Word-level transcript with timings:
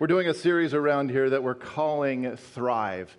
We're 0.00 0.06
doing 0.06 0.28
a 0.28 0.34
series 0.34 0.74
around 0.74 1.10
here 1.10 1.28
that 1.28 1.42
we're 1.42 1.56
calling 1.56 2.36
Thrive. 2.36 3.16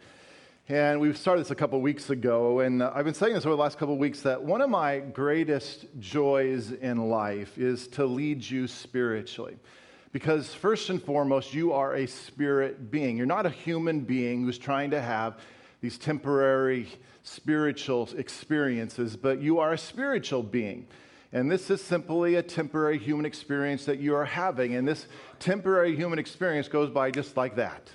And 0.70 1.02
we 1.02 1.12
started 1.12 1.44
this 1.44 1.52
a 1.52 1.56
couple 1.56 1.82
weeks 1.82 2.10
ago, 2.10 2.62
and 2.62 2.82
I've 2.82 3.04
been 3.04 3.14
saying 3.14 3.34
this 3.34 3.46
over 3.46 3.54
the 3.54 3.62
last 3.62 3.78
couple 3.78 3.98
weeks 3.98 4.22
that 4.22 4.42
one 4.42 4.62
of 4.62 4.70
my 4.70 5.00
greatest 5.00 5.88
joys 6.00 6.72
in 6.72 7.10
life 7.10 7.58
is 7.58 7.90
to 7.90 8.06
lead 8.06 8.50
you 8.50 8.66
spiritually. 8.66 9.58
Because, 10.14 10.54
first 10.54 10.90
and 10.90 11.04
foremost, 11.04 11.54
you 11.54 11.74
are 11.74 11.96
a 11.96 12.06
spirit 12.06 12.90
being. 12.90 13.18
You're 13.18 13.26
not 13.26 13.46
a 13.46 13.50
human 13.50 14.00
being 14.00 14.46
who's 14.46 14.58
trying 14.58 14.92
to 14.92 15.02
have 15.02 15.38
these 15.82 15.98
temporary 15.98 16.88
spiritual 17.24 18.08
experiences, 18.16 19.18
but 19.18 19.42
you 19.42 19.60
are 19.60 19.74
a 19.74 19.78
spiritual 19.78 20.44
being. 20.44 20.88
And 21.32 21.52
this 21.52 21.70
is 21.70 21.82
simply 21.82 22.36
a 22.36 22.44
temporary 22.44 22.98
human 22.98 23.26
experience 23.26 23.86
that 23.86 24.00
you 24.00 24.16
are 24.16 24.26
having. 24.26 24.76
And 24.76 24.88
this 24.88 25.06
temporary 25.40 25.96
human 25.96 26.18
experience 26.18 26.68
goes 26.68 26.90
by 26.90 27.12
just 27.12 27.38
like 27.38 27.56
that. 27.58 27.90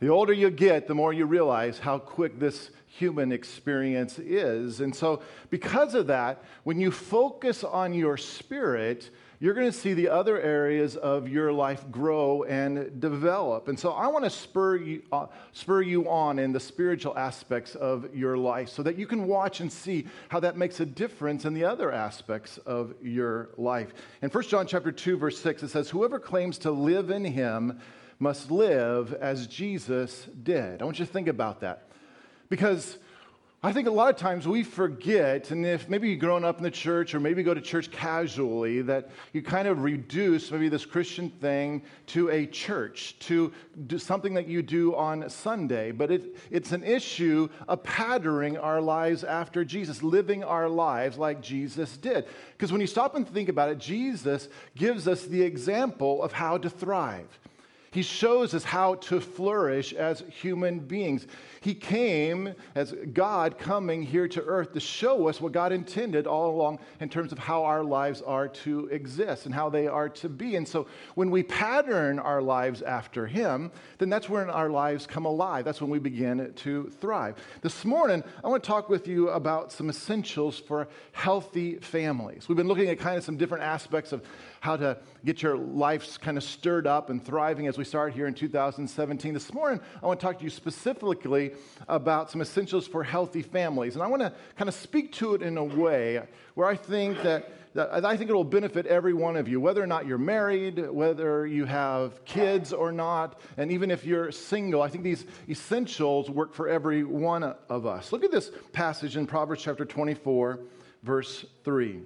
The 0.00 0.08
older 0.08 0.32
you 0.32 0.50
get, 0.50 0.88
the 0.88 0.94
more 0.94 1.12
you 1.12 1.24
realize 1.24 1.78
how 1.78 1.98
quick 1.98 2.40
this 2.40 2.70
human 2.88 3.30
experience 3.30 4.18
is. 4.18 4.80
And 4.80 4.94
so, 4.94 5.22
because 5.50 5.94
of 5.94 6.08
that, 6.08 6.42
when 6.64 6.80
you 6.80 6.90
focus 6.90 7.62
on 7.62 7.94
your 7.94 8.16
spirit, 8.16 9.10
you're 9.40 9.54
going 9.54 9.70
to 9.70 9.76
see 9.76 9.94
the 9.94 10.08
other 10.08 10.40
areas 10.40 10.96
of 10.96 11.28
your 11.28 11.52
life 11.52 11.84
grow 11.90 12.44
and 12.44 13.00
develop. 13.00 13.68
And 13.68 13.78
so 13.78 13.92
I 13.92 14.06
want 14.06 14.24
to 14.24 14.30
spur 14.30 14.76
you, 14.76 15.02
uh, 15.12 15.26
spur 15.52 15.82
you 15.82 16.08
on 16.08 16.38
in 16.38 16.52
the 16.52 16.60
spiritual 16.60 17.16
aspects 17.18 17.74
of 17.74 18.14
your 18.14 18.36
life 18.38 18.68
so 18.68 18.82
that 18.82 18.96
you 18.96 19.06
can 19.06 19.26
watch 19.26 19.60
and 19.60 19.72
see 19.72 20.06
how 20.28 20.40
that 20.40 20.56
makes 20.56 20.80
a 20.80 20.86
difference 20.86 21.44
in 21.44 21.54
the 21.54 21.64
other 21.64 21.90
aspects 21.92 22.58
of 22.58 22.94
your 23.02 23.50
life. 23.56 23.92
In 24.22 24.30
1 24.30 24.44
John 24.44 24.66
chapter 24.66 24.92
2 24.92 25.16
verse 25.16 25.40
6 25.40 25.64
it 25.64 25.68
says 25.68 25.90
whoever 25.90 26.18
claims 26.18 26.58
to 26.58 26.70
live 26.70 27.10
in 27.10 27.24
him 27.24 27.80
must 28.18 28.50
live 28.50 29.12
as 29.14 29.46
Jesus 29.46 30.26
did. 30.42 30.80
I 30.80 30.84
want 30.84 30.98
you 30.98 31.06
to 31.06 31.12
think 31.12 31.28
about 31.28 31.60
that. 31.60 31.88
Because 32.48 32.98
I 33.64 33.72
think 33.72 33.88
a 33.88 33.90
lot 33.90 34.10
of 34.10 34.16
times 34.20 34.46
we 34.46 34.62
forget, 34.62 35.50
and 35.50 35.64
if 35.64 35.88
maybe 35.88 36.10
you've 36.10 36.20
grown 36.20 36.44
up 36.44 36.58
in 36.58 36.62
the 36.62 36.70
church 36.70 37.14
or 37.14 37.20
maybe 37.20 37.42
go 37.42 37.54
to 37.54 37.62
church 37.62 37.90
casually, 37.90 38.82
that 38.82 39.08
you 39.32 39.40
kind 39.40 39.66
of 39.66 39.82
reduce 39.82 40.50
maybe 40.50 40.68
this 40.68 40.84
Christian 40.84 41.30
thing 41.30 41.82
to 42.08 42.28
a 42.28 42.44
church, 42.44 43.18
to 43.20 43.54
do 43.86 43.98
something 43.98 44.34
that 44.34 44.46
you 44.46 44.60
do 44.60 44.94
on 44.94 45.30
Sunday. 45.30 45.92
But 45.92 46.10
it, 46.10 46.36
it's 46.50 46.72
an 46.72 46.84
issue 46.84 47.48
of 47.66 47.82
patterning 47.82 48.58
our 48.58 48.82
lives 48.82 49.24
after 49.24 49.64
Jesus, 49.64 50.02
living 50.02 50.44
our 50.44 50.68
lives 50.68 51.16
like 51.16 51.40
Jesus 51.40 51.96
did. 51.96 52.26
Because 52.52 52.70
when 52.70 52.82
you 52.82 52.86
stop 52.86 53.14
and 53.14 53.26
think 53.26 53.48
about 53.48 53.70
it, 53.70 53.78
Jesus 53.78 54.50
gives 54.76 55.08
us 55.08 55.24
the 55.24 55.40
example 55.40 56.22
of 56.22 56.32
how 56.32 56.58
to 56.58 56.68
thrive. 56.68 57.38
He 57.94 58.02
shows 58.02 58.54
us 58.54 58.64
how 58.64 58.96
to 58.96 59.20
flourish 59.20 59.92
as 59.92 60.24
human 60.28 60.80
beings. 60.80 61.28
He 61.60 61.74
came 61.74 62.52
as 62.74 62.92
God 63.12 63.56
coming 63.56 64.02
here 64.02 64.26
to 64.26 64.42
earth 64.42 64.72
to 64.72 64.80
show 64.80 65.28
us 65.28 65.40
what 65.40 65.52
God 65.52 65.70
intended 65.70 66.26
all 66.26 66.50
along 66.50 66.80
in 66.98 67.08
terms 67.08 67.30
of 67.30 67.38
how 67.38 67.62
our 67.62 67.84
lives 67.84 68.20
are 68.20 68.48
to 68.48 68.88
exist 68.88 69.46
and 69.46 69.54
how 69.54 69.70
they 69.70 69.86
are 69.86 70.08
to 70.08 70.28
be. 70.28 70.56
And 70.56 70.66
so 70.66 70.88
when 71.14 71.30
we 71.30 71.44
pattern 71.44 72.18
our 72.18 72.42
lives 72.42 72.82
after 72.82 73.28
Him, 73.28 73.70
then 73.98 74.10
that's 74.10 74.28
when 74.28 74.50
our 74.50 74.70
lives 74.70 75.06
come 75.06 75.24
alive. 75.24 75.64
That's 75.64 75.80
when 75.80 75.90
we 75.90 76.00
begin 76.00 76.52
to 76.52 76.90
thrive. 77.00 77.36
This 77.62 77.84
morning, 77.84 78.24
I 78.42 78.48
want 78.48 78.64
to 78.64 78.66
talk 78.66 78.88
with 78.88 79.06
you 79.06 79.30
about 79.30 79.70
some 79.70 79.88
essentials 79.88 80.58
for 80.58 80.88
healthy 81.12 81.76
families. 81.76 82.48
We've 82.48 82.58
been 82.58 82.66
looking 82.66 82.88
at 82.88 82.98
kind 82.98 83.16
of 83.16 83.22
some 83.22 83.36
different 83.36 83.62
aspects 83.62 84.10
of 84.10 84.24
how 84.64 84.78
to 84.78 84.96
get 85.26 85.42
your 85.42 85.58
lives 85.58 86.16
kind 86.16 86.38
of 86.38 86.42
stirred 86.42 86.86
up 86.86 87.10
and 87.10 87.22
thriving 87.22 87.66
as 87.66 87.76
we 87.76 87.84
start 87.84 88.14
here 88.14 88.26
in 88.26 88.32
2017. 88.32 89.34
This 89.34 89.52
morning, 89.52 89.78
I 90.02 90.06
want 90.06 90.18
to 90.18 90.24
talk 90.24 90.38
to 90.38 90.44
you 90.44 90.48
specifically 90.48 91.52
about 91.86 92.30
some 92.30 92.40
essentials 92.40 92.88
for 92.88 93.04
healthy 93.04 93.42
families. 93.42 93.94
And 93.94 94.02
I 94.02 94.06
want 94.06 94.22
to 94.22 94.32
kind 94.56 94.70
of 94.70 94.74
speak 94.74 95.12
to 95.16 95.34
it 95.34 95.42
in 95.42 95.58
a 95.58 95.64
way 95.64 96.22
where 96.54 96.66
I 96.66 96.76
think 96.76 97.22
that, 97.24 97.50
that 97.74 98.06
I 98.06 98.16
think 98.16 98.30
it 98.30 98.32
will 98.32 98.42
benefit 98.42 98.86
every 98.86 99.12
one 99.12 99.36
of 99.36 99.48
you, 99.48 99.60
whether 99.60 99.82
or 99.82 99.86
not 99.86 100.06
you're 100.06 100.16
married, 100.16 100.88
whether 100.88 101.46
you 101.46 101.66
have 101.66 102.24
kids 102.24 102.72
or 102.72 102.90
not, 102.90 103.42
and 103.58 103.70
even 103.70 103.90
if 103.90 104.06
you're 104.06 104.32
single. 104.32 104.80
I 104.80 104.88
think 104.88 105.04
these 105.04 105.26
essentials 105.46 106.30
work 106.30 106.54
for 106.54 106.70
every 106.70 107.04
one 107.04 107.54
of 107.68 107.84
us. 107.84 108.12
Look 108.12 108.24
at 108.24 108.30
this 108.30 108.50
passage 108.72 109.18
in 109.18 109.26
Proverbs 109.26 109.60
chapter 109.60 109.84
24, 109.84 110.60
verse 111.02 111.44
3. 111.64 112.00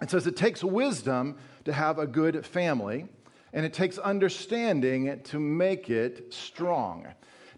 It 0.00 0.10
says, 0.10 0.26
It 0.26 0.36
takes 0.36 0.62
wisdom 0.62 1.36
to 1.68 1.72
have 1.72 1.98
a 1.98 2.06
good 2.06 2.44
family, 2.44 3.06
and 3.52 3.64
it 3.64 3.72
takes 3.72 3.98
understanding 3.98 5.20
to 5.24 5.38
make 5.38 5.88
it 5.90 6.34
strong. 6.34 7.06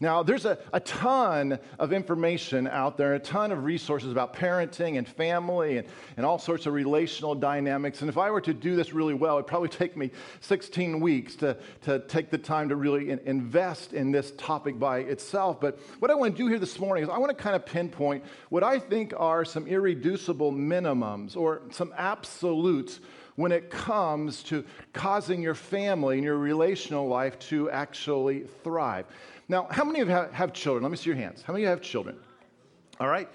Now, 0.02 0.22
there's 0.22 0.46
a, 0.46 0.58
a 0.72 0.80
ton 0.80 1.58
of 1.78 1.92
information 1.92 2.66
out 2.66 2.96
there, 2.96 3.14
a 3.14 3.18
ton 3.18 3.52
of 3.52 3.64
resources 3.64 4.10
about 4.10 4.34
parenting 4.34 4.96
and 4.96 5.06
family 5.06 5.76
and, 5.76 5.86
and 6.16 6.24
all 6.24 6.38
sorts 6.38 6.64
of 6.64 6.72
relational 6.72 7.34
dynamics. 7.34 8.00
And 8.00 8.08
if 8.08 8.16
I 8.16 8.30
were 8.30 8.40
to 8.40 8.54
do 8.54 8.76
this 8.76 8.94
really 8.94 9.12
well, 9.12 9.36
it'd 9.36 9.46
probably 9.46 9.68
take 9.82 9.98
me 9.98 10.10
16 10.40 11.00
weeks 11.00 11.36
to, 11.36 11.58
to 11.82 11.98
take 11.98 12.30
the 12.30 12.38
time 12.38 12.70
to 12.70 12.76
really 12.76 13.10
in, 13.10 13.18
invest 13.26 13.92
in 13.92 14.10
this 14.10 14.32
topic 14.38 14.78
by 14.78 15.00
itself. 15.00 15.60
But 15.60 15.78
what 15.98 16.10
I 16.10 16.14
want 16.14 16.34
to 16.34 16.42
do 16.42 16.48
here 16.48 16.58
this 16.58 16.78
morning 16.78 17.04
is 17.04 17.10
I 17.10 17.18
want 17.18 17.36
to 17.36 17.42
kind 17.42 17.54
of 17.54 17.66
pinpoint 17.66 18.24
what 18.48 18.64
I 18.64 18.78
think 18.78 19.12
are 19.14 19.44
some 19.44 19.66
irreducible 19.66 20.50
minimums 20.50 21.36
or 21.36 21.60
some 21.72 21.92
absolutes 21.94 23.00
when 23.36 23.52
it 23.52 23.70
comes 23.70 24.42
to 24.44 24.64
causing 24.92 25.42
your 25.42 25.54
family 25.54 26.16
and 26.16 26.24
your 26.24 26.38
relational 26.38 27.08
life 27.08 27.38
to 27.38 27.70
actually 27.70 28.44
thrive. 28.62 29.06
Now, 29.48 29.66
how 29.70 29.84
many 29.84 30.00
of 30.00 30.08
you 30.08 30.14
have 30.14 30.52
children? 30.52 30.82
Let 30.82 30.90
me 30.90 30.96
see 30.96 31.10
your 31.10 31.16
hands. 31.16 31.42
How 31.42 31.52
many 31.52 31.64
of 31.64 31.68
you 31.68 31.70
have 31.70 31.82
children? 31.82 32.16
All 33.00 33.08
right. 33.08 33.28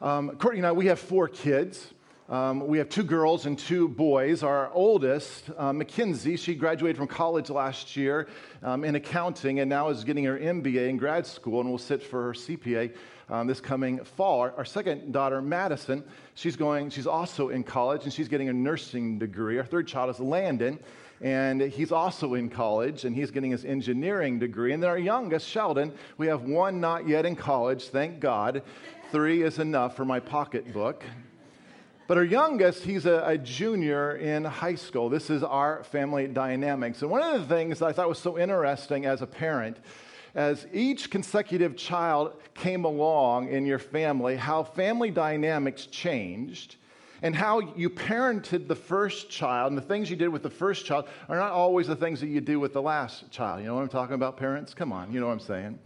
Um, 0.00 0.30
Courtney 0.36 0.58
and 0.60 0.66
I, 0.66 0.72
we 0.72 0.86
have 0.86 0.98
four 0.98 1.28
kids. 1.28 1.94
Um, 2.28 2.66
we 2.66 2.78
have 2.78 2.88
two 2.88 3.02
girls 3.02 3.44
and 3.44 3.58
two 3.58 3.86
boys. 3.86 4.42
Our 4.42 4.72
oldest, 4.72 5.50
uh, 5.58 5.74
Mackenzie, 5.74 6.36
she 6.36 6.54
graduated 6.54 6.96
from 6.96 7.06
college 7.06 7.50
last 7.50 7.96
year 7.96 8.28
um, 8.62 8.82
in 8.82 8.94
accounting 8.94 9.60
and 9.60 9.68
now 9.68 9.90
is 9.90 10.04
getting 10.04 10.24
her 10.24 10.38
MBA 10.38 10.88
in 10.88 10.96
grad 10.96 11.26
school 11.26 11.60
and 11.60 11.70
will 11.70 11.76
sit 11.76 12.02
for 12.02 12.22
her 12.22 12.32
CPA 12.32 12.94
um, 13.34 13.46
this 13.46 13.60
coming 13.60 13.98
fall. 14.04 14.40
Our, 14.40 14.52
our, 14.58 14.64
second 14.64 15.12
daughter, 15.12 15.42
Madison, 15.42 16.04
she's 16.34 16.56
going, 16.56 16.90
she's 16.90 17.06
also 17.06 17.48
in 17.48 17.64
college 17.64 18.04
and 18.04 18.12
she's 18.12 18.28
getting 18.28 18.48
a 18.48 18.52
nursing 18.52 19.18
degree. 19.18 19.58
Our 19.58 19.64
third 19.64 19.88
child 19.88 20.10
is 20.10 20.20
Landon, 20.20 20.78
and 21.20 21.60
he's 21.60 21.90
also 21.90 22.34
in 22.34 22.48
college 22.48 23.04
and 23.04 23.14
he's 23.14 23.30
getting 23.30 23.50
his 23.50 23.64
engineering 23.64 24.38
degree. 24.38 24.72
And 24.72 24.82
then 24.82 24.90
our 24.90 24.98
youngest, 24.98 25.48
Sheldon, 25.48 25.92
we 26.16 26.28
have 26.28 26.42
one 26.42 26.80
not 26.80 27.08
yet 27.08 27.26
in 27.26 27.34
college, 27.34 27.88
thank 27.88 28.20
God. 28.20 28.62
Three 29.10 29.42
is 29.42 29.58
enough 29.58 29.96
for 29.96 30.04
my 30.04 30.20
pocketbook. 30.20 31.04
But 32.06 32.18
our 32.18 32.24
youngest, 32.24 32.84
he's 32.84 33.06
a, 33.06 33.22
a, 33.24 33.38
junior 33.38 34.16
in 34.16 34.44
high 34.44 34.74
school. 34.74 35.08
This 35.08 35.30
is 35.30 35.42
our 35.42 35.82
family 35.84 36.26
dynamics. 36.26 37.00
And 37.00 37.10
one 37.10 37.22
of 37.22 37.40
the 37.40 37.54
things 37.54 37.80
I 37.80 37.92
thought 37.92 38.10
was 38.10 38.18
so 38.18 38.38
interesting 38.38 39.06
as 39.06 39.22
a 39.22 39.26
parent, 39.26 39.78
as 40.34 40.66
each 40.72 41.10
consecutive 41.10 41.76
child 41.76 42.32
came 42.54 42.84
along 42.84 43.48
in 43.48 43.66
your 43.66 43.78
family, 43.78 44.36
how 44.36 44.62
family 44.62 45.10
dynamics 45.10 45.86
changed 45.86 46.76
and 47.22 47.34
how 47.34 47.60
you 47.74 47.88
parented 47.88 48.68
the 48.68 48.74
first 48.74 49.30
child 49.30 49.70
and 49.70 49.78
the 49.78 49.86
things 49.86 50.10
you 50.10 50.16
did 50.16 50.28
with 50.28 50.42
the 50.42 50.50
first 50.50 50.84
child 50.84 51.06
are 51.28 51.36
not 51.36 51.52
always 51.52 51.86
the 51.86 51.96
things 51.96 52.20
that 52.20 52.26
you 52.26 52.40
do 52.40 52.60
with 52.60 52.72
the 52.72 52.82
last 52.82 53.30
child. 53.30 53.60
You 53.60 53.66
know 53.66 53.76
what 53.76 53.82
I'm 53.82 53.88
talking 53.88 54.14
about, 54.14 54.36
parents? 54.36 54.74
Come 54.74 54.92
on, 54.92 55.12
you 55.12 55.20
know 55.20 55.26
what 55.26 55.32
I'm 55.32 55.40
saying. 55.40 55.78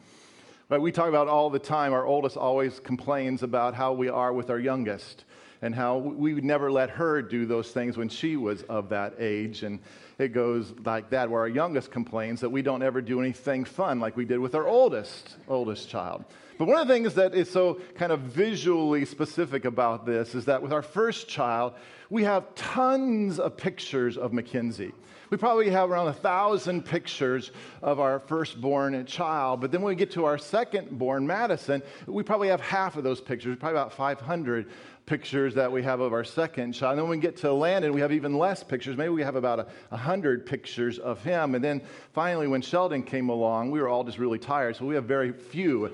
Right, 0.69 0.81
we 0.81 0.92
talk 0.92 1.08
about 1.08 1.28
all 1.28 1.48
the 1.48 1.58
time. 1.58 1.92
Our 1.92 2.04
oldest 2.04 2.37
always 2.37 2.81
complains 2.81 3.42
about 3.42 3.75
how 3.75 3.92
we 3.92 4.08
are 4.08 4.32
with 4.32 4.50
our 4.50 4.58
youngest 4.58 5.25
and 5.62 5.74
how 5.74 5.98
we 5.98 6.34
would 6.34 6.44
never 6.44 6.70
let 6.70 6.91
her 6.91 7.22
do 7.22 7.46
those 7.46 7.70
things 7.70 7.96
when 7.96 8.08
she 8.08 8.37
was 8.37 8.62
of 8.64 8.88
that 8.90 9.14
age. 9.19 9.62
And 9.62 9.81
it 10.19 10.28
goes 10.28 10.72
like 10.84 11.10
that, 11.10 11.31
where 11.31 11.40
our 11.40 11.49
youngest 11.49 11.90
complains 11.90 12.40
that 12.40 12.50
we 12.50 12.62
don't 12.62 12.82
ever 12.82 13.00
do 13.00 13.20
anything 13.20 13.64
fun 13.64 14.00
like 14.00 14.16
we 14.16 14.25
did 14.25 14.38
with 14.38 14.55
our 14.55 14.66
oldest, 14.66 15.37
oldest 15.49 15.88
child. 15.88 16.25
But 16.58 16.66
one 16.66 16.81
of 16.81 16.88
the 16.88 16.94
things 16.94 17.14
that 17.14 17.34
is 17.34 17.49
so 17.49 17.81
kind 17.94 18.10
of 18.10 18.20
visually 18.20 19.05
specific 19.05 19.64
about 19.64 20.06
this 20.06 20.34
is 20.34 20.44
that 20.46 20.60
with 20.60 20.72
our 20.72 20.82
first 20.82 21.28
child, 21.28 21.75
we 22.11 22.25
have 22.25 22.52
tons 22.56 23.38
of 23.38 23.56
pictures 23.56 24.16
of 24.16 24.32
Mackenzie. 24.32 24.93
We 25.30 25.36
probably 25.36 25.69
have 25.70 25.90
around 25.90 26.08
a 26.08 26.12
thousand 26.12 26.86
pictures 26.86 27.50
of 27.82 28.00
our 28.00 28.19
firstborn 28.19 29.04
child. 29.06 29.60
But 29.60 29.72
then 29.72 29.82
when 29.82 29.94
we 29.94 29.96
get 29.96 30.12
to 30.12 30.25
our 30.25 30.38
second 30.38 30.98
born, 30.98 31.26
Madison, 31.26 31.82
we 32.06 32.22
probably 32.22 32.48
have 32.48 32.60
half 32.60 32.96
of 32.96 33.04
those 33.04 33.20
pictures, 33.20 33.56
probably 33.58 33.78
about 33.78 33.92
500 33.92 34.70
pictures 35.04 35.54
that 35.54 35.70
we 35.70 35.82
have 35.82 36.00
of 36.00 36.12
our 36.12 36.25
second 36.25 36.72
child. 36.72 36.92
And 36.92 36.98
then 36.98 37.08
when 37.08 37.19
we 37.19 37.22
get 37.22 37.36
to 37.38 37.52
Landon, 37.52 37.92
we 37.92 38.00
have 38.00 38.12
even 38.12 38.38
less 38.38 38.62
pictures. 38.62 38.96
Maybe 38.96 39.10
we 39.10 39.22
have 39.22 39.36
about 39.36 39.58
a, 39.58 39.66
a 39.90 39.96
hundred 39.96 40.46
pictures 40.46 40.98
of 40.98 41.22
him. 41.22 41.54
And 41.54 41.64
then 41.64 41.82
finally, 42.12 42.46
when 42.46 42.62
Sheldon 42.62 43.02
came 43.02 43.28
along, 43.28 43.70
we 43.70 43.80
were 43.80 43.88
all 43.88 44.04
just 44.04 44.19
really 44.19 44.38
tired, 44.38 44.76
so 44.76 44.84
we 44.84 44.94
have 44.94 45.04
very 45.04 45.32
few 45.32 45.90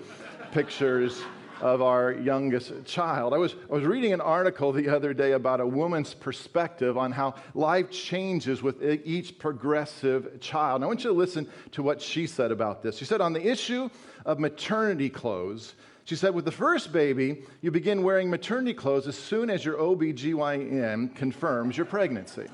pictures 0.53 1.23
of 1.65 1.81
our 1.81 2.13
youngest 2.13 2.85
child. 2.85 3.33
I 3.33 3.39
was, 3.39 3.55
I 3.71 3.75
was 3.75 3.85
reading 3.85 4.13
an 4.13 4.21
article 4.21 4.71
the 4.71 4.91
other 4.91 5.15
day 5.15 5.33
about 5.33 5.61
a 5.61 5.67
woman's 5.67 6.13
perspective 6.13 6.99
on 6.99 7.11
how 7.11 7.37
life 7.55 7.91
changes 7.91 8.63
with 8.63 8.83
each 8.83 9.39
progressive 9.39 10.39
child. 10.41 10.77
And 10.77 10.85
I 10.85 10.87
want 10.87 11.05
you 11.05 11.11
to 11.11 11.17
listen 11.17 11.49
to 11.73 11.83
what 11.83 12.03
she 12.03 12.27
said 12.27 12.53
about 12.53 12.83
this. 12.83 12.99
She 12.99 13.07
said, 13.07 13.23
On 13.23 13.33
the 13.33 13.45
issue 13.45 13.89
of 14.27 14.39
maternity 14.39 15.09
clothes, 15.09 15.75
she 16.05 16.17
said, 16.17 16.35
with 16.35 16.45
the 16.45 16.53
first 16.53 16.93
baby, 16.93 17.45
you 17.63 17.71
begin 17.71 18.03
wearing 18.03 18.29
maternity 18.29 18.75
clothes 18.75 19.09
as 19.09 19.17
soon 19.17 19.49
as 19.49 19.65
your 19.65 19.79
OBGYN 19.79 21.17
confirms 21.17 21.79
your 21.79 21.87
pregnancy. 21.87 22.45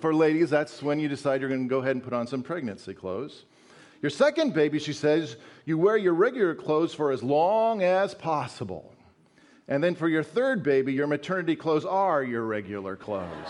For 0.00 0.12
ladies, 0.12 0.50
that's 0.50 0.82
when 0.82 1.00
you 1.00 1.08
decide 1.08 1.40
you're 1.40 1.48
going 1.48 1.62
to 1.62 1.68
go 1.68 1.78
ahead 1.78 1.96
and 1.96 2.04
put 2.04 2.12
on 2.12 2.26
some 2.26 2.42
pregnancy 2.42 2.92
clothes. 2.92 3.46
Your 4.04 4.10
second 4.10 4.52
baby, 4.52 4.78
she 4.78 4.92
says, 4.92 5.36
you 5.64 5.78
wear 5.78 5.96
your 5.96 6.12
regular 6.12 6.54
clothes 6.54 6.92
for 6.92 7.10
as 7.10 7.22
long 7.22 7.82
as 7.82 8.12
possible. 8.12 8.92
And 9.66 9.82
then 9.82 9.94
for 9.94 10.08
your 10.08 10.22
third 10.22 10.62
baby, 10.62 10.92
your 10.92 11.06
maternity 11.06 11.56
clothes 11.56 11.86
are 11.86 12.22
your 12.22 12.42
regular 12.42 12.96
clothes. 12.96 13.48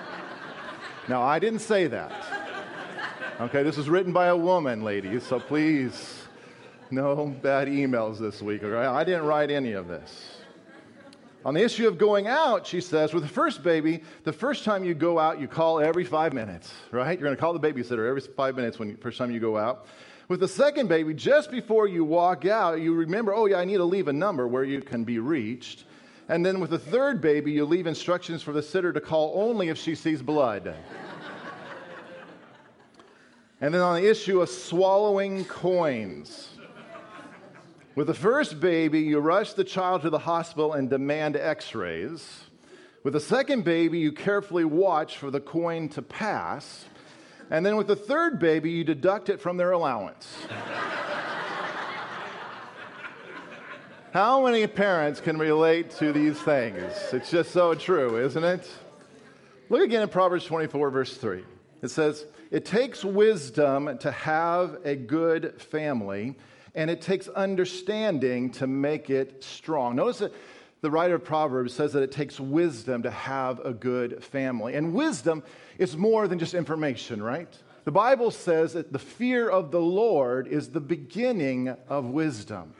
now, 1.10 1.20
I 1.20 1.38
didn't 1.38 1.58
say 1.58 1.88
that. 1.88 2.10
Okay, 3.38 3.62
this 3.62 3.76
was 3.76 3.90
written 3.90 4.14
by 4.14 4.28
a 4.28 4.36
woman, 4.36 4.82
ladies, 4.82 5.24
so 5.24 5.38
please, 5.38 6.22
no 6.90 7.26
bad 7.42 7.68
emails 7.68 8.18
this 8.18 8.40
week. 8.40 8.62
Okay? 8.62 8.74
I 8.74 9.04
didn't 9.04 9.26
write 9.26 9.50
any 9.50 9.72
of 9.72 9.88
this. 9.88 10.35
On 11.46 11.54
the 11.54 11.62
issue 11.62 11.86
of 11.86 11.96
going 11.96 12.26
out, 12.26 12.66
she 12.66 12.80
says, 12.80 13.14
with 13.14 13.22
the 13.22 13.28
first 13.28 13.62
baby, 13.62 14.02
the 14.24 14.32
first 14.32 14.64
time 14.64 14.82
you 14.82 14.94
go 14.94 15.16
out, 15.16 15.40
you 15.40 15.46
call 15.46 15.78
every 15.78 16.02
five 16.02 16.32
minutes, 16.32 16.74
right? 16.90 17.16
You're 17.16 17.24
going 17.24 17.36
to 17.36 17.40
call 17.40 17.56
the 17.56 17.60
babysitter 17.60 18.08
every 18.08 18.20
five 18.20 18.56
minutes 18.56 18.80
when 18.80 18.96
first 18.96 19.16
time 19.16 19.30
you 19.30 19.38
go 19.38 19.56
out. 19.56 19.86
With 20.26 20.40
the 20.40 20.48
second 20.48 20.88
baby, 20.88 21.14
just 21.14 21.52
before 21.52 21.86
you 21.86 22.02
walk 22.04 22.46
out, 22.46 22.80
you 22.80 22.94
remember, 22.94 23.32
oh, 23.32 23.46
yeah, 23.46 23.58
I 23.58 23.64
need 23.64 23.76
to 23.76 23.84
leave 23.84 24.08
a 24.08 24.12
number 24.12 24.48
where 24.48 24.64
you 24.64 24.80
can 24.80 25.04
be 25.04 25.20
reached. 25.20 25.84
And 26.28 26.44
then 26.44 26.58
with 26.58 26.70
the 26.70 26.80
third 26.80 27.20
baby, 27.20 27.52
you 27.52 27.64
leave 27.64 27.86
instructions 27.86 28.42
for 28.42 28.52
the 28.52 28.60
sitter 28.60 28.92
to 28.92 29.00
call 29.00 29.32
only 29.36 29.68
if 29.68 29.78
she 29.78 29.94
sees 29.94 30.22
blood. 30.22 30.74
and 33.60 33.72
then 33.72 33.82
on 33.82 34.02
the 34.02 34.10
issue 34.10 34.40
of 34.42 34.48
swallowing 34.48 35.44
coins, 35.44 36.55
with 37.96 38.06
the 38.06 38.14
first 38.14 38.60
baby, 38.60 39.00
you 39.00 39.18
rush 39.18 39.54
the 39.54 39.64
child 39.64 40.02
to 40.02 40.10
the 40.10 40.18
hospital 40.18 40.74
and 40.74 40.88
demand 40.88 41.34
x 41.34 41.74
rays. 41.74 42.44
With 43.02 43.14
the 43.14 43.20
second 43.20 43.64
baby, 43.64 43.98
you 43.98 44.12
carefully 44.12 44.64
watch 44.64 45.16
for 45.16 45.30
the 45.30 45.40
coin 45.40 45.88
to 45.90 46.02
pass. 46.02 46.84
And 47.50 47.64
then 47.64 47.76
with 47.76 47.86
the 47.86 47.96
third 47.96 48.38
baby, 48.38 48.70
you 48.70 48.84
deduct 48.84 49.30
it 49.30 49.40
from 49.40 49.56
their 49.56 49.70
allowance. 49.70 50.28
How 54.12 54.44
many 54.44 54.66
parents 54.66 55.20
can 55.20 55.38
relate 55.38 55.90
to 55.92 56.12
these 56.12 56.38
things? 56.38 56.92
It's 57.12 57.30
just 57.30 57.50
so 57.50 57.74
true, 57.74 58.18
isn't 58.24 58.44
it? 58.44 58.68
Look 59.68 59.82
again 59.82 60.02
at 60.02 60.10
Proverbs 60.10 60.44
24, 60.44 60.90
verse 60.90 61.16
3. 61.16 61.44
It 61.82 61.88
says, 61.88 62.26
It 62.50 62.64
takes 62.64 63.04
wisdom 63.04 63.98
to 63.98 64.10
have 64.10 64.78
a 64.84 64.96
good 64.96 65.60
family 65.62 66.36
and 66.76 66.90
it 66.90 67.00
takes 67.00 67.26
understanding 67.28 68.50
to 68.52 68.66
make 68.66 69.10
it 69.10 69.42
strong. 69.42 69.96
Notice 69.96 70.18
that 70.18 70.32
the 70.82 70.90
writer 70.90 71.14
of 71.14 71.24
Proverbs 71.24 71.72
says 71.72 71.94
that 71.94 72.02
it 72.02 72.12
takes 72.12 72.38
wisdom 72.38 73.02
to 73.02 73.10
have 73.10 73.64
a 73.64 73.72
good 73.72 74.22
family. 74.22 74.74
And 74.74 74.92
wisdom 74.92 75.42
is 75.78 75.96
more 75.96 76.28
than 76.28 76.38
just 76.38 76.54
information, 76.54 77.22
right? 77.22 77.48
The 77.84 77.92
Bible 77.92 78.30
says 78.30 78.74
that 78.74 78.92
the 78.92 78.98
fear 78.98 79.48
of 79.48 79.70
the 79.70 79.80
Lord 79.80 80.46
is 80.46 80.68
the 80.68 80.80
beginning 80.80 81.74
of 81.88 82.04
wisdom. 82.04 82.74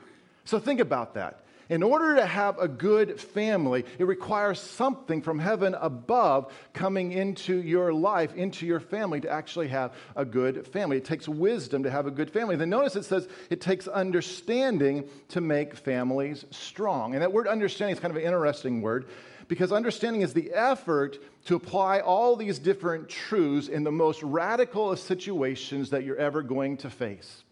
So 0.44 0.58
think 0.58 0.78
about 0.78 1.14
that. 1.14 1.45
In 1.68 1.82
order 1.82 2.16
to 2.16 2.26
have 2.26 2.58
a 2.58 2.68
good 2.68 3.20
family, 3.20 3.84
it 3.98 4.04
requires 4.04 4.60
something 4.60 5.20
from 5.20 5.40
heaven 5.40 5.74
above 5.74 6.52
coming 6.72 7.10
into 7.10 7.60
your 7.60 7.92
life, 7.92 8.34
into 8.34 8.66
your 8.66 8.78
family, 8.78 9.20
to 9.22 9.30
actually 9.30 9.68
have 9.68 9.92
a 10.14 10.24
good 10.24 10.66
family. 10.68 10.98
It 10.98 11.04
takes 11.04 11.28
wisdom 11.28 11.82
to 11.82 11.90
have 11.90 12.06
a 12.06 12.12
good 12.12 12.30
family. 12.30 12.54
Then 12.54 12.70
notice 12.70 12.94
it 12.94 13.04
says 13.04 13.26
it 13.50 13.60
takes 13.60 13.88
understanding 13.88 15.08
to 15.28 15.40
make 15.40 15.74
families 15.74 16.44
strong. 16.50 17.14
And 17.14 17.22
that 17.22 17.32
word 17.32 17.48
understanding 17.48 17.96
is 17.96 18.00
kind 18.00 18.12
of 18.12 18.16
an 18.16 18.22
interesting 18.22 18.80
word 18.80 19.06
because 19.48 19.72
understanding 19.72 20.22
is 20.22 20.34
the 20.34 20.52
effort 20.52 21.18
to 21.46 21.56
apply 21.56 22.00
all 22.00 22.36
these 22.36 22.58
different 22.58 23.08
truths 23.08 23.68
in 23.68 23.84
the 23.84 23.92
most 23.92 24.22
radical 24.22 24.92
of 24.92 24.98
situations 24.98 25.90
that 25.90 26.04
you're 26.04 26.16
ever 26.16 26.42
going 26.42 26.76
to 26.78 26.90
face. 26.90 27.44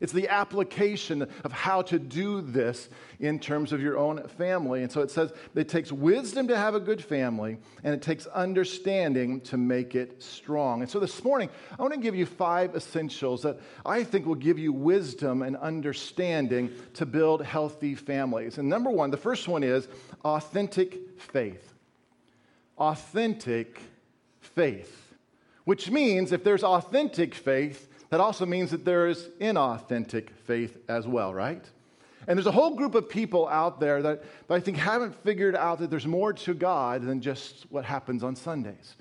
It's 0.00 0.12
the 0.12 0.28
application 0.28 1.28
of 1.44 1.52
how 1.52 1.82
to 1.82 1.98
do 1.98 2.40
this 2.40 2.88
in 3.18 3.38
terms 3.38 3.72
of 3.72 3.82
your 3.82 3.98
own 3.98 4.26
family. 4.28 4.82
And 4.82 4.90
so 4.90 5.02
it 5.02 5.10
says 5.10 5.30
it 5.54 5.68
takes 5.68 5.92
wisdom 5.92 6.48
to 6.48 6.56
have 6.56 6.74
a 6.74 6.80
good 6.80 7.04
family, 7.04 7.58
and 7.84 7.94
it 7.94 8.00
takes 8.00 8.26
understanding 8.26 9.42
to 9.42 9.58
make 9.58 9.94
it 9.94 10.22
strong. 10.22 10.80
And 10.80 10.90
so 10.90 10.98
this 11.00 11.22
morning, 11.22 11.50
I 11.78 11.82
want 11.82 11.92
to 11.92 12.00
give 12.00 12.14
you 12.14 12.24
five 12.24 12.74
essentials 12.74 13.42
that 13.42 13.60
I 13.84 14.02
think 14.02 14.24
will 14.24 14.34
give 14.34 14.58
you 14.58 14.72
wisdom 14.72 15.42
and 15.42 15.54
understanding 15.58 16.70
to 16.94 17.04
build 17.04 17.44
healthy 17.44 17.94
families. 17.94 18.56
And 18.56 18.70
number 18.70 18.90
one, 18.90 19.10
the 19.10 19.18
first 19.18 19.48
one 19.48 19.62
is 19.62 19.86
authentic 20.24 21.20
faith. 21.20 21.74
Authentic 22.78 23.78
faith, 24.40 25.14
which 25.64 25.90
means 25.90 26.32
if 26.32 26.42
there's 26.42 26.64
authentic 26.64 27.34
faith, 27.34 27.88
that 28.10 28.20
also 28.20 28.44
means 28.44 28.70
that 28.72 28.84
there 28.84 29.06
is 29.06 29.28
inauthentic 29.40 30.30
faith 30.44 30.76
as 30.88 31.06
well, 31.06 31.32
right? 31.32 31.64
And 32.26 32.36
there's 32.36 32.46
a 32.46 32.52
whole 32.52 32.74
group 32.74 32.94
of 32.94 33.08
people 33.08 33.48
out 33.48 33.80
there 33.80 34.02
that, 34.02 34.22
that 34.48 34.54
I 34.54 34.60
think 34.60 34.76
haven't 34.76 35.14
figured 35.24 35.56
out 35.56 35.78
that 35.78 35.90
there's 35.90 36.06
more 36.06 36.32
to 36.32 36.54
God 36.54 37.02
than 37.02 37.20
just 37.20 37.66
what 37.70 37.84
happens 37.84 38.22
on 38.22 38.36
Sundays. 38.36 38.96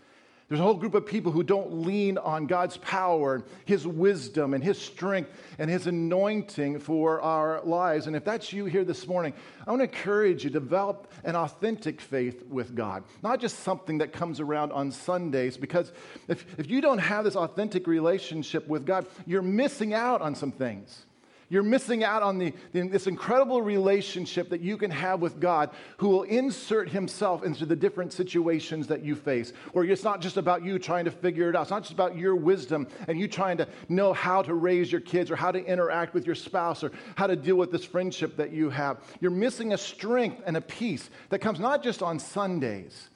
There's 0.49 0.61
a 0.61 0.63
whole 0.63 0.73
group 0.73 0.95
of 0.95 1.05
people 1.05 1.31
who 1.31 1.43
don't 1.43 1.85
lean 1.85 2.17
on 2.17 2.47
God's 2.47 2.77
power, 2.77 3.43
His 3.65 3.85
wisdom, 3.85 4.55
and 4.55 4.63
His 4.63 4.79
strength, 4.79 5.29
and 5.59 5.69
His 5.69 5.85
anointing 5.85 6.79
for 6.79 7.21
our 7.21 7.61
lives. 7.63 8.07
And 8.07 8.15
if 8.15 8.25
that's 8.25 8.51
you 8.51 8.65
here 8.65 8.83
this 8.83 9.07
morning, 9.07 9.33
I 9.67 9.69
want 9.69 9.81
to 9.81 9.83
encourage 9.83 10.43
you 10.43 10.49
to 10.49 10.59
develop 10.59 11.11
an 11.23 11.35
authentic 11.35 12.01
faith 12.01 12.43
with 12.47 12.75
God, 12.75 13.03
not 13.21 13.39
just 13.39 13.59
something 13.59 13.99
that 13.99 14.11
comes 14.11 14.39
around 14.39 14.71
on 14.71 14.91
Sundays, 14.91 15.55
because 15.55 15.91
if, 16.27 16.59
if 16.59 16.67
you 16.67 16.81
don't 16.81 16.97
have 16.97 17.25
this 17.25 17.35
authentic 17.35 17.85
relationship 17.85 18.67
with 18.67 18.87
God, 18.87 19.05
you're 19.27 19.43
missing 19.43 19.93
out 19.93 20.21
on 20.23 20.33
some 20.33 20.51
things. 20.51 21.05
You're 21.51 21.63
missing 21.63 22.03
out 22.03 22.21
on 22.21 22.37
the, 22.37 22.53
this 22.71 23.07
incredible 23.07 23.61
relationship 23.63 24.49
that 24.49 24.61
you 24.61 24.77
can 24.77 24.91
have 24.91 25.19
with 25.19 25.39
God 25.39 25.71
who 25.97 26.09
will 26.09 26.23
insert 26.23 26.89
himself 26.89 27.43
into 27.43 27.65
the 27.65 27.75
different 27.75 28.13
situations 28.13 28.85
that 28.87 29.03
you 29.03 29.15
face. 29.15 29.51
Where 29.73 29.83
it's 29.83 30.03
not 30.03 30.21
just 30.21 30.37
about 30.37 30.63
you 30.63 30.77
trying 30.77 31.05
to 31.05 31.11
figure 31.11 31.49
it 31.49 31.55
out, 31.55 31.63
it's 31.63 31.71
not 31.71 31.81
just 31.81 31.93
about 31.93 32.15
your 32.15 32.35
wisdom 32.35 32.87
and 33.07 33.19
you 33.19 33.27
trying 33.27 33.57
to 33.57 33.67
know 33.89 34.13
how 34.13 34.43
to 34.43 34.53
raise 34.53 34.91
your 34.91 35.01
kids 35.01 35.31
or 35.31 35.35
how 35.35 35.51
to 35.51 35.63
interact 35.65 36.13
with 36.13 36.27
your 36.27 36.35
spouse 36.35 36.83
or 36.83 36.91
how 37.15 37.25
to 37.25 37.35
deal 37.35 37.55
with 37.55 37.71
this 37.71 37.83
friendship 37.83 38.37
that 38.37 38.51
you 38.51 38.69
have. 38.69 38.99
You're 39.19 39.31
missing 39.31 39.73
a 39.73 39.77
strength 39.77 40.43
and 40.45 40.55
a 40.55 40.61
peace 40.61 41.09
that 41.29 41.39
comes 41.39 41.59
not 41.59 41.81
just 41.81 42.03
on 42.03 42.19
Sundays 42.19 43.09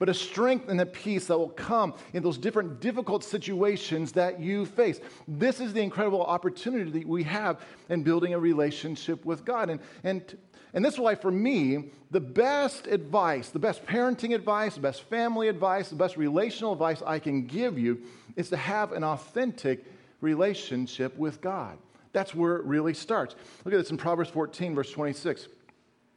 but 0.00 0.08
a 0.08 0.14
strength 0.14 0.68
and 0.68 0.80
a 0.80 0.86
peace 0.86 1.26
that 1.26 1.38
will 1.38 1.50
come 1.50 1.94
in 2.14 2.22
those 2.22 2.38
different 2.38 2.80
difficult 2.80 3.22
situations 3.22 4.12
that 4.12 4.40
you 4.40 4.64
face. 4.64 4.98
This 5.28 5.60
is 5.60 5.74
the 5.74 5.82
incredible 5.82 6.24
opportunity 6.24 6.90
that 6.90 7.06
we 7.06 7.22
have 7.24 7.60
in 7.90 8.02
building 8.02 8.32
a 8.32 8.38
relationship 8.38 9.24
with 9.26 9.44
God. 9.44 9.68
And, 9.68 9.78
and, 10.02 10.38
and 10.72 10.82
this 10.82 10.94
is 10.94 11.00
why, 11.00 11.14
for 11.14 11.30
me, 11.30 11.90
the 12.10 12.20
best 12.20 12.86
advice, 12.86 13.50
the 13.50 13.58
best 13.58 13.84
parenting 13.84 14.34
advice, 14.34 14.74
the 14.74 14.80
best 14.80 15.02
family 15.02 15.48
advice, 15.48 15.90
the 15.90 15.96
best 15.96 16.16
relational 16.16 16.72
advice 16.72 17.02
I 17.06 17.18
can 17.18 17.46
give 17.46 17.78
you 17.78 18.00
is 18.36 18.48
to 18.48 18.56
have 18.56 18.92
an 18.92 19.04
authentic 19.04 19.84
relationship 20.22 21.14
with 21.18 21.42
God. 21.42 21.76
That's 22.12 22.34
where 22.34 22.56
it 22.56 22.64
really 22.64 22.94
starts. 22.94 23.36
Look 23.66 23.74
at 23.74 23.76
this 23.76 23.90
in 23.90 23.98
Proverbs 23.98 24.30
14, 24.30 24.74
verse 24.74 24.90
26. 24.90 25.46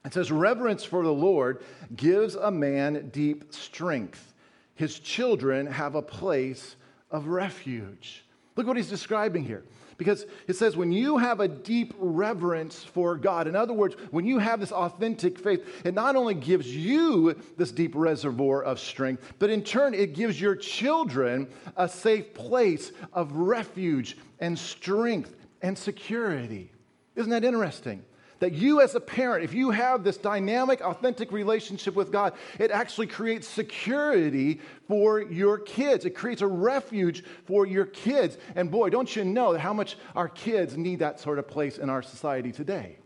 It 0.06 0.14
says, 0.14 0.32
Reverence 0.32 0.84
for 0.84 1.04
the 1.04 1.14
Lord 1.14 1.64
gives 1.96 2.36
a 2.36 2.52
man 2.52 3.10
deep 3.10 3.54
strength. 3.54 4.34
His 4.76 5.00
children 5.00 5.66
have 5.68 5.96
a 5.96 6.02
place 6.02 6.76
of 7.12 7.28
refuge. 7.28 8.24
Look 8.56 8.68
what 8.68 8.78
he's 8.78 8.90
describing 8.90 9.44
here. 9.44 9.64
Because 9.98 10.26
it 10.48 10.56
says, 10.56 10.76
when 10.76 10.92
you 10.92 11.18
have 11.18 11.40
a 11.40 11.48
deep 11.48 11.94
reverence 11.98 12.84
for 12.84 13.16
God, 13.16 13.48
in 13.48 13.56
other 13.56 13.74
words, 13.74 13.96
when 14.12 14.26
you 14.26 14.40
have 14.40 14.60
this 14.60 14.72
authentic 14.72 15.38
faith, 15.38 15.86
it 15.86 15.94
not 15.94 16.16
only 16.16 16.34
gives 16.34 16.76
you 16.76 17.40
this 17.58 17.72
deep 17.72 17.94
reservoir 17.96 18.64
of 18.64 18.80
strength, 18.80 19.34
but 19.40 19.50
in 19.50 19.64
turn, 19.64 19.94
it 19.94 20.14
gives 20.14 20.42
your 20.42 20.56
children 20.56 21.48
a 21.78 21.88
safe 21.88 22.34
place 22.34 22.92
of 23.14 23.32
refuge 23.34 24.18
and 24.40 24.58
strength 24.58 25.36
and 25.62 25.78
security. 25.78 26.72
Isn't 27.16 27.30
that 27.30 27.44
interesting? 27.44 28.04
That 28.44 28.52
you 28.52 28.82
as 28.82 28.94
a 28.94 29.00
parent, 29.00 29.42
if 29.42 29.54
you 29.54 29.72
have 29.72 30.04
this 30.04 30.18
dynamic, 30.18 30.82
authentic 30.82 31.32
relationship 31.32 31.96
with 31.96 32.12
God, 32.12 32.34
it 32.60 32.72
actually 32.72 33.08
creates 33.08 33.48
security 33.48 34.60
for 34.86 35.22
your 35.22 35.58
kids. 35.58 36.04
It 36.04 36.10
creates 36.10 36.42
a 36.42 36.48
refuge 36.48 37.24
for 37.46 37.66
your 37.66 37.86
kids. 37.86 38.38
And 38.58 38.70
boy, 38.70 38.90
don't 38.90 39.16
you 39.16 39.24
know 39.24 39.58
how 39.58 39.72
much 39.72 39.96
our 40.14 40.28
kids 40.28 40.76
need 40.76 41.00
that 41.00 41.22
sort 41.22 41.40
of 41.40 41.48
place 41.48 41.78
in 41.78 41.90
our 41.90 42.02
society 42.02 42.52
today? 42.52 42.98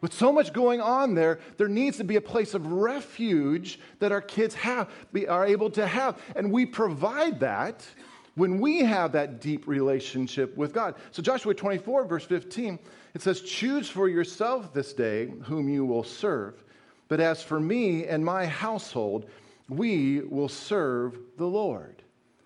With 0.00 0.12
so 0.12 0.32
much 0.32 0.52
going 0.52 0.80
on 0.80 1.14
there, 1.14 1.38
there 1.56 1.68
needs 1.68 1.98
to 1.98 2.04
be 2.04 2.16
a 2.16 2.20
place 2.20 2.52
of 2.52 2.66
refuge 2.66 3.78
that 4.00 4.10
our 4.10 4.20
kids 4.20 4.56
have, 4.56 4.90
be, 5.12 5.28
are 5.28 5.46
able 5.46 5.70
to 5.70 5.86
have. 5.86 6.20
And 6.34 6.50
we 6.50 6.66
provide 6.66 7.38
that 7.38 7.86
when 8.34 8.58
we 8.58 8.80
have 8.80 9.12
that 9.12 9.40
deep 9.40 9.68
relationship 9.68 10.56
with 10.56 10.72
God. 10.72 10.96
So, 11.12 11.22
Joshua 11.22 11.54
24, 11.54 12.06
verse 12.06 12.24
15, 12.24 12.80
it 13.14 13.22
says, 13.22 13.40
Choose 13.40 13.88
for 13.88 14.08
yourself 14.08 14.72
this 14.72 14.92
day 14.92 15.32
whom 15.44 15.68
you 15.68 15.84
will 15.84 16.04
serve. 16.04 16.62
But 17.08 17.20
as 17.20 17.42
for 17.42 17.58
me 17.58 18.06
and 18.06 18.24
my 18.24 18.46
household, 18.46 19.28
we 19.68 20.20
will 20.20 20.48
serve 20.48 21.18
the 21.36 21.46
Lord. 21.46 22.02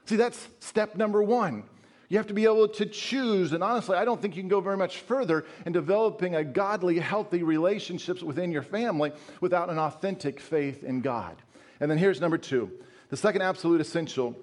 See, 0.07 0.17
that's 0.17 0.49
step 0.61 0.97
number 0.97 1.23
one. 1.23 1.65
You 2.09 2.19
have 2.19 2.27
to 2.27 2.35
be 2.35 2.45
able 2.45 2.69
to 2.69 2.85
choose. 2.85 3.53
And 3.53 3.65
honestly, 3.65 3.97
I 3.97 4.05
don't 4.05 4.21
think 4.21 4.37
you 4.37 4.43
can 4.43 4.49
go 4.49 4.61
very 4.61 4.77
much 4.77 4.99
further 4.99 5.47
in 5.65 5.73
developing 5.73 6.35
a 6.35 6.45
godly, 6.45 6.99
healthy 6.99 7.43
relationships 7.43 8.23
within 8.23 8.53
your 8.53 8.63
family 8.63 9.13
without 9.41 9.71
an 9.71 9.79
authentic 9.79 10.39
faith 10.39 10.85
in 10.85 11.01
God. 11.01 11.37
And 11.81 11.91
then 11.91 11.99
here's 11.99 12.21
number 12.21 12.39
two 12.39 12.71
the 13.09 13.17
second 13.17 13.43
absolute 13.43 13.81
essential 13.81 14.37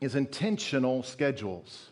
is 0.00 0.14
intentional 0.14 1.02
schedules. 1.02 1.90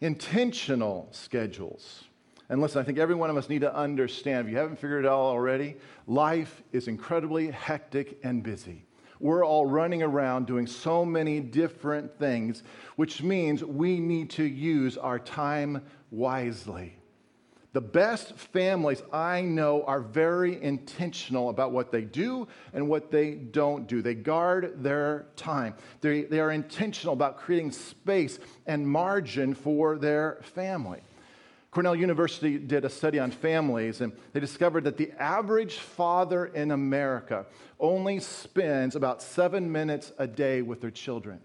Intentional 0.00 1.08
schedules. 1.12 2.04
And 2.48 2.60
listen, 2.60 2.80
I 2.80 2.84
think 2.84 2.98
every 2.98 3.14
one 3.14 3.30
of 3.30 3.36
us 3.36 3.48
need 3.48 3.62
to 3.62 3.74
understand, 3.74 4.46
if 4.46 4.52
you 4.52 4.58
haven't 4.58 4.76
figured 4.76 5.04
it 5.04 5.08
out 5.08 5.18
already, 5.18 5.76
life 6.06 6.62
is 6.72 6.88
incredibly 6.88 7.50
hectic 7.50 8.18
and 8.22 8.42
busy 8.42 8.84
we're 9.24 9.44
all 9.44 9.64
running 9.64 10.02
around 10.02 10.46
doing 10.46 10.66
so 10.66 11.02
many 11.02 11.40
different 11.40 12.18
things, 12.18 12.62
which 12.96 13.22
means 13.22 13.64
we 13.64 13.98
need 13.98 14.28
to 14.30 14.44
use 14.44 14.98
our 14.98 15.18
time 15.18 15.82
wisely. 16.10 16.98
The 17.72 17.80
best 17.80 18.34
families 18.34 19.02
I 19.12 19.40
know 19.40 19.82
are 19.84 20.00
very 20.00 20.62
intentional 20.62 21.48
about 21.48 21.72
what 21.72 21.90
they 21.90 22.02
do 22.02 22.46
and 22.72 22.86
what 22.86 23.10
they 23.10 23.32
don't 23.32 23.88
do. 23.88 24.02
They 24.02 24.14
guard 24.14 24.82
their 24.82 25.26
time. 25.36 25.74
They, 26.02 26.22
they 26.22 26.38
are 26.38 26.52
intentional 26.52 27.14
about 27.14 27.38
creating 27.38 27.72
space 27.72 28.38
and 28.66 28.86
margin 28.86 29.54
for 29.54 29.96
their 29.96 30.38
family. 30.42 31.00
Cornell 31.74 31.96
University 31.96 32.56
did 32.56 32.84
a 32.84 32.88
study 32.88 33.18
on 33.18 33.32
families, 33.32 34.00
and 34.00 34.12
they 34.32 34.38
discovered 34.38 34.84
that 34.84 34.96
the 34.96 35.10
average 35.20 35.78
father 35.78 36.46
in 36.46 36.70
America 36.70 37.46
only 37.80 38.20
spends 38.20 38.94
about 38.94 39.20
seven 39.20 39.72
minutes 39.72 40.12
a 40.18 40.28
day 40.28 40.62
with 40.62 40.80
their 40.80 40.92
children. 40.92 41.40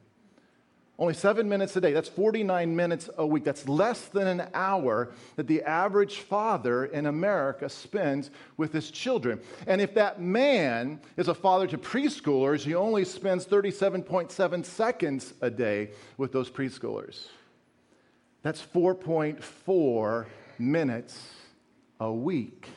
Only 1.00 1.15
seven 1.15 1.50
minutes 1.50 1.75
a 1.77 1.81
day. 1.81 1.93
That's 1.93 2.09
49 2.09 2.75
minutes 2.75 3.09
a 3.17 3.25
week. 3.25 3.43
That's 3.43 3.67
less 3.67 4.05
than 4.05 4.27
an 4.27 4.50
hour 4.53 5.13
that 5.36 5.48
the 5.48 5.63
average 5.63 6.19
father 6.19 6.86
in 6.86 7.07
America 7.07 7.67
spends 7.67 8.29
with 8.55 8.71
his 8.71 8.91
children. 8.91 9.39
And 9.65 9.81
if 9.81 9.95
that 9.95 10.21
man 10.21 11.00
is 11.17 11.27
a 11.27 11.33
father 11.33 11.65
to 11.65 11.77
preschoolers, 11.79 12.62
he 12.62 12.75
only 12.75 13.03
spends 13.03 13.48
37.7 13.48 14.63
seconds 14.63 15.33
a 15.41 15.50
day 15.50 15.89
with 16.17 16.31
those 16.31 16.51
preschoolers. 16.51 17.29
That's 18.41 18.62
4.4 18.62 20.25
minutes 20.58 21.34
a 22.00 22.12
week 22.12 22.67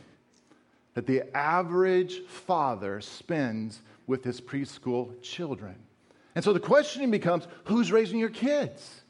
that 0.95 1.07
the 1.07 1.35
average 1.37 2.21
father 2.26 3.00
spends 3.00 3.81
with 4.07 4.25
his 4.25 4.40
preschool 4.40 5.21
children. 5.23 5.76
And 6.35 6.45
so 6.45 6.52
the 6.52 6.61
question 6.61 7.11
becomes 7.11 7.47
who's 7.64 7.92
raising 7.92 8.19
your 8.19 8.31
kids? 8.31 9.02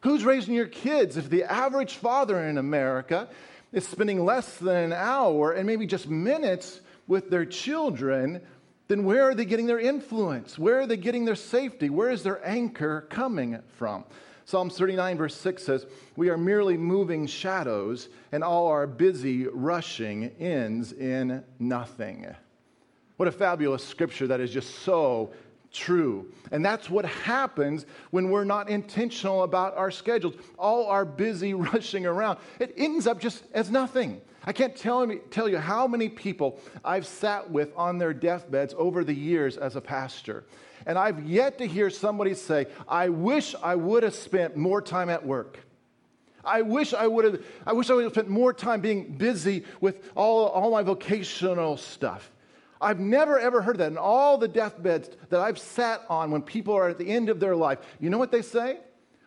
Who's 0.00 0.24
raising 0.24 0.54
your 0.54 0.66
kids 0.66 1.16
if 1.16 1.28
the 1.30 1.44
average 1.44 1.94
father 1.94 2.42
in 2.42 2.58
America 2.58 3.28
is 3.72 3.86
spending 3.86 4.24
less 4.24 4.56
than 4.56 4.76
an 4.76 4.92
hour 4.92 5.52
and 5.52 5.66
maybe 5.66 5.86
just 5.86 6.08
minutes 6.08 6.80
with 7.06 7.30
their 7.30 7.44
children? 7.44 8.40
Then 8.88 9.04
where 9.04 9.28
are 9.28 9.34
they 9.34 9.44
getting 9.44 9.66
their 9.66 9.78
influence? 9.78 10.58
Where 10.58 10.80
are 10.80 10.86
they 10.86 10.96
getting 10.96 11.24
their 11.24 11.36
safety? 11.36 11.90
Where 11.90 12.10
is 12.10 12.22
their 12.22 12.44
anchor 12.46 13.06
coming 13.10 13.60
from? 13.76 14.04
Psalms 14.50 14.76
39, 14.76 15.16
verse 15.16 15.36
6 15.36 15.62
says, 15.62 15.86
We 16.16 16.28
are 16.28 16.36
merely 16.36 16.76
moving 16.76 17.28
shadows, 17.28 18.08
and 18.32 18.42
all 18.42 18.66
our 18.66 18.84
busy 18.84 19.46
rushing 19.46 20.32
ends 20.40 20.92
in 20.92 21.44
nothing. 21.60 22.26
What 23.16 23.28
a 23.28 23.32
fabulous 23.32 23.84
scripture 23.84 24.26
that 24.26 24.40
is 24.40 24.50
just 24.50 24.80
so 24.80 25.30
true. 25.72 26.32
And 26.50 26.64
that's 26.64 26.90
what 26.90 27.04
happens 27.04 27.86
when 28.10 28.30
we're 28.30 28.42
not 28.42 28.68
intentional 28.68 29.44
about 29.44 29.76
our 29.76 29.92
schedules. 29.92 30.34
All 30.58 30.88
our 30.88 31.04
busy 31.04 31.54
rushing 31.72 32.04
around, 32.04 32.40
it 32.58 32.74
ends 32.76 33.06
up 33.06 33.20
just 33.20 33.44
as 33.54 33.70
nothing. 33.70 34.20
I 34.42 34.52
can't 34.52 34.74
tell, 34.74 35.06
me, 35.06 35.18
tell 35.30 35.48
you 35.48 35.58
how 35.58 35.86
many 35.86 36.08
people 36.08 36.58
I've 36.84 37.06
sat 37.06 37.48
with 37.48 37.72
on 37.76 37.98
their 37.98 38.12
deathbeds 38.12 38.74
over 38.76 39.04
the 39.04 39.14
years 39.14 39.56
as 39.56 39.76
a 39.76 39.80
pastor. 39.80 40.42
And 40.86 40.98
I've 40.98 41.28
yet 41.28 41.58
to 41.58 41.66
hear 41.66 41.90
somebody 41.90 42.34
say, 42.34 42.66
I 42.88 43.08
wish 43.08 43.54
I 43.62 43.74
would 43.74 44.02
have 44.02 44.14
spent 44.14 44.56
more 44.56 44.80
time 44.80 45.08
at 45.08 45.24
work. 45.24 45.58
I 46.44 46.62
wish 46.62 46.94
I 46.94 47.06
would 47.06 47.24
have, 47.24 47.44
I 47.66 47.72
wish 47.72 47.90
I 47.90 47.94
would 47.94 48.04
have 48.04 48.12
spent 48.12 48.28
more 48.28 48.52
time 48.52 48.80
being 48.80 49.12
busy 49.12 49.64
with 49.80 50.10
all, 50.14 50.48
all 50.48 50.70
my 50.70 50.82
vocational 50.82 51.76
stuff. 51.76 52.30
I've 52.80 52.98
never 52.98 53.38
ever 53.38 53.60
heard 53.60 53.78
that. 53.78 53.92
In 53.92 53.98
all 53.98 54.38
the 54.38 54.48
deathbeds 54.48 55.10
that 55.28 55.40
I've 55.40 55.58
sat 55.58 56.02
on 56.08 56.30
when 56.30 56.40
people 56.40 56.74
are 56.74 56.88
at 56.88 56.98
the 56.98 57.08
end 57.08 57.28
of 57.28 57.40
their 57.40 57.54
life, 57.54 57.78
you 58.00 58.08
know 58.08 58.18
what 58.18 58.32
they 58.32 58.42
say? 58.42 58.78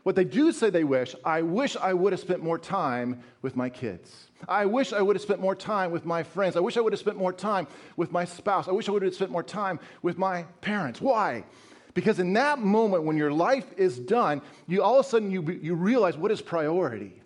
What 0.02 0.16
they 0.16 0.26
do 0.26 0.52
say 0.52 0.70
they 0.70 0.84
wish, 0.84 1.16
I 1.24 1.44
wish 1.44 1.78
I 1.78 1.94
would 1.94 2.14
have 2.14 2.20
spent 2.20 2.44
more 2.44 2.60
time 2.60 3.22
with 3.42 3.56
my 3.56 3.70
kids. 3.70 4.28
I 4.48 4.66
wish 4.66 4.94
I 4.94 5.02
would 5.02 5.16
have 5.16 5.24
spent 5.24 5.40
more 5.40 5.56
time 5.56 5.92
with 5.92 6.06
my 6.06 6.24
friends. 6.24 6.56
I 6.56 6.60
wish 6.60 6.78
I 6.78 6.82
would 6.82 6.94
have 6.94 7.00
spent 7.00 7.18
more 7.18 7.34
time 7.34 7.68
with 7.98 8.12
my 8.12 8.26
spouse. 8.26 8.68
I 8.68 8.72
wish 8.72 8.90
I 8.90 8.92
would 8.92 9.02
have 9.04 9.16
spent 9.16 9.32
more 9.32 9.44
time 9.44 9.80
with 10.02 10.18
my 10.18 10.44
parents. 10.62 11.02
Why? 11.02 11.44
Because 11.94 12.20
in 12.20 12.34
that 12.34 12.60
moment 12.60 13.04
when 13.04 13.18
your 13.18 13.32
life 13.32 13.72
is 13.78 14.00
done, 14.00 14.42
you 14.68 14.82
all 14.82 15.00
of 15.00 15.06
a 15.06 15.10
sudden 15.10 15.32
you, 15.32 15.42
you 15.62 15.76
realize 15.76 16.18
what 16.18 16.32
is 16.32 16.42
priority. 16.42 17.22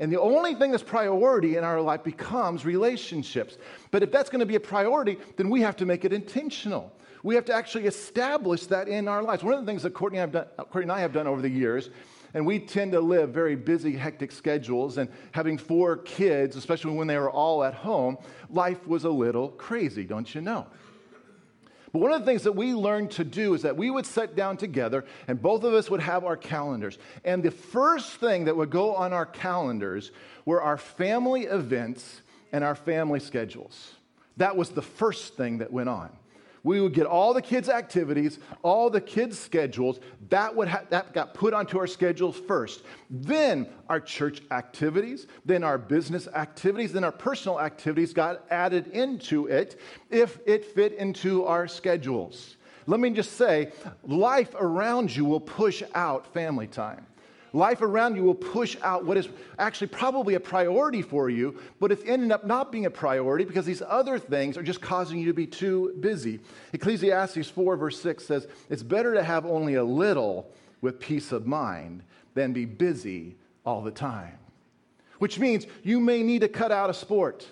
And 0.00 0.12
the 0.12 0.20
only 0.20 0.54
thing 0.54 0.70
that's 0.70 0.82
priority 0.82 1.56
in 1.56 1.64
our 1.64 1.80
life 1.80 2.04
becomes 2.04 2.64
relationships. 2.64 3.58
But 3.90 4.04
if 4.04 4.12
that's 4.12 4.30
going 4.30 4.40
to 4.40 4.46
be 4.46 4.54
a 4.54 4.60
priority, 4.60 5.18
then 5.36 5.50
we 5.50 5.62
have 5.62 5.76
to 5.76 5.86
make 5.86 6.04
it 6.04 6.12
intentional. 6.12 6.92
We 7.24 7.34
have 7.34 7.44
to 7.46 7.52
actually 7.52 7.86
establish 7.86 8.66
that 8.66 8.86
in 8.86 9.08
our 9.08 9.24
lives. 9.24 9.42
One 9.42 9.54
of 9.54 9.60
the 9.60 9.66
things 9.66 9.82
that 9.82 9.94
Courtney 9.94 10.18
done, 10.18 10.44
Courtney 10.56 10.82
and 10.82 10.92
I 10.92 11.00
have 11.00 11.12
done 11.12 11.26
over 11.26 11.42
the 11.42 11.50
years 11.50 11.90
and 12.34 12.46
we 12.46 12.58
tend 12.58 12.92
to 12.92 13.00
live 13.00 13.30
very 13.30 13.56
busy, 13.56 13.96
hectic 13.96 14.32
schedules. 14.32 14.98
And 14.98 15.08
having 15.32 15.58
four 15.58 15.96
kids, 15.96 16.56
especially 16.56 16.92
when 16.92 17.06
they 17.06 17.18
were 17.18 17.30
all 17.30 17.64
at 17.64 17.74
home, 17.74 18.18
life 18.50 18.86
was 18.86 19.04
a 19.04 19.10
little 19.10 19.48
crazy, 19.48 20.04
don't 20.04 20.34
you 20.34 20.40
know? 20.40 20.66
But 21.92 22.00
one 22.00 22.12
of 22.12 22.20
the 22.20 22.26
things 22.26 22.42
that 22.42 22.52
we 22.52 22.74
learned 22.74 23.12
to 23.12 23.24
do 23.24 23.54
is 23.54 23.62
that 23.62 23.76
we 23.76 23.90
would 23.90 24.04
sit 24.04 24.36
down 24.36 24.58
together 24.58 25.06
and 25.26 25.40
both 25.40 25.64
of 25.64 25.72
us 25.72 25.90
would 25.90 26.00
have 26.00 26.24
our 26.24 26.36
calendars. 26.36 26.98
And 27.24 27.42
the 27.42 27.50
first 27.50 28.16
thing 28.16 28.44
that 28.44 28.56
would 28.56 28.70
go 28.70 28.94
on 28.94 29.12
our 29.12 29.24
calendars 29.24 30.10
were 30.44 30.60
our 30.60 30.76
family 30.76 31.44
events 31.44 32.20
and 32.52 32.62
our 32.62 32.74
family 32.74 33.20
schedules. 33.20 33.94
That 34.36 34.56
was 34.56 34.70
the 34.70 34.82
first 34.82 35.36
thing 35.36 35.58
that 35.58 35.72
went 35.72 35.88
on 35.88 36.10
we 36.68 36.82
would 36.82 36.92
get 36.92 37.06
all 37.06 37.32
the 37.32 37.40
kids' 37.40 37.70
activities, 37.70 38.38
all 38.62 38.90
the 38.90 39.00
kids' 39.00 39.38
schedules. 39.38 40.00
That, 40.28 40.54
would 40.54 40.68
ha- 40.68 40.82
that 40.90 41.14
got 41.14 41.32
put 41.32 41.54
onto 41.54 41.78
our 41.78 41.86
schedules 41.86 42.38
first. 42.46 42.82
Then 43.08 43.70
our 43.88 43.98
church 43.98 44.42
activities, 44.50 45.28
then 45.46 45.64
our 45.64 45.78
business 45.78 46.28
activities, 46.28 46.92
then 46.92 47.04
our 47.04 47.12
personal 47.12 47.58
activities 47.58 48.12
got 48.12 48.44
added 48.50 48.88
into 48.88 49.46
it 49.46 49.80
if 50.10 50.40
it 50.44 50.62
fit 50.62 50.92
into 50.92 51.46
our 51.46 51.66
schedules. 51.66 52.56
Let 52.86 53.00
me 53.00 53.08
just 53.10 53.38
say 53.38 53.72
life 54.04 54.54
around 54.60 55.16
you 55.16 55.24
will 55.24 55.40
push 55.40 55.82
out 55.94 56.30
family 56.34 56.66
time. 56.66 57.06
Life 57.52 57.80
around 57.82 58.16
you 58.16 58.22
will 58.22 58.34
push 58.34 58.76
out 58.82 59.04
what 59.04 59.16
is 59.16 59.28
actually 59.58 59.86
probably 59.88 60.34
a 60.34 60.40
priority 60.40 61.02
for 61.02 61.30
you, 61.30 61.58
but 61.80 61.90
it's 61.90 62.02
ended 62.04 62.30
up 62.30 62.44
not 62.44 62.70
being 62.70 62.86
a 62.86 62.90
priority 62.90 63.44
because 63.44 63.64
these 63.64 63.82
other 63.86 64.18
things 64.18 64.56
are 64.56 64.62
just 64.62 64.80
causing 64.80 65.18
you 65.18 65.26
to 65.26 65.32
be 65.32 65.46
too 65.46 65.94
busy. 66.00 66.40
Ecclesiastes 66.72 67.48
4, 67.48 67.76
verse 67.76 68.00
6 68.00 68.24
says, 68.24 68.46
It's 68.68 68.82
better 68.82 69.14
to 69.14 69.22
have 69.22 69.46
only 69.46 69.74
a 69.74 69.84
little 69.84 70.50
with 70.80 71.00
peace 71.00 71.32
of 71.32 71.46
mind 71.46 72.02
than 72.34 72.52
be 72.52 72.64
busy 72.64 73.36
all 73.64 73.82
the 73.82 73.90
time. 73.90 74.38
Which 75.18 75.38
means 75.38 75.66
you 75.82 76.00
may 76.00 76.22
need 76.22 76.42
to 76.42 76.48
cut 76.48 76.70
out 76.70 76.90
a 76.90 76.94
sport. 76.94 77.46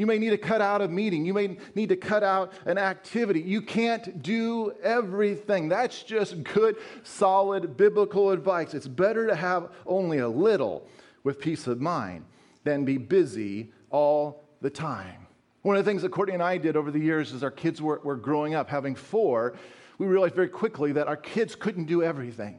You 0.00 0.06
may 0.06 0.18
need 0.18 0.30
to 0.30 0.38
cut 0.38 0.62
out 0.62 0.80
a 0.80 0.88
meeting. 0.88 1.26
You 1.26 1.34
may 1.34 1.58
need 1.74 1.90
to 1.90 1.96
cut 1.96 2.22
out 2.22 2.54
an 2.64 2.78
activity. 2.78 3.42
You 3.42 3.60
can't 3.60 4.22
do 4.22 4.72
everything. 4.82 5.68
That's 5.68 6.02
just 6.02 6.42
good, 6.42 6.76
solid 7.02 7.76
biblical 7.76 8.30
advice. 8.30 8.72
It's 8.72 8.88
better 8.88 9.26
to 9.26 9.34
have 9.34 9.68
only 9.84 10.20
a 10.20 10.28
little 10.28 10.88
with 11.22 11.38
peace 11.38 11.66
of 11.66 11.82
mind 11.82 12.24
than 12.64 12.86
be 12.86 12.96
busy 12.96 13.72
all 13.90 14.42
the 14.62 14.70
time. 14.70 15.26
One 15.60 15.76
of 15.76 15.84
the 15.84 15.90
things 15.90 16.00
that 16.00 16.12
Courtney 16.12 16.32
and 16.32 16.42
I 16.42 16.56
did 16.56 16.78
over 16.78 16.90
the 16.90 16.98
years 16.98 17.34
as 17.34 17.44
our 17.44 17.50
kids 17.50 17.82
were, 17.82 18.00
were 18.02 18.16
growing 18.16 18.54
up, 18.54 18.70
having 18.70 18.94
four, 18.94 19.58
we 19.98 20.06
realized 20.06 20.34
very 20.34 20.48
quickly 20.48 20.92
that 20.92 21.08
our 21.08 21.16
kids 21.18 21.54
couldn't 21.54 21.84
do 21.84 22.02
everything 22.02 22.58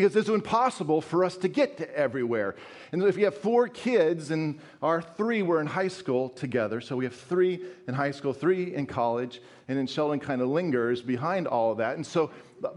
because 0.00 0.16
it's 0.16 0.28
impossible 0.28 1.00
for 1.00 1.24
us 1.24 1.36
to 1.36 1.48
get 1.48 1.76
to 1.78 1.96
everywhere. 1.96 2.56
And 2.92 3.02
if 3.02 3.16
you 3.16 3.24
have 3.26 3.36
four 3.36 3.68
kids, 3.68 4.30
and 4.30 4.58
our 4.82 5.02
three 5.02 5.42
were 5.42 5.60
in 5.60 5.66
high 5.66 5.88
school 5.88 6.30
together, 6.30 6.80
so 6.80 6.96
we 6.96 7.04
have 7.04 7.14
three 7.14 7.62
in 7.86 7.94
high 7.94 8.10
school, 8.10 8.32
three 8.32 8.74
in 8.74 8.86
college, 8.86 9.42
and 9.68 9.76
then 9.76 9.86
Sheldon 9.86 10.18
kind 10.18 10.40
of 10.40 10.48
lingers 10.48 11.02
behind 11.02 11.46
all 11.46 11.72
of 11.72 11.78
that. 11.78 11.96
And 11.96 12.06
so 12.06 12.30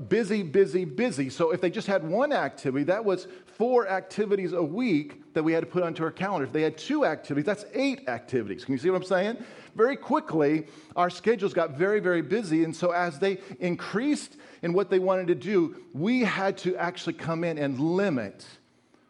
busy, 0.07 0.43
busy, 0.43 0.85
busy. 0.85 1.29
So 1.29 1.51
if 1.51 1.61
they 1.61 1.69
just 1.69 1.87
had 1.87 2.07
one 2.07 2.33
activity, 2.33 2.85
that 2.85 3.03
was 3.03 3.27
four 3.57 3.87
activities 3.87 4.53
a 4.53 4.63
week 4.63 5.33
that 5.33 5.43
we 5.43 5.53
had 5.53 5.61
to 5.61 5.65
put 5.65 5.83
onto 5.83 6.03
our 6.03 6.11
calendar. 6.11 6.45
If 6.45 6.53
they 6.53 6.61
had 6.61 6.77
two 6.77 7.05
activities, 7.05 7.45
that's 7.45 7.65
eight 7.73 8.07
activities. 8.07 8.65
Can 8.65 8.73
you 8.73 8.77
see 8.77 8.89
what 8.89 8.97
I'm 8.97 9.03
saying? 9.03 9.37
Very 9.75 9.95
quickly, 9.95 10.67
our 10.95 11.09
schedules 11.09 11.53
got 11.53 11.71
very, 11.71 11.99
very 11.99 12.21
busy. 12.21 12.63
And 12.63 12.75
so 12.75 12.91
as 12.91 13.19
they 13.19 13.39
increased 13.59 14.37
in 14.61 14.73
what 14.73 14.89
they 14.89 14.99
wanted 14.99 15.27
to 15.27 15.35
do, 15.35 15.75
we 15.93 16.21
had 16.21 16.57
to 16.59 16.75
actually 16.77 17.13
come 17.13 17.43
in 17.43 17.57
and 17.57 17.79
limit 17.79 18.45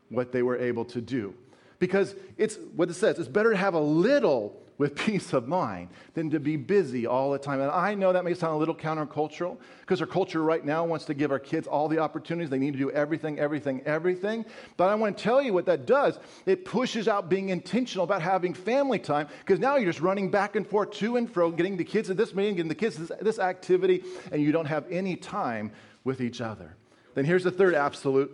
what 0.10 0.32
they 0.32 0.44
were 0.44 0.58
able 0.58 0.86
to 0.86 1.02
do. 1.02 1.34
Because 1.80 2.16
it's 2.38 2.58
what 2.76 2.90
it 2.90 2.94
says 2.94 3.20
it's 3.20 3.28
better 3.28 3.52
to 3.52 3.58
have 3.58 3.74
a 3.74 3.80
little 3.80 4.63
with 4.84 4.96
peace 5.08 5.32
of 5.32 5.48
mind 5.48 5.88
than 6.14 6.30
to 6.30 6.42
be 6.42 6.58
busy 6.58 7.08
all 7.08 7.32
the 7.32 7.40
time. 7.40 7.62
And 7.62 7.72
I 7.72 7.96
know 7.96 8.12
that 8.12 8.26
may 8.26 8.34
sound 8.34 8.54
a 8.54 8.58
little 8.58 8.76
countercultural 8.76 9.58
because 9.80 10.02
our 10.02 10.08
culture 10.08 10.44
right 10.44 10.64
now 10.64 10.84
wants 10.84 11.06
to 11.06 11.14
give 11.14 11.32
our 11.32 11.40
kids 11.40 11.68
all 11.68 11.88
the 11.88 12.00
opportunities. 12.00 12.50
They 12.50 12.60
need 12.60 12.74
to 12.74 12.80
do 12.80 12.92
everything, 12.92 13.40
everything, 13.40 13.82
everything. 13.86 14.44
But 14.76 14.90
I 14.90 14.96
want 14.96 15.18
to 15.18 15.24
tell 15.24 15.42
you 15.42 15.54
what 15.54 15.66
that 15.68 15.86
does. 15.86 16.20
It 16.46 16.66
pushes 16.66 17.08
out 17.08 17.30
being 17.30 17.48
intentional 17.48 18.04
about 18.04 18.22
having 18.22 18.54
family 18.54 19.00
time 19.00 19.30
because 19.40 19.58
now 19.58 19.78
you're 19.78 19.90
just 19.90 20.02
running 20.02 20.30
back 20.30 20.58
and 20.58 20.68
forth 20.68 20.92
to 20.92 21.16
and 21.16 21.32
fro, 21.32 21.50
getting 21.50 21.78
the 21.78 21.86
kids 21.86 22.10
at 22.10 22.18
this 22.18 22.36
meeting, 22.36 22.58
getting 22.58 22.68
the 22.68 22.76
kids 22.76 22.98
this, 22.98 23.12
this 23.22 23.40
activity, 23.40 24.04
and 24.34 24.42
you 24.42 24.52
don't 24.52 24.66
have 24.66 24.84
any 24.92 25.16
time 25.16 25.72
with 26.04 26.20
each 26.20 26.42
other. 26.42 26.76
Then 27.16 27.24
here's 27.24 27.46
the 27.46 27.52
third 27.52 27.74
absolute, 27.74 28.30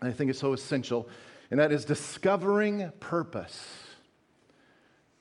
and 0.00 0.08
I 0.08 0.12
think 0.12 0.30
it's 0.30 0.38
so 0.38 0.52
essential, 0.52 1.08
and 1.50 1.58
that 1.58 1.72
is 1.72 1.84
discovering 1.84 2.92
purpose 3.00 3.91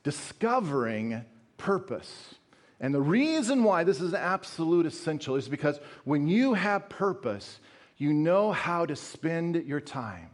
discovering 0.03 1.23
purpose. 1.57 2.35
And 2.79 2.93
the 2.93 3.01
reason 3.01 3.63
why 3.63 3.83
this 3.83 4.01
is 4.01 4.13
an 4.13 4.19
absolute 4.19 4.85
essential 4.85 5.35
is 5.35 5.47
because 5.47 5.79
when 6.03 6.27
you 6.27 6.55
have 6.55 6.89
purpose, 6.89 7.59
you 7.97 8.11
know 8.11 8.51
how 8.51 8.85
to 8.87 8.95
spend 8.95 9.55
your 9.67 9.79
time. 9.79 10.31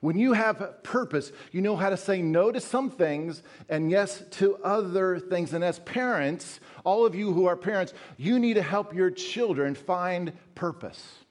When 0.00 0.18
you 0.18 0.34
have 0.34 0.82
purpose, 0.82 1.32
you 1.50 1.62
know 1.62 1.76
how 1.76 1.88
to 1.88 1.96
say 1.96 2.20
no 2.20 2.52
to 2.52 2.60
some 2.60 2.90
things 2.90 3.42
and 3.70 3.90
yes 3.90 4.22
to 4.32 4.56
other 4.56 5.18
things. 5.18 5.54
And 5.54 5.64
as 5.64 5.78
parents, 5.80 6.60
all 6.84 7.06
of 7.06 7.14
you 7.14 7.32
who 7.32 7.46
are 7.46 7.56
parents, 7.56 7.94
you 8.18 8.38
need 8.38 8.54
to 8.54 8.62
help 8.62 8.94
your 8.94 9.10
children 9.10 9.74
find 9.74 10.34
purpose. 10.54 11.23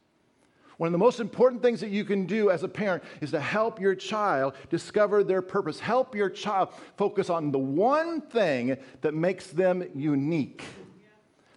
One 0.77 0.87
of 0.87 0.91
the 0.91 0.97
most 0.97 1.19
important 1.19 1.61
things 1.61 1.79
that 1.81 1.89
you 1.89 2.03
can 2.03 2.25
do 2.25 2.49
as 2.49 2.63
a 2.63 2.67
parent 2.67 3.03
is 3.21 3.31
to 3.31 3.39
help 3.39 3.79
your 3.79 3.95
child 3.95 4.53
discover 4.69 5.23
their 5.23 5.41
purpose. 5.41 5.79
Help 5.79 6.15
your 6.15 6.29
child 6.29 6.69
focus 6.97 7.29
on 7.29 7.51
the 7.51 7.59
one 7.59 8.21
thing 8.21 8.77
that 9.01 9.13
makes 9.13 9.47
them 9.47 9.83
unique. 9.93 10.63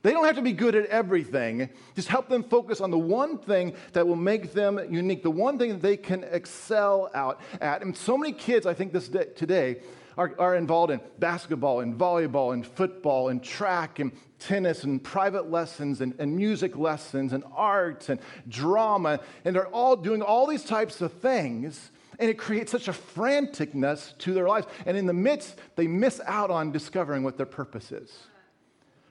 They 0.02 0.12
don't 0.12 0.24
have 0.24 0.36
to 0.36 0.42
be 0.42 0.52
good 0.52 0.76
at 0.76 0.86
everything. 0.86 1.68
Just 1.96 2.06
help 2.06 2.28
them 2.28 2.44
focus 2.44 2.80
on 2.80 2.92
the 2.92 2.98
one 2.98 3.38
thing 3.38 3.74
that 3.92 4.06
will 4.06 4.14
make 4.14 4.52
them 4.52 4.78
unique, 4.88 5.24
the 5.24 5.30
one 5.32 5.58
thing 5.58 5.70
that 5.70 5.82
they 5.82 5.96
can 5.96 6.22
excel 6.22 7.10
out 7.12 7.40
at. 7.60 7.82
And 7.82 7.96
so 7.96 8.16
many 8.16 8.32
kids, 8.32 8.66
I 8.66 8.74
think 8.74 8.92
this 8.92 9.08
day, 9.08 9.24
today, 9.34 9.80
are, 10.16 10.34
are 10.38 10.54
involved 10.54 10.92
in 10.92 11.00
basketball 11.18 11.80
and 11.80 11.98
volleyball 11.98 12.54
and 12.54 12.66
football 12.66 13.28
and 13.28 13.42
track 13.42 13.98
and 13.98 14.12
tennis 14.38 14.84
and 14.84 15.02
private 15.02 15.50
lessons 15.50 16.00
and, 16.00 16.14
and 16.18 16.34
music 16.34 16.76
lessons 16.76 17.32
and 17.32 17.44
art 17.54 18.08
and 18.08 18.20
drama. 18.48 19.20
And 19.44 19.54
they're 19.54 19.68
all 19.68 19.96
doing 19.96 20.22
all 20.22 20.46
these 20.46 20.64
types 20.64 21.00
of 21.00 21.12
things. 21.12 21.90
And 22.18 22.30
it 22.30 22.38
creates 22.38 22.72
such 22.72 22.88
a 22.88 22.92
franticness 22.92 24.16
to 24.18 24.32
their 24.32 24.48
lives. 24.48 24.66
And 24.86 24.96
in 24.96 25.06
the 25.06 25.12
midst, 25.12 25.58
they 25.76 25.86
miss 25.86 26.20
out 26.26 26.50
on 26.50 26.72
discovering 26.72 27.22
what 27.22 27.36
their 27.36 27.46
purpose 27.46 27.92
is. 27.92 28.10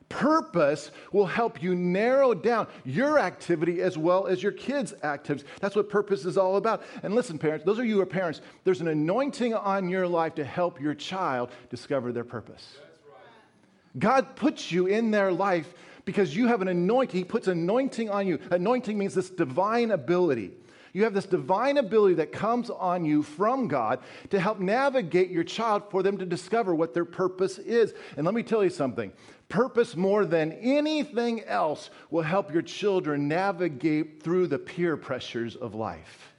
Purpose 0.09 0.91
will 1.12 1.25
help 1.25 1.63
you 1.63 1.74
narrow 1.75 2.33
down 2.33 2.67
your 2.83 3.17
activity 3.17 3.81
as 3.81 3.97
well 3.97 4.27
as 4.27 4.43
your 4.43 4.51
kids' 4.51 4.93
activities. 5.03 5.47
That's 5.59 5.75
what 5.75 5.89
purpose 5.89 6.25
is 6.25 6.38
all 6.38 6.58
about. 6.58 6.84
And 7.01 7.15
listen, 7.15 7.39
parents, 7.39 7.65
those 7.65 7.80
of 7.80 7.86
you 7.86 7.95
who 7.95 8.01
are 8.01 8.06
parents, 8.06 8.41
there's 8.63 8.82
an 8.82 8.88
anointing 8.88 9.53
on 9.53 9.89
your 9.89 10.08
life 10.08 10.36
to 10.36 10.43
help 10.43 10.80
your 10.80 10.93
child 10.93 11.49
discover 11.69 12.12
their 12.12 12.23
purpose. 12.23 12.77
Right. 13.08 13.99
God 13.99 14.36
puts 14.36 14.71
you 14.71 14.86
in 14.86 15.10
their 15.10 15.32
life 15.32 15.73
because 16.06 16.36
you 16.36 16.47
have 16.47 16.62
an 16.62 16.67
anointing. 16.67 17.17
He 17.17 17.23
puts 17.23 17.47
anointing 17.47 18.10
on 18.10 18.27
you. 18.27 18.39
Anointing 18.51 18.97
means 18.97 19.15
this 19.15 19.32
divine 19.32 19.89
ability. 19.91 20.51
You 20.95 21.03
have 21.03 21.13
this 21.13 21.25
divine 21.25 21.75
ability 21.75 22.15
that 22.15 22.31
comes 22.31 22.69
on 22.69 23.03
you 23.03 23.21
from 23.21 23.67
God 23.67 23.99
to 24.29 24.39
help 24.39 24.62
navigate 24.62 25.29
your 25.29 25.43
child 25.43 25.84
for 25.91 26.01
them 26.01 26.17
to 26.19 26.25
discover 26.25 26.73
what 26.73 26.93
their 26.93 27.03
purpose 27.03 27.58
is. 27.58 27.93
And 28.15 28.25
let 28.25 28.34
me 28.34 28.43
tell 28.43 28.63
you 28.63 28.69
something 28.69 29.12
Purpose, 29.49 29.97
more 29.97 30.25
than 30.25 30.53
anything 30.53 31.43
else, 31.43 31.89
will 32.12 32.21
help 32.21 32.53
your 32.53 32.62
children 32.62 33.27
navigate 33.27 34.23
through 34.23 34.47
the 34.47 34.58
peer 34.58 34.95
pressures 34.95 35.58
of 35.58 35.75
life. 35.75 36.34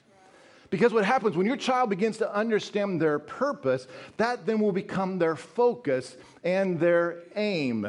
Because 0.70 0.90
what 0.90 1.04
happens 1.04 1.36
when 1.36 1.46
your 1.46 1.58
child 1.58 1.90
begins 1.90 2.16
to 2.16 2.34
understand 2.34 2.98
their 2.98 3.18
purpose, 3.18 3.86
that 4.16 4.46
then 4.46 4.58
will 4.58 4.72
become 4.72 5.18
their 5.18 5.36
focus 5.36 6.16
and 6.44 6.80
their 6.80 7.24
aim. 7.34 7.86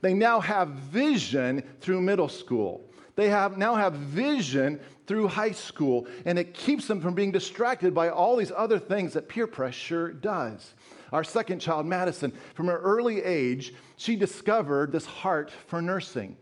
They 0.00 0.14
now 0.14 0.40
have 0.40 0.68
vision 0.68 1.62
through 1.82 2.00
middle 2.00 2.30
school. 2.30 2.85
They 3.16 3.30
have, 3.30 3.56
now 3.56 3.74
have 3.74 3.94
vision 3.94 4.78
through 5.06 5.28
high 5.28 5.52
school, 5.52 6.06
and 6.26 6.38
it 6.38 6.54
keeps 6.54 6.86
them 6.86 7.00
from 7.00 7.14
being 7.14 7.32
distracted 7.32 7.94
by 7.94 8.10
all 8.10 8.36
these 8.36 8.52
other 8.54 8.78
things 8.78 9.14
that 9.14 9.28
peer 9.28 9.46
pressure 9.46 10.12
does. 10.12 10.74
Our 11.12 11.24
second 11.24 11.60
child, 11.60 11.86
Madison, 11.86 12.32
from 12.54 12.66
her 12.66 12.78
early 12.78 13.22
age, 13.22 13.72
she 13.96 14.16
discovered 14.16 14.92
this 14.92 15.06
heart 15.06 15.50
for 15.50 15.80
nursing. 15.80 16.36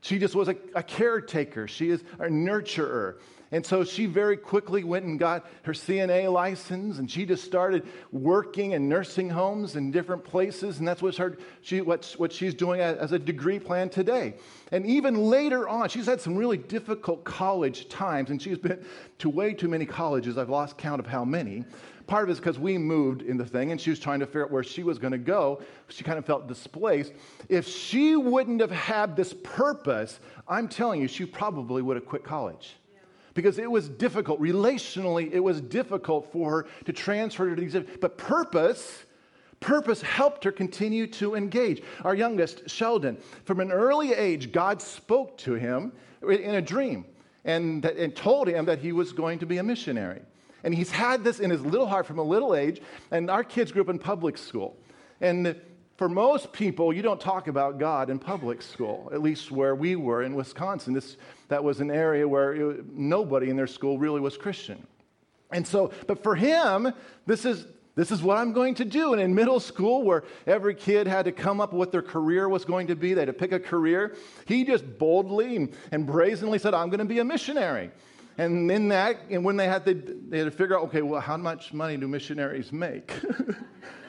She 0.00 0.18
just 0.18 0.34
was 0.34 0.48
a, 0.48 0.56
a 0.74 0.82
caretaker, 0.82 1.66
she 1.66 1.90
is 1.90 2.02
a 2.18 2.26
nurturer. 2.26 3.16
And 3.52 3.64
so 3.64 3.84
she 3.84 4.06
very 4.06 4.38
quickly 4.38 4.82
went 4.82 5.04
and 5.04 5.18
got 5.18 5.46
her 5.64 5.74
CNA 5.74 6.32
license, 6.32 6.98
and 6.98 7.10
she 7.10 7.26
just 7.26 7.44
started 7.44 7.86
working 8.10 8.72
in 8.72 8.88
nursing 8.88 9.28
homes 9.28 9.76
in 9.76 9.90
different 9.90 10.24
places. 10.24 10.78
And 10.78 10.88
that's 10.88 11.02
what's 11.02 11.18
her, 11.18 11.36
she, 11.60 11.82
what, 11.82 12.14
what 12.16 12.32
she's 12.32 12.54
doing 12.54 12.80
as 12.80 13.12
a 13.12 13.18
degree 13.18 13.58
plan 13.58 13.90
today. 13.90 14.34
And 14.72 14.86
even 14.86 15.16
later 15.16 15.68
on, 15.68 15.90
she's 15.90 16.06
had 16.06 16.18
some 16.18 16.34
really 16.34 16.56
difficult 16.56 17.24
college 17.24 17.90
times, 17.90 18.30
and 18.30 18.40
she's 18.40 18.56
been 18.56 18.82
to 19.18 19.28
way 19.28 19.52
too 19.52 19.68
many 19.68 19.84
colleges. 19.84 20.38
I've 20.38 20.48
lost 20.48 20.78
count 20.78 20.98
of 20.98 21.06
how 21.06 21.24
many. 21.24 21.64
Part 22.06 22.24
of 22.24 22.30
it 22.30 22.32
is 22.32 22.38
because 22.38 22.58
we 22.58 22.78
moved 22.78 23.22
in 23.22 23.36
the 23.36 23.44
thing 23.44 23.70
and 23.70 23.80
she 23.80 23.90
was 23.90 24.00
trying 24.00 24.20
to 24.20 24.26
figure 24.26 24.44
out 24.44 24.50
where 24.50 24.64
she 24.64 24.82
was 24.82 24.98
going 24.98 25.12
to 25.12 25.18
go. 25.18 25.62
She 25.88 26.02
kind 26.02 26.18
of 26.18 26.26
felt 26.26 26.48
displaced. 26.48 27.12
If 27.48 27.66
she 27.66 28.16
wouldn't 28.16 28.60
have 28.60 28.72
had 28.72 29.14
this 29.14 29.32
purpose, 29.44 30.18
I'm 30.48 30.68
telling 30.68 31.00
you, 31.00 31.06
she 31.06 31.26
probably 31.26 31.80
would 31.80 31.96
have 31.96 32.04
quit 32.04 32.24
college. 32.24 32.76
Because 33.34 33.58
it 33.58 33.70
was 33.70 33.88
difficult, 33.88 34.40
relationally, 34.40 35.32
it 35.32 35.40
was 35.40 35.60
difficult 35.60 36.30
for 36.32 36.50
her 36.50 36.66
to 36.84 36.92
transfer 36.92 37.54
to 37.54 37.60
these. 37.60 37.76
But 38.00 38.18
purpose, 38.18 39.04
purpose 39.60 40.02
helped 40.02 40.44
her 40.44 40.52
continue 40.52 41.06
to 41.08 41.34
engage. 41.34 41.82
Our 42.04 42.14
youngest, 42.14 42.68
Sheldon, 42.68 43.18
from 43.44 43.60
an 43.60 43.72
early 43.72 44.12
age, 44.12 44.52
God 44.52 44.82
spoke 44.82 45.38
to 45.38 45.54
him 45.54 45.92
in 46.22 46.54
a 46.54 46.62
dream 46.62 47.06
and, 47.44 47.84
and 47.84 48.14
told 48.14 48.48
him 48.48 48.66
that 48.66 48.78
he 48.78 48.92
was 48.92 49.12
going 49.12 49.38
to 49.38 49.46
be 49.46 49.58
a 49.58 49.62
missionary. 49.62 50.20
And 50.64 50.74
he's 50.74 50.90
had 50.90 51.24
this 51.24 51.40
in 51.40 51.50
his 51.50 51.62
little 51.62 51.86
heart 51.86 52.06
from 52.06 52.18
a 52.18 52.22
little 52.22 52.54
age. 52.54 52.80
And 53.10 53.30
our 53.30 53.42
kids 53.44 53.72
grew 53.72 53.82
up 53.82 53.88
in 53.88 53.98
public 53.98 54.38
school. 54.38 54.76
And 55.20 55.56
for 55.96 56.08
most 56.08 56.52
people, 56.52 56.92
you 56.92 57.02
don't 57.02 57.20
talk 57.20 57.48
about 57.48 57.78
God 57.78 58.10
in 58.10 58.18
public 58.18 58.62
school, 58.62 59.10
at 59.12 59.22
least 59.22 59.50
where 59.50 59.74
we 59.74 59.96
were 59.96 60.22
in 60.22 60.34
Wisconsin. 60.34 60.94
This, 60.94 61.16
that 61.52 61.62
was 61.62 61.80
an 61.82 61.90
area 61.90 62.26
where 62.26 62.54
it, 62.54 62.86
nobody 62.94 63.50
in 63.50 63.56
their 63.56 63.66
school 63.66 63.98
really 63.98 64.20
was 64.20 64.38
Christian. 64.38 64.86
And 65.50 65.66
so, 65.66 65.92
but 66.06 66.22
for 66.22 66.34
him, 66.34 66.94
this 67.26 67.44
is, 67.44 67.66
this 67.94 68.10
is 68.10 68.22
what 68.22 68.38
I'm 68.38 68.54
going 68.54 68.74
to 68.76 68.86
do. 68.86 69.12
And 69.12 69.20
in 69.20 69.34
middle 69.34 69.60
school, 69.60 70.02
where 70.02 70.24
every 70.46 70.74
kid 70.74 71.06
had 71.06 71.26
to 71.26 71.32
come 71.32 71.60
up 71.60 71.74
with 71.74 71.78
what 71.78 71.92
their 71.92 72.00
career 72.00 72.48
was 72.48 72.64
going 72.64 72.86
to 72.86 72.96
be, 72.96 73.12
they 73.12 73.20
had 73.20 73.26
to 73.26 73.34
pick 73.34 73.52
a 73.52 73.60
career, 73.60 74.16
he 74.46 74.64
just 74.64 74.98
boldly 74.98 75.68
and, 75.92 76.06
brazenly 76.06 76.58
said, 76.58 76.72
I'm 76.72 76.88
going 76.88 77.00
to 77.00 77.04
be 77.04 77.18
a 77.18 77.24
missionary. 77.24 77.90
And 78.38 78.70
in 78.70 78.88
that, 78.88 79.20
and 79.28 79.44
when 79.44 79.58
they 79.58 79.68
had 79.68 79.84
to, 79.84 79.92
they 79.92 80.38
had 80.38 80.44
to 80.44 80.50
figure 80.50 80.78
out, 80.78 80.84
okay, 80.84 81.02
well, 81.02 81.20
how 81.20 81.36
much 81.36 81.74
money 81.74 81.98
do 81.98 82.08
missionaries 82.08 82.72
make? 82.72 83.12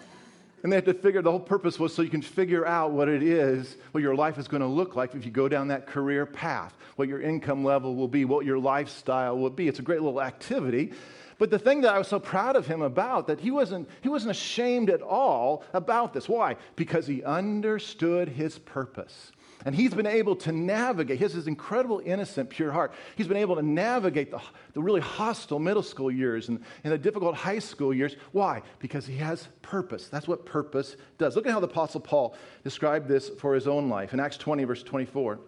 and 0.63 0.71
they 0.71 0.77
had 0.77 0.85
to 0.85 0.93
figure 0.93 1.21
the 1.21 1.29
whole 1.29 1.39
purpose 1.39 1.77
was 1.77 1.93
so 1.93 2.01
you 2.01 2.09
can 2.09 2.21
figure 2.21 2.65
out 2.65 2.91
what 2.91 3.09
it 3.09 3.21
is, 3.21 3.75
what 3.91 4.01
your 4.01 4.15
life 4.15 4.37
is 4.37 4.47
going 4.47 4.61
to 4.61 4.67
look 4.67 4.95
like 4.95 5.13
if 5.13 5.25
you 5.25 5.31
go 5.31 5.49
down 5.49 5.67
that 5.67 5.85
career 5.85 6.25
path, 6.25 6.73
what 6.95 7.09
your 7.09 7.21
income 7.21 7.65
level 7.65 7.95
will 7.95 8.07
be, 8.07 8.23
what 8.23 8.45
your 8.45 8.57
lifestyle 8.57 9.37
will 9.37 9.49
be. 9.49 9.67
It's 9.67 9.79
a 9.79 9.83
great 9.83 10.01
little 10.01 10.21
activity. 10.21 10.93
But 11.37 11.49
the 11.49 11.59
thing 11.59 11.81
that 11.81 11.93
I 11.93 11.97
was 11.97 12.07
so 12.07 12.19
proud 12.19 12.55
of 12.55 12.65
him 12.65 12.81
about 12.81 13.27
that 13.27 13.41
he 13.41 13.51
wasn't 13.51 13.89
he 14.01 14.07
wasn't 14.07 14.31
ashamed 14.31 14.89
at 14.89 15.01
all 15.01 15.65
about 15.73 16.13
this. 16.13 16.29
Why? 16.29 16.55
Because 16.77 17.07
he 17.07 17.23
understood 17.23 18.29
his 18.29 18.59
purpose. 18.59 19.33
And 19.65 19.73
he's 19.73 19.93
been 19.93 20.07
able 20.07 20.35
to 20.37 20.51
navigate, 20.51 21.17
he 21.17 21.23
has 21.23 21.33
this 21.33 21.47
incredible, 21.47 22.01
innocent, 22.03 22.49
pure 22.49 22.71
heart. 22.71 22.93
He's 23.15 23.27
been 23.27 23.37
able 23.37 23.55
to 23.55 23.61
navigate 23.61 24.31
the, 24.31 24.41
the 24.73 24.81
really 24.81 25.01
hostile 25.01 25.59
middle 25.59 25.83
school 25.83 26.11
years 26.11 26.49
and, 26.49 26.63
and 26.83 26.93
the 26.93 26.97
difficult 26.97 27.35
high 27.35 27.59
school 27.59 27.93
years. 27.93 28.15
Why? 28.31 28.61
Because 28.79 29.05
he 29.05 29.17
has 29.17 29.47
purpose. 29.61 30.09
That's 30.09 30.27
what 30.27 30.45
purpose 30.45 30.95
does. 31.17 31.35
Look 31.35 31.47
at 31.47 31.53
how 31.53 31.59
the 31.59 31.67
Apostle 31.67 32.01
Paul 32.01 32.35
described 32.63 33.07
this 33.07 33.29
for 33.29 33.55
his 33.55 33.67
own 33.67 33.89
life 33.89 34.13
in 34.13 34.19
Acts 34.19 34.37
20, 34.37 34.63
verse 34.65 34.83
24. 34.83 35.39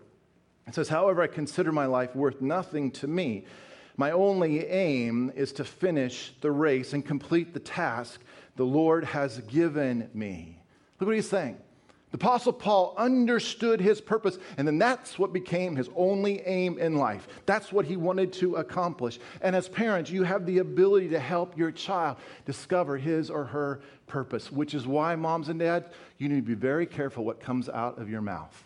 It 0.67 0.75
says, 0.75 0.89
However, 0.89 1.21
I 1.21 1.27
consider 1.27 1.71
my 1.71 1.85
life 1.85 2.15
worth 2.15 2.41
nothing 2.41 2.91
to 2.91 3.07
me. 3.07 3.45
My 3.97 4.11
only 4.11 4.65
aim 4.67 5.31
is 5.35 5.53
to 5.53 5.63
finish 5.63 6.33
the 6.41 6.51
race 6.51 6.93
and 6.93 7.05
complete 7.05 7.53
the 7.53 7.59
task 7.59 8.21
the 8.55 8.65
Lord 8.65 9.03
has 9.03 9.39
given 9.41 10.09
me. 10.13 10.59
Look 10.99 11.07
what 11.07 11.15
he's 11.15 11.29
saying. 11.29 11.57
The 12.11 12.17
Apostle 12.17 12.53
Paul 12.53 12.93
understood 12.97 13.81
his 13.81 13.99
purpose, 13.99 14.37
and 14.57 14.67
then 14.67 14.77
that's 14.77 15.19
what 15.19 15.33
became 15.33 15.75
his 15.75 15.89
only 15.95 16.41
aim 16.41 16.77
in 16.77 16.95
life. 16.95 17.27
That's 17.45 17.73
what 17.73 17.85
he 17.85 17.97
wanted 17.97 18.31
to 18.33 18.55
accomplish. 18.55 19.19
And 19.41 19.55
as 19.55 19.67
parents, 19.67 20.09
you 20.09 20.23
have 20.23 20.45
the 20.45 20.59
ability 20.59 21.09
to 21.09 21.19
help 21.19 21.57
your 21.57 21.71
child 21.71 22.17
discover 22.45 22.97
his 22.97 23.29
or 23.29 23.43
her 23.45 23.81
purpose, 24.07 24.51
which 24.51 24.73
is 24.73 24.87
why, 24.87 25.15
moms 25.15 25.49
and 25.49 25.59
dads, 25.59 25.89
you 26.17 26.29
need 26.29 26.35
to 26.35 26.41
be 26.41 26.53
very 26.53 26.85
careful 26.85 27.25
what 27.25 27.39
comes 27.39 27.69
out 27.69 27.99
of 27.99 28.09
your 28.09 28.21
mouth. 28.21 28.63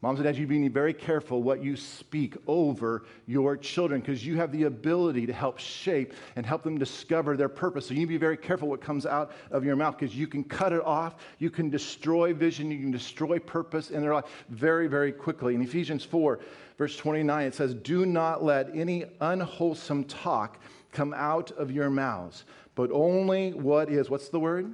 Moms 0.00 0.20
and 0.20 0.26
dads, 0.26 0.38
you 0.38 0.46
need 0.46 0.54
to 0.54 0.60
be 0.60 0.68
very 0.68 0.94
careful 0.94 1.42
what 1.42 1.60
you 1.60 1.74
speak 1.74 2.36
over 2.46 3.04
your 3.26 3.56
children 3.56 4.00
because 4.00 4.24
you 4.24 4.36
have 4.36 4.52
the 4.52 4.64
ability 4.64 5.26
to 5.26 5.32
help 5.32 5.58
shape 5.58 6.12
and 6.36 6.46
help 6.46 6.62
them 6.62 6.78
discover 6.78 7.36
their 7.36 7.48
purpose. 7.48 7.88
So 7.88 7.94
you 7.94 8.00
need 8.00 8.06
to 8.06 8.10
be 8.10 8.16
very 8.16 8.36
careful 8.36 8.68
what 8.68 8.80
comes 8.80 9.06
out 9.06 9.32
of 9.50 9.64
your 9.64 9.74
mouth 9.74 9.98
because 9.98 10.14
you 10.14 10.28
can 10.28 10.44
cut 10.44 10.72
it 10.72 10.84
off, 10.84 11.16
you 11.40 11.50
can 11.50 11.68
destroy 11.68 12.32
vision, 12.32 12.70
you 12.70 12.78
can 12.78 12.92
destroy 12.92 13.40
purpose 13.40 13.90
in 13.90 14.00
their 14.00 14.14
life 14.14 14.26
very, 14.50 14.86
very 14.86 15.10
quickly. 15.10 15.56
In 15.56 15.62
Ephesians 15.62 16.04
4, 16.04 16.38
verse 16.76 16.96
29, 16.96 17.46
it 17.48 17.54
says, 17.56 17.74
Do 17.74 18.06
not 18.06 18.44
let 18.44 18.70
any 18.76 19.04
unwholesome 19.20 20.04
talk 20.04 20.60
come 20.92 21.12
out 21.12 21.50
of 21.52 21.72
your 21.72 21.90
mouths, 21.90 22.44
but 22.76 22.92
only 22.92 23.52
what 23.52 23.90
is, 23.90 24.08
what's 24.08 24.28
the 24.28 24.38
word? 24.38 24.72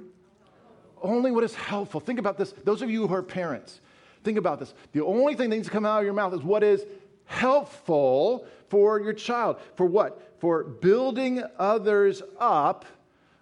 Only 1.01 1.31
what 1.31 1.43
is 1.43 1.55
helpful. 1.55 1.99
Think 1.99 2.19
about 2.19 2.37
this. 2.37 2.53
Those 2.63 2.83
of 2.83 2.91
you 2.91 3.07
who 3.07 3.13
are 3.15 3.23
parents, 3.23 3.81
Think 4.25 4.39
about 4.39 4.59
this. 4.59 4.73
The 4.91 5.05
only 5.05 5.35
thing 5.35 5.51
that 5.51 5.55
needs 5.55 5.67
to 5.67 5.71
come 5.71 5.85
out 5.85 5.99
of 5.99 6.03
your 6.03 6.15
mouth 6.15 6.33
is 6.33 6.41
what 6.41 6.63
is 6.63 6.83
helpful 7.25 8.47
for 8.69 8.99
your 8.99 9.13
child. 9.13 9.59
For 9.75 9.85
what? 9.85 10.39
For 10.39 10.63
building 10.63 11.43
others 11.59 12.23
up 12.39 12.85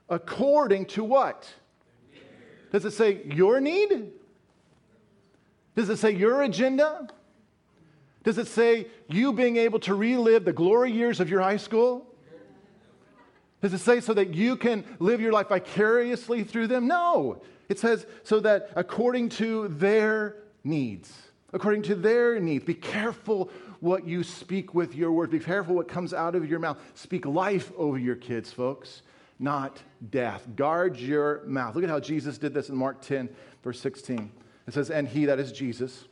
according 0.09 0.87
to 0.87 1.05
what? 1.05 1.49
Does 2.73 2.83
it 2.83 2.91
say 2.91 3.23
your 3.23 3.61
need? 3.61 4.11
Does 5.73 5.89
it 5.89 5.97
say 5.97 6.11
your 6.11 6.43
agenda? 6.43 7.07
Does 8.25 8.37
it 8.37 8.47
say 8.47 8.87
you 9.07 9.31
being 9.31 9.55
able 9.55 9.79
to 9.79 9.95
relive 9.95 10.43
the 10.43 10.53
glory 10.53 10.91
years 10.91 11.21
of 11.21 11.29
your 11.29 11.39
high 11.39 11.57
school? 11.57 12.05
Does 13.61 13.73
it 13.73 13.79
say 13.79 14.01
so 14.01 14.13
that 14.15 14.33
you 14.33 14.57
can 14.57 14.83
live 14.99 15.21
your 15.21 15.31
life 15.31 15.47
vicariously 15.47 16.43
through 16.43 16.67
them? 16.67 16.87
No. 16.87 17.41
It 17.69 17.79
says 17.79 18.05
so 18.23 18.41
that 18.41 18.69
according 18.75 19.29
to 19.29 19.69
their 19.69 20.42
needs, 20.63 21.11
according 21.51 21.83
to 21.83 21.95
their 21.95 22.39
needs. 22.39 22.63
Be 22.63 22.73
careful 22.73 23.51
what 23.79 24.07
you 24.07 24.23
speak 24.23 24.73
with 24.73 24.95
your 24.95 25.11
words. 25.11 25.31
Be 25.31 25.39
careful 25.39 25.75
what 25.75 25.87
comes 25.87 26.13
out 26.13 26.35
of 26.35 26.49
your 26.49 26.59
mouth. 26.59 26.77
Speak 26.95 27.25
life 27.25 27.71
over 27.77 27.97
your 27.97 28.15
kids, 28.15 28.51
folks, 28.51 29.01
not 29.39 29.81
death. 30.09 30.47
Guard 30.55 30.97
your 30.97 31.43
mouth. 31.45 31.75
Look 31.75 31.83
at 31.83 31.89
how 31.89 31.99
Jesus 31.99 32.37
did 32.37 32.53
this 32.53 32.69
in 32.69 32.75
Mark 32.75 33.01
10, 33.01 33.29
verse 33.63 33.79
16. 33.81 34.31
It 34.67 34.73
says, 34.73 34.89
And 34.89 35.07
he, 35.07 35.25
that 35.25 35.39
is 35.39 35.51
Jesus, 35.51 36.05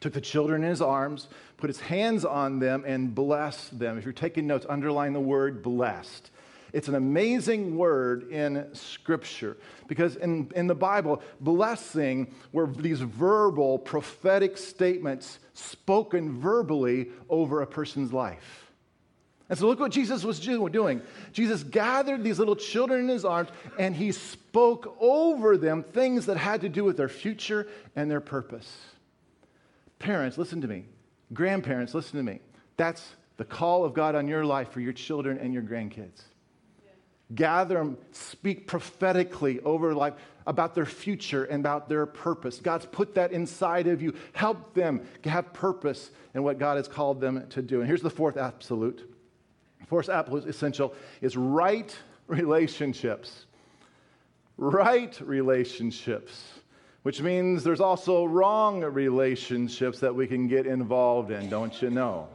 took 0.00 0.12
the 0.12 0.20
children 0.20 0.62
in 0.62 0.70
his 0.70 0.82
arms, 0.82 1.28
put 1.56 1.68
his 1.68 1.80
hands 1.80 2.24
on 2.24 2.58
them, 2.58 2.84
and 2.86 3.14
blessed 3.14 3.78
them. 3.78 3.98
If 3.98 4.04
you're 4.04 4.12
taking 4.12 4.46
notes, 4.46 4.66
underline 4.68 5.12
the 5.12 5.20
word 5.20 5.62
blessed. 5.62 6.30
It's 6.72 6.88
an 6.88 6.94
amazing 6.94 7.76
word 7.76 8.30
in 8.30 8.68
Scripture 8.74 9.56
because 9.88 10.16
in, 10.16 10.50
in 10.54 10.66
the 10.66 10.74
Bible, 10.74 11.22
blessing 11.40 12.32
were 12.52 12.66
these 12.66 13.00
verbal, 13.00 13.78
prophetic 13.78 14.56
statements 14.56 15.38
spoken 15.54 16.40
verbally 16.40 17.08
over 17.28 17.62
a 17.62 17.66
person's 17.66 18.12
life. 18.12 18.72
And 19.48 19.58
so 19.58 19.66
look 19.66 19.80
what 19.80 19.90
Jesus 19.90 20.22
was 20.22 20.38
doing. 20.38 21.02
Jesus 21.32 21.64
gathered 21.64 22.22
these 22.22 22.38
little 22.38 22.54
children 22.54 23.00
in 23.00 23.08
his 23.08 23.24
arms 23.24 23.48
and 23.78 23.96
he 23.96 24.12
spoke 24.12 24.96
over 25.00 25.56
them 25.56 25.82
things 25.82 26.26
that 26.26 26.36
had 26.36 26.60
to 26.60 26.68
do 26.68 26.84
with 26.84 26.96
their 26.96 27.08
future 27.08 27.66
and 27.96 28.08
their 28.08 28.20
purpose. 28.20 28.70
Parents, 29.98 30.38
listen 30.38 30.60
to 30.60 30.68
me. 30.68 30.84
Grandparents, 31.32 31.94
listen 31.94 32.16
to 32.18 32.22
me. 32.22 32.38
That's 32.76 33.16
the 33.38 33.44
call 33.44 33.84
of 33.84 33.92
God 33.92 34.14
on 34.14 34.28
your 34.28 34.44
life 34.44 34.70
for 34.70 34.80
your 34.80 34.92
children 34.92 35.36
and 35.38 35.52
your 35.52 35.62
grandkids 35.62 36.22
gather 37.34 37.76
them, 37.76 37.98
speak 38.12 38.66
prophetically 38.66 39.60
over 39.60 39.94
life 39.94 40.14
about 40.46 40.74
their 40.74 40.86
future 40.86 41.44
and 41.44 41.60
about 41.60 41.88
their 41.88 42.06
purpose. 42.06 42.58
God's 42.58 42.86
put 42.86 43.14
that 43.14 43.32
inside 43.32 43.86
of 43.86 44.02
you. 44.02 44.14
Help 44.32 44.74
them 44.74 45.06
have 45.24 45.52
purpose 45.52 46.10
in 46.34 46.42
what 46.42 46.58
God 46.58 46.76
has 46.76 46.88
called 46.88 47.20
them 47.20 47.46
to 47.50 47.62
do. 47.62 47.80
And 47.80 47.86
here's 47.86 48.02
the 48.02 48.10
fourth 48.10 48.36
absolute. 48.36 49.08
Fourth 49.86 50.08
absolute 50.08 50.46
essential 50.46 50.94
is 51.20 51.36
right 51.36 51.96
relationships. 52.26 53.46
Right 54.56 55.18
relationships, 55.20 56.44
which 57.02 57.22
means 57.22 57.64
there's 57.64 57.80
also 57.80 58.24
wrong 58.26 58.82
relationships 58.82 60.00
that 60.00 60.14
we 60.14 60.26
can 60.26 60.48
get 60.48 60.66
involved 60.66 61.30
in, 61.30 61.48
don't 61.48 61.80
you 61.80 61.88
know? 61.90 62.28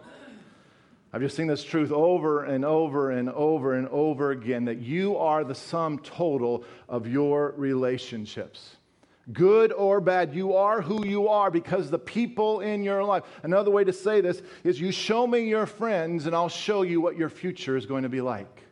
I've 1.15 1.21
just 1.21 1.37
seen 1.37 1.47
this 1.47 1.63
truth 1.63 1.93
over 1.93 2.43
and 2.43 2.65
over 2.65 3.11
and 3.11 3.29
over 3.29 3.75
and 3.75 3.87
over 3.87 4.31
again 4.31 4.65
that 4.65 4.79
you 4.79 5.15
are 5.15 5.45
the 5.45 5.55
sum 5.55 5.97
total 5.99 6.65
of 6.89 7.07
your 7.07 7.53
relationships. 7.55 8.75
Good 9.31 9.71
or 9.71 10.01
bad, 10.01 10.35
you 10.35 10.55
are 10.55 10.81
who 10.81 11.05
you 11.05 11.29
are 11.29 11.49
because 11.49 11.89
the 11.89 11.97
people 11.97 12.59
in 12.59 12.83
your 12.83 13.01
life. 13.01 13.23
Another 13.43 13.71
way 13.71 13.85
to 13.85 13.93
say 13.93 14.19
this 14.19 14.41
is 14.65 14.77
you 14.81 14.91
show 14.91 15.25
me 15.25 15.47
your 15.47 15.65
friends 15.65 16.25
and 16.25 16.35
I'll 16.35 16.49
show 16.49 16.81
you 16.81 16.99
what 16.99 17.15
your 17.15 17.29
future 17.29 17.77
is 17.77 17.85
going 17.85 18.03
to 18.03 18.09
be 18.09 18.19
like. 18.19 18.64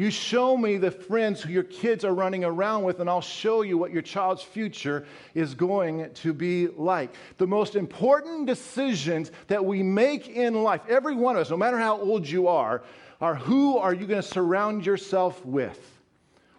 You 0.00 0.10
show 0.10 0.56
me 0.56 0.78
the 0.78 0.90
friends 0.90 1.42
who 1.42 1.52
your 1.52 1.62
kids 1.62 2.06
are 2.06 2.14
running 2.14 2.42
around 2.42 2.84
with, 2.84 3.00
and 3.00 3.10
I'll 3.10 3.20
show 3.20 3.60
you 3.60 3.76
what 3.76 3.92
your 3.92 4.00
child's 4.00 4.42
future 4.42 5.04
is 5.34 5.54
going 5.54 6.10
to 6.14 6.32
be 6.32 6.68
like. 6.68 7.12
The 7.36 7.46
most 7.46 7.76
important 7.76 8.46
decisions 8.46 9.30
that 9.48 9.62
we 9.62 9.82
make 9.82 10.28
in 10.28 10.62
life, 10.62 10.80
every 10.88 11.14
one 11.14 11.36
of 11.36 11.42
us, 11.42 11.50
no 11.50 11.58
matter 11.58 11.76
how 11.76 12.00
old 12.00 12.26
you 12.26 12.48
are, 12.48 12.82
are 13.20 13.34
who 13.34 13.76
are 13.76 13.92
you 13.92 14.06
going 14.06 14.22
to 14.22 14.26
surround 14.26 14.86
yourself 14.86 15.44
with? 15.44 15.98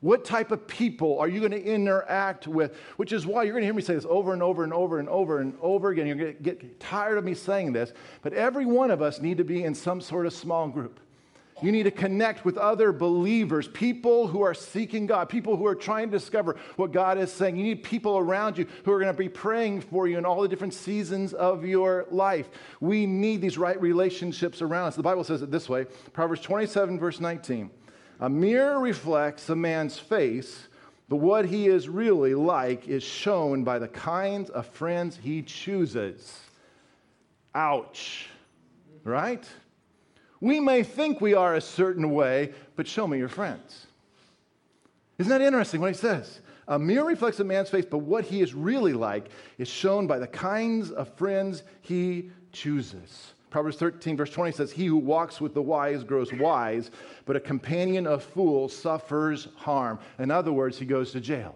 What 0.01 0.23
type 0.23 0.51
of 0.51 0.67
people 0.67 1.17
are 1.17 1.27
you 1.27 1.39
going 1.39 1.51
to 1.51 1.63
interact 1.63 2.47
with? 2.47 2.77
Which 2.97 3.11
is 3.11 3.25
why 3.25 3.41
you're 3.41 3.53
going 3.53 3.63
to 3.63 3.65
hear 3.65 3.73
me 3.73 3.81
say 3.81 3.95
this 3.95 4.05
over 4.07 4.33
and 4.33 4.43
over 4.43 4.63
and 4.63 4.71
over 4.71 4.99
and 4.99 5.09
over 5.09 5.39
and 5.39 5.55
over 5.63 5.89
again. 5.89 6.05
You're 6.05 6.15
going 6.15 6.37
to 6.37 6.43
get 6.43 6.79
tired 6.79 7.17
of 7.17 7.23
me 7.23 7.33
saying 7.33 7.73
this, 7.73 7.91
but 8.21 8.33
every 8.33 8.67
one 8.67 8.91
of 8.91 9.01
us 9.01 9.19
need 9.19 9.37
to 9.37 9.43
be 9.43 9.63
in 9.63 9.73
some 9.73 9.99
sort 9.99 10.27
of 10.27 10.33
small 10.33 10.67
group. 10.67 10.99
You 11.61 11.71
need 11.71 11.83
to 11.83 11.91
connect 11.91 12.43
with 12.43 12.57
other 12.57 12.91
believers, 12.91 13.67
people 13.67 14.27
who 14.27 14.41
are 14.41 14.53
seeking 14.53 15.05
God, 15.05 15.29
people 15.29 15.55
who 15.55 15.65
are 15.67 15.75
trying 15.75 16.09
to 16.09 16.17
discover 16.17 16.57
what 16.75 16.91
God 16.91 17.19
is 17.19 17.31
saying. 17.31 17.55
You 17.55 17.63
need 17.63 17.83
people 17.83 18.17
around 18.17 18.57
you 18.57 18.65
who 18.83 18.91
are 18.91 18.99
going 18.99 19.13
to 19.13 19.17
be 19.17 19.29
praying 19.29 19.81
for 19.81 20.07
you 20.07 20.17
in 20.17 20.25
all 20.25 20.41
the 20.41 20.47
different 20.47 20.73
seasons 20.73 21.33
of 21.33 21.63
your 21.63 22.07
life. 22.09 22.49
We 22.79 23.05
need 23.05 23.41
these 23.41 23.57
right 23.57 23.79
relationships 23.79 24.61
around 24.61 24.87
us. 24.87 24.95
The 24.95 25.03
Bible 25.03 25.23
says 25.23 25.41
it 25.41 25.51
this 25.51 25.69
way 25.69 25.85
Proverbs 26.13 26.41
27, 26.41 26.99
verse 26.99 27.19
19. 27.19 27.69
A 28.21 28.29
mirror 28.29 28.79
reflects 28.79 29.49
a 29.49 29.55
man's 29.55 29.97
face, 29.97 30.67
but 31.09 31.17
what 31.17 31.45
he 31.45 31.67
is 31.67 31.89
really 31.89 32.35
like 32.35 32.87
is 32.87 33.03
shown 33.03 33.63
by 33.63 33.79
the 33.79 33.87
kinds 33.87 34.49
of 34.49 34.67
friends 34.67 35.19
he 35.21 35.41
chooses. 35.41 36.39
Ouch. 37.53 38.27
Right? 39.03 39.47
We 40.41 40.59
may 40.59 40.83
think 40.83 41.21
we 41.21 41.35
are 41.35 41.55
a 41.55 41.61
certain 41.61 42.11
way, 42.11 42.51
but 42.75 42.87
show 42.87 43.07
me 43.07 43.19
your 43.19 43.29
friends. 43.29 43.85
Isn't 45.19 45.29
that 45.29 45.41
interesting 45.41 45.79
what 45.79 45.91
he 45.91 45.97
says? 45.97 46.41
A 46.67 46.79
mirror 46.79 47.05
reflects 47.05 47.39
a 47.39 47.43
man's 47.43 47.69
face, 47.69 47.85
but 47.85 47.99
what 47.99 48.25
he 48.25 48.41
is 48.41 48.53
really 48.53 48.93
like 48.93 49.29
is 49.59 49.67
shown 49.67 50.07
by 50.07 50.17
the 50.17 50.27
kinds 50.27 50.89
of 50.89 51.13
friends 51.13 51.63
he 51.81 52.31
chooses. 52.51 53.33
Proverbs 53.51 53.77
13, 53.77 54.17
verse 54.17 54.31
20 54.31 54.53
says, 54.53 54.71
He 54.71 54.85
who 54.85 54.95
walks 54.95 55.39
with 55.39 55.53
the 55.53 55.61
wise 55.61 56.03
grows 56.03 56.33
wise, 56.33 56.89
but 57.25 57.35
a 57.35 57.39
companion 57.39 58.07
of 58.07 58.23
fools 58.23 58.75
suffers 58.75 59.49
harm. 59.57 59.99
In 60.17 60.31
other 60.31 60.53
words, 60.53 60.79
he 60.79 60.85
goes 60.85 61.11
to 61.11 61.19
jail. 61.19 61.55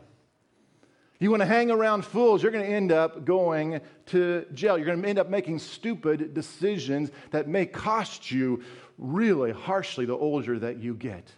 You 1.19 1.31
want 1.31 1.41
to 1.41 1.47
hang 1.47 1.71
around 1.71 2.03
fools, 2.03 2.43
you're 2.43 2.51
going 2.51 2.65
to 2.65 2.71
end 2.71 2.91
up 2.91 3.23
going 3.23 3.79
to 4.07 4.45
jail. 4.53 4.77
You're 4.77 4.85
going 4.85 5.01
to 5.01 5.07
end 5.07 5.19
up 5.19 5.29
making 5.29 5.59
stupid 5.59 6.33
decisions 6.33 7.11
that 7.31 7.47
may 7.47 7.65
cost 7.65 8.31
you 8.31 8.63
really 8.97 9.51
harshly 9.51 10.05
the 10.05 10.17
older 10.17 10.59
that 10.59 10.79
you 10.79 10.93
get. 10.93 11.31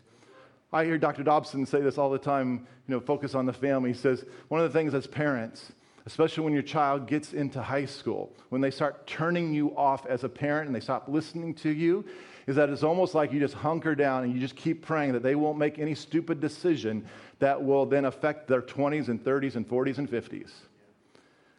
I 0.74 0.84
hear 0.84 0.98
Dr. 0.98 1.24
Dobson 1.24 1.66
say 1.66 1.80
this 1.82 1.98
all 1.98 2.10
the 2.10 2.18
time, 2.18 2.68
you 2.88 2.96
know, 2.96 3.00
focus 3.00 3.36
on 3.36 3.46
the 3.46 3.54
family. 3.54 3.92
He 3.92 3.98
says, 3.98 4.26
one 4.50 4.60
of 4.60 4.72
the 4.72 4.78
things 4.78 4.94
as 4.94 5.08
parents, 5.08 5.72
especially 6.06 6.44
when 6.44 6.54
your 6.54 6.64
child 6.64 7.08
gets 7.08 7.34
into 7.34 7.62
high 7.62 7.86
school, 7.86 8.34
when 8.50 8.62
they 8.62 8.72
start 8.72 9.06
turning 9.08 9.54
you 9.54 9.76
off 9.78 10.06
as 10.08 10.24
a 10.24 10.30
parent 10.30 10.68
and 10.68 10.76
they 10.76 10.80
stop 10.80 11.08
listening 11.08 11.54
to 11.54 11.70
you, 11.70 12.04
is 12.48 12.56
that 12.56 12.70
it's 12.70 12.84
almost 12.84 13.14
like 13.14 13.34
you 13.34 13.40
just 13.40 13.54
hunker 13.54 13.94
down 13.94 14.24
and 14.24 14.34
you 14.34 14.40
just 14.40 14.56
keep 14.56 14.86
praying 14.86 15.12
that 15.12 15.22
they 15.22 15.36
won't 15.36 15.58
make 15.58 15.78
any 15.78 15.94
stupid 15.94 16.40
decision 16.40 17.06
that 17.40 17.62
will 17.62 17.86
then 17.86 18.06
affect 18.06 18.48
their 18.48 18.62
20s 18.62 19.10
and 19.10 19.24
30s 19.24 19.56
and 19.56 19.68
40s 19.68 19.98
and 19.98 20.10
50s. 20.10 20.52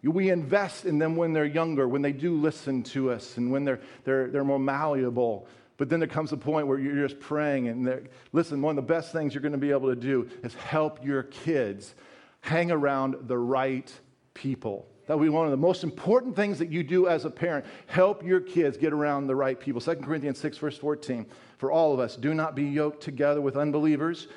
We 0.02 0.30
invest 0.30 0.86
in 0.86 0.98
them 0.98 1.16
when 1.16 1.32
they're 1.32 1.44
younger, 1.44 1.86
when 1.86 2.02
they 2.02 2.12
do 2.12 2.34
listen 2.36 2.82
to 2.84 3.10
us, 3.10 3.36
and 3.36 3.50
when 3.50 3.64
they're, 3.64 3.80
they're, 4.04 4.28
they're 4.28 4.44
more 4.44 4.58
malleable. 4.58 5.46
But 5.76 5.88
then 5.88 6.00
there 6.00 6.08
comes 6.08 6.32
a 6.32 6.36
point 6.36 6.66
where 6.66 6.78
you're 6.78 7.06
just 7.06 7.20
praying, 7.20 7.68
and 7.68 8.08
listen, 8.32 8.62
one 8.62 8.78
of 8.78 8.86
the 8.86 8.94
best 8.94 9.12
things 9.12 9.34
you're 9.34 9.42
going 9.42 9.52
to 9.52 9.58
be 9.58 9.70
able 9.70 9.88
to 9.88 10.00
do 10.00 10.28
is 10.42 10.54
help 10.54 11.04
your 11.04 11.24
kids 11.24 11.94
hang 12.40 12.70
around 12.70 13.16
the 13.28 13.36
right 13.36 13.92
people. 14.34 14.86
That 15.08 15.16
will 15.16 15.24
be 15.24 15.30
one 15.30 15.46
of 15.46 15.50
the 15.50 15.56
most 15.56 15.84
important 15.84 16.36
things 16.36 16.58
that 16.58 16.70
you 16.70 16.84
do 16.84 17.08
as 17.08 17.24
a 17.24 17.30
parent. 17.30 17.64
Help 17.86 18.22
your 18.22 18.40
kids 18.40 18.76
get 18.76 18.92
around 18.92 19.26
the 19.26 19.34
right 19.34 19.58
people. 19.58 19.80
2 19.80 19.96
Corinthians 19.96 20.38
6, 20.38 20.58
verse 20.58 20.76
14. 20.76 21.24
For 21.56 21.72
all 21.72 21.94
of 21.94 21.98
us, 21.98 22.14
do 22.14 22.34
not 22.34 22.54
be 22.54 22.64
yoked 22.64 23.02
together 23.02 23.40
with 23.40 23.56
unbelievers. 23.56 24.28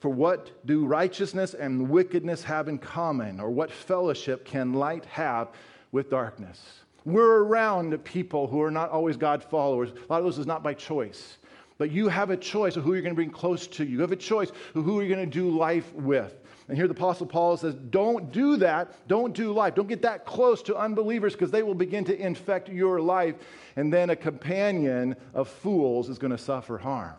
For 0.00 0.08
what 0.08 0.50
do 0.66 0.84
righteousness 0.84 1.54
and 1.54 1.88
wickedness 1.88 2.42
have 2.42 2.66
in 2.66 2.78
common? 2.78 3.38
Or 3.38 3.50
what 3.50 3.70
fellowship 3.70 4.44
can 4.44 4.74
light 4.74 5.04
have 5.06 5.50
with 5.92 6.10
darkness? 6.10 6.80
We're 7.04 7.44
around 7.44 7.96
people 8.02 8.48
who 8.48 8.60
are 8.62 8.70
not 8.70 8.90
always 8.90 9.16
God 9.16 9.44
followers. 9.44 9.90
A 9.90 10.12
lot 10.12 10.18
of 10.18 10.24
those 10.24 10.38
is 10.38 10.46
not 10.46 10.64
by 10.64 10.74
choice. 10.74 11.38
But 11.78 11.92
you 11.92 12.08
have 12.08 12.30
a 12.30 12.36
choice 12.36 12.76
of 12.76 12.82
who 12.82 12.94
you're 12.94 13.02
going 13.02 13.14
to 13.14 13.16
bring 13.16 13.30
close 13.30 13.68
to 13.68 13.84
you. 13.84 13.92
You 13.92 14.00
have 14.00 14.10
a 14.10 14.16
choice 14.16 14.50
of 14.74 14.84
who 14.84 15.00
you're 15.00 15.14
going 15.14 15.30
to 15.30 15.38
do 15.38 15.56
life 15.56 15.94
with. 15.94 16.34
And 16.68 16.76
here 16.76 16.88
the 16.88 16.94
Apostle 16.94 17.26
Paul 17.26 17.56
says, 17.56 17.74
don't 17.74 18.32
do 18.32 18.56
that. 18.56 19.06
Don't 19.06 19.32
do 19.32 19.52
life. 19.52 19.74
Don't 19.74 19.88
get 19.88 20.02
that 20.02 20.26
close 20.26 20.62
to 20.62 20.76
unbelievers 20.76 21.32
because 21.32 21.52
they 21.52 21.62
will 21.62 21.74
begin 21.74 22.04
to 22.06 22.18
infect 22.18 22.68
your 22.68 23.00
life. 23.00 23.36
And 23.76 23.92
then 23.92 24.10
a 24.10 24.16
companion 24.16 25.14
of 25.32 25.48
fools 25.48 26.08
is 26.08 26.18
going 26.18 26.32
to 26.32 26.38
suffer 26.38 26.76
harm. 26.76 27.14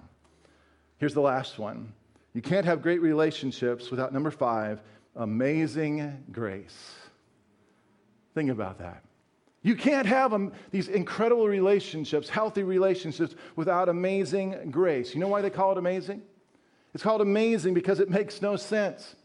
Here's 0.97 1.13
the 1.13 1.21
last 1.21 1.59
one 1.59 1.93
you 2.33 2.41
can't 2.41 2.65
have 2.65 2.81
great 2.81 3.01
relationships 3.01 3.89
without 3.89 4.13
number 4.13 4.31
five, 4.31 4.81
amazing 5.15 6.25
grace. 6.31 6.93
Think 8.35 8.51
about 8.51 8.79
that. 8.79 9.03
You 9.63 9.75
can't 9.75 10.07
have 10.07 10.33
um, 10.33 10.51
these 10.71 10.87
incredible 10.87 11.47
relationships, 11.47 12.29
healthy 12.29 12.63
relationships, 12.63 13.35
without 13.55 13.89
amazing 13.89 14.69
grace. 14.71 15.13
You 15.13 15.19
know 15.19 15.27
why 15.27 15.41
they 15.41 15.49
call 15.49 15.71
it 15.71 15.77
amazing? 15.77 16.21
It's 16.93 17.03
called 17.03 17.21
amazing 17.21 17.73
because 17.73 17.99
it 17.99 18.09
makes 18.09 18.41
no 18.41 18.55
sense. 18.55 19.15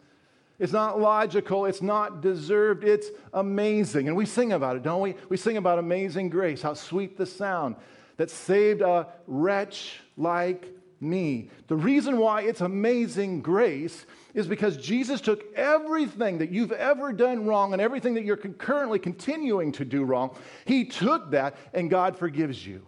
It's 0.59 0.73
not 0.73 1.01
logical. 1.01 1.67
It's 1.67 1.83
not 1.83 2.21
deserved. 2.21 2.85
It's 2.85 3.09
amazing. 3.33 4.09
And 4.09 4.17
we 4.17 4.27
sing 4.27 4.53
about 4.53 4.77
it, 4.77 4.83
don't 4.83 5.01
we? 5.01 5.15
We 5.29 5.37
sing 5.37 5.57
about 5.57 5.79
amazing 5.79 6.29
grace, 6.29 6.63
how 6.63 6.75
sweet 6.75 7.17
the 7.17 7.27
sound 7.27 7.77
that 8.17 8.31
saved 8.31 8.83
a 8.83 9.09
wretch 9.27 10.01
like 10.17 10.67
me. 11.01 11.51
The 11.67 11.77
reason 11.77 12.19
why 12.19 12.43
it's 12.43 12.61
amazing 12.61 13.43
grace 13.43 14.07
is 14.35 14.47
because 14.47 14.77
Jesus 14.77 15.21
took 15.21 15.45
everything 15.57 16.39
that 16.39 16.51
you've 16.51 16.73
ever 16.73 17.13
done 17.13 17.45
wrong 17.47 17.73
and 17.73 17.83
everything 17.83 18.15
that 18.15 18.25
you're 18.25 18.37
currently 18.37 18.99
continuing 18.99 19.73
to 19.73 19.85
do 19.85 20.05
wrong, 20.05 20.37
He 20.65 20.85
took 20.85 21.33
that 21.33 21.57
and 21.75 21.91
God 21.91 22.17
forgives 22.17 22.65
you. 22.65 22.87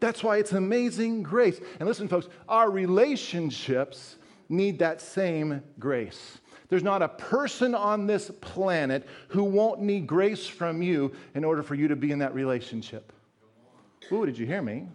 That's 0.00 0.22
why 0.22 0.38
it's 0.38 0.52
amazing 0.52 1.22
grace. 1.22 1.60
And 1.80 1.88
listen, 1.88 2.08
folks, 2.08 2.28
our 2.48 2.70
relationships 2.70 4.16
need 4.48 4.78
that 4.78 5.00
same 5.00 5.62
grace. 5.78 6.38
There's 6.68 6.82
not 6.82 7.02
a 7.02 7.08
person 7.08 7.74
on 7.74 8.06
this 8.06 8.30
planet 8.40 9.06
who 9.28 9.44
won't 9.44 9.80
need 9.80 10.06
grace 10.06 10.46
from 10.46 10.82
you 10.82 11.12
in 11.34 11.44
order 11.44 11.62
for 11.62 11.74
you 11.74 11.88
to 11.88 11.96
be 11.96 12.10
in 12.10 12.18
that 12.20 12.34
relationship. 12.34 13.12
Ooh, 14.10 14.26
did 14.26 14.38
you 14.38 14.46
hear 14.46 14.62
me? 14.62 14.86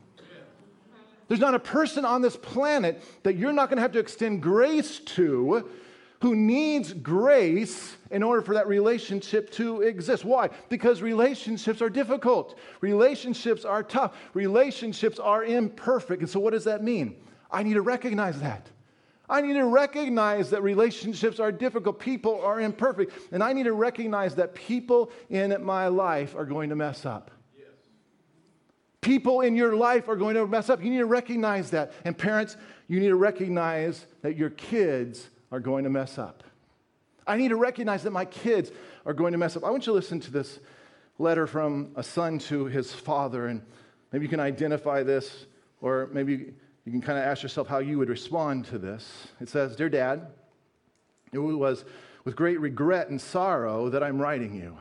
There's 1.28 1.40
not 1.40 1.54
a 1.54 1.60
person 1.60 2.06
on 2.06 2.22
this 2.22 2.36
planet 2.36 3.04
that 3.24 3.36
you're 3.36 3.54
not 3.54 3.70
going 3.70 3.78
to 3.78 3.84
have 3.84 3.92
to 3.92 4.00
extend 4.00 4.42
grace 4.42 5.00
to 5.00 5.70
who 6.22 6.36
needs 6.36 6.92
grace 6.92 7.96
in 8.12 8.24
order 8.24 8.42
for 8.42 8.56
that 8.56 8.68
relationship 8.68 9.52
to 9.52 9.82
exist. 9.84 10.26
Why? 10.26 10.50
Because 10.68 11.02
relationships 11.02 11.82
are 11.82 11.90
difficult, 11.90 12.58
relationships 12.82 13.64
are 13.64 13.84
tough, 13.84 14.18
relationships 14.34 15.20
are 15.20 15.46
imperfect. 15.46 16.22
And 16.22 16.30
so, 16.30 16.40
what 16.40 16.52
does 16.52 16.66
that 16.66 16.84
mean? 16.84 17.16
I 17.52 17.64
need 17.64 17.76
to 17.76 17.82
recognize 17.82 18.42
that. 18.42 18.70
I 19.30 19.42
need 19.42 19.54
to 19.54 19.66
recognize 19.66 20.50
that 20.50 20.64
relationships 20.64 21.40
are 21.40 21.52
difficult, 21.52 22.00
people 22.00 22.42
are 22.42 22.60
imperfect, 22.60 23.14
and 23.32 23.44
I 23.44 23.54
need 23.54 23.64
to 23.64 23.74
recognize 23.74 24.36
that 24.36 24.56
people 24.56 25.12
in 25.30 25.64
my 25.64 25.88
life 25.88 26.36
are 26.36 26.46
going 26.46 26.70
to 26.70 26.76
mess 26.76 27.06
up. 27.06 27.32
People 29.02 29.42
in 29.42 29.56
your 29.56 29.76
life 29.76 30.10
are 30.10 30.18
going 30.18 30.36
to 30.36 30.46
mess 30.46 30.70
up. 30.70 30.84
You 30.84 30.90
need 30.90 30.98
to 30.98 31.06
recognize 31.06 31.72
that. 31.72 31.94
And 32.04 32.18
parents, 32.18 32.58
you 32.90 33.00
need 33.00 33.08
to 33.08 33.16
recognize 33.16 34.06
that 34.24 34.36
your 34.36 34.50
kids 34.50 35.30
are 35.52 35.60
going 35.62 35.86
to 35.86 35.90
mess 35.90 36.18
up. 36.18 36.44
I 37.26 37.38
need 37.38 37.50
to 37.50 37.56
recognize 37.56 38.04
that 38.04 38.12
my 38.12 38.26
kids 38.26 38.72
are 39.06 39.14
going 39.14 39.32
to 39.32 39.38
mess 39.38 39.56
up. 39.56 39.64
I 39.64 39.70
want 39.70 39.84
you 39.84 39.94
to 39.94 39.96
listen 39.96 40.20
to 40.22 40.32
this 40.32 40.60
letter 41.18 41.48
from 41.48 41.92
a 41.96 42.04
son 42.04 42.40
to 42.40 42.66
his 42.66 42.92
father, 42.92 43.48
and 43.48 43.62
maybe 44.12 44.26
you 44.26 44.30
can 44.30 44.40
identify 44.40 45.04
this, 45.04 45.46
or 45.82 46.10
maybe 46.12 46.54
you 46.90 46.94
can 46.94 47.02
kind 47.02 47.20
of 47.20 47.26
ask 47.26 47.44
yourself 47.44 47.68
how 47.68 47.78
you 47.78 48.00
would 48.00 48.10
respond 48.10 48.66
to 48.66 48.80
this. 48.80 49.28
It 49.40 49.48
says, 49.48 49.76
Dear 49.76 49.90
Dad, 49.90 50.26
it 51.32 51.38
was 51.38 51.86
with 52.26 52.36
great 52.36 52.60
regret 52.60 53.10
and 53.10 53.22
sorrow 53.22 53.90
that 53.90 54.02
I'm 54.02 54.20
writing 54.20 54.56
you. 54.56 54.76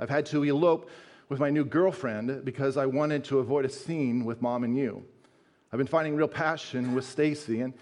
I've 0.00 0.10
had 0.10 0.26
to 0.26 0.42
elope 0.42 0.90
with 1.28 1.38
my 1.38 1.50
new 1.50 1.64
girlfriend 1.64 2.44
because 2.44 2.76
I 2.76 2.86
wanted 2.86 3.22
to 3.26 3.38
avoid 3.38 3.64
a 3.64 3.68
scene 3.68 4.24
with 4.24 4.42
mom 4.42 4.64
and 4.64 4.76
you. 4.76 5.04
I've 5.72 5.78
been 5.78 5.86
finding 5.86 6.16
real 6.16 6.26
passion 6.26 6.92
with 6.92 7.04
Stacy, 7.04 7.60
and 7.60 7.72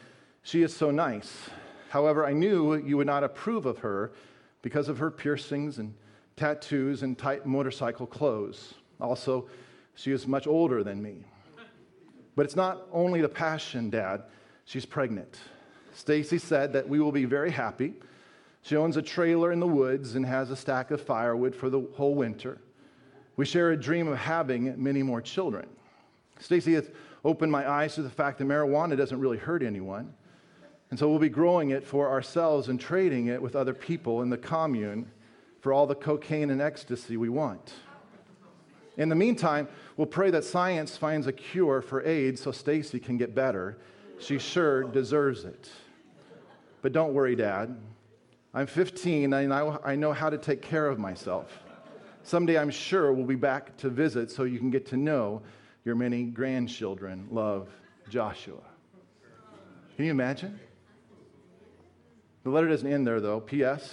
she 0.43 0.63
is 0.63 0.77
so 0.77 0.91
nice. 0.91 1.49
However, 1.89 2.27
I 2.27 2.35
knew 2.35 2.75
you 2.75 2.99
would 2.99 3.07
not 3.07 3.25
approve 3.25 3.65
of 3.65 3.79
her 3.79 4.13
because 4.61 4.91
of 4.91 4.99
her 4.99 5.11
piercings 5.11 5.79
and 5.79 5.95
tattoos 6.37 7.03
and 7.03 7.17
tight 7.17 7.47
motorcycle 7.47 8.07
clothes. 8.07 8.75
Also, 9.01 9.49
she 9.95 10.13
is 10.13 10.27
much 10.27 10.47
older 10.47 10.85
than 10.85 11.03
me. 11.03 11.25
But 12.35 12.47
it's 12.47 12.57
not 12.57 12.87
only 12.93 13.21
the 13.21 13.29
passion, 13.29 13.91
Dad. 13.91 14.23
She's 14.65 14.87
pregnant. 14.87 15.39
Stacy 15.93 16.39
said 16.39 16.73
that 16.73 16.89
we 16.89 17.01
will 17.01 17.13
be 17.13 17.25
very 17.25 17.51
happy. 17.51 17.95
She 18.63 18.77
owns 18.77 18.97
a 18.97 19.03
trailer 19.03 19.53
in 19.53 19.61
the 19.61 19.67
woods 19.67 20.15
and 20.15 20.25
has 20.25 20.51
a 20.51 20.57
stack 20.57 20.91
of 20.91 21.01
firewood 21.01 21.55
for 21.55 21.69
the 21.69 21.87
whole 21.95 22.15
winter. 22.15 22.59
We 23.37 23.45
share 23.45 23.73
a 23.73 23.77
dream 23.77 24.09
of 24.09 24.19
having 24.19 24.83
many 24.83 25.03
more 25.03 25.21
children. 25.21 25.69
Stacy 26.39 26.75
has 26.75 26.91
opened 27.25 27.53
my 27.53 27.69
eyes 27.69 27.95
to 27.97 28.03
the 28.03 28.11
fact 28.11 28.39
that 28.39 28.45
marijuana 28.47 28.97
doesn't 28.97 29.19
really 29.19 29.39
hurt 29.39 29.63
anyone. 29.63 30.13
And 30.91 30.99
so 30.99 31.09
we'll 31.09 31.19
be 31.19 31.29
growing 31.29 31.71
it 31.71 31.87
for 31.87 32.11
ourselves 32.11 32.69
and 32.69 32.79
trading 32.79 33.27
it 33.29 33.41
with 33.41 33.57
other 33.57 33.75
people 33.75 34.23
in 34.23 34.31
the 34.31 34.37
commune 34.37 35.11
for 35.61 35.73
all 35.73 35.87
the 35.87 35.95
cocaine 35.95 36.51
and 36.51 36.61
ecstasy 36.61 37.17
we 37.17 37.29
want. 37.29 37.73
In 38.97 39.09
the 39.09 39.15
meantime, 39.15 39.69
we'll 39.97 40.07
pray 40.07 40.31
that 40.31 40.45
science 40.45 40.97
finds 40.97 41.27
a 41.27 41.33
cure 41.33 41.81
for 41.81 42.05
AIDS 42.05 42.43
so 42.43 42.53
Stacy 42.53 43.01
can 43.01 43.17
get 43.17 43.35
better. 43.35 43.79
She 44.19 44.39
sure 44.39 44.85
deserves 44.85 45.45
it. 45.45 45.71
But 46.83 46.93
don't 46.93 47.15
worry, 47.15 47.35
Dad. 47.35 47.77
I'm 48.55 48.67
15 48.67 49.33
and 49.33 49.53
I 49.55 49.97
know 49.97 50.13
how 50.13 50.29
to 50.29 50.37
take 50.37 50.61
care 50.61 50.87
of 50.87 50.99
myself. 50.99 51.59
Someday 52.23 52.59
I'm 52.59 52.71
sure 52.71 53.13
we'll 53.13 53.25
be 53.25 53.35
back 53.35 53.77
to 53.79 53.89
visit 53.89 54.31
so 54.31 54.45
you 54.45 54.59
can 54.59 54.71
get 54.71 54.87
to 54.87 54.97
know 54.97 55.43
your 55.85 55.95
many 55.95 56.25
grandchildren. 56.25 57.27
Love, 57.31 57.69
Joshua. 58.11 58.61
Can 59.97 60.05
you 60.05 60.11
imagine? 60.11 60.61
The 62.45 62.51
letter 62.51 62.69
doesn't 62.69 62.93
end 62.93 63.07
there, 63.07 63.21
though. 63.21 63.41
P.S. 63.41 63.93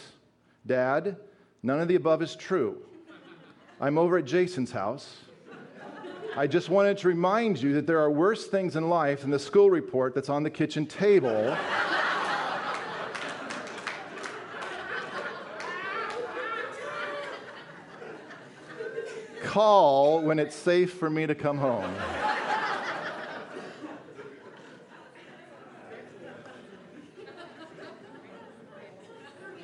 Dad, 0.65 1.17
none 1.63 1.79
of 1.79 1.87
the 1.87 1.95
above 1.95 2.21
is 2.21 2.35
true. 2.35 2.81
I'm 3.81 3.97
over 3.97 4.17
at 4.17 4.25
Jason's 4.25 4.71
house. 4.71 5.15
I 6.35 6.47
just 6.47 6.69
wanted 6.69 6.97
to 6.97 7.07
remind 7.07 7.61
you 7.61 7.73
that 7.73 7.87
there 7.87 7.99
are 7.99 8.11
worse 8.11 8.47
things 8.47 8.75
in 8.75 8.89
life 8.89 9.21
than 9.21 9.29
the 9.29 9.39
school 9.39 9.69
report 9.69 10.13
that's 10.13 10.27
on 10.27 10.43
the 10.43 10.49
kitchen 10.49 10.85
table. 10.85 11.57
call 19.43 20.21
when 20.21 20.37
it's 20.37 20.55
safe 20.55 20.93
for 20.93 21.09
me 21.09 21.25
to 21.25 21.33
come 21.33 21.57
home. 21.57 21.91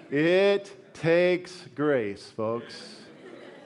it 0.10 0.94
takes 0.94 1.66
grace, 1.76 2.32
folks. 2.36 3.05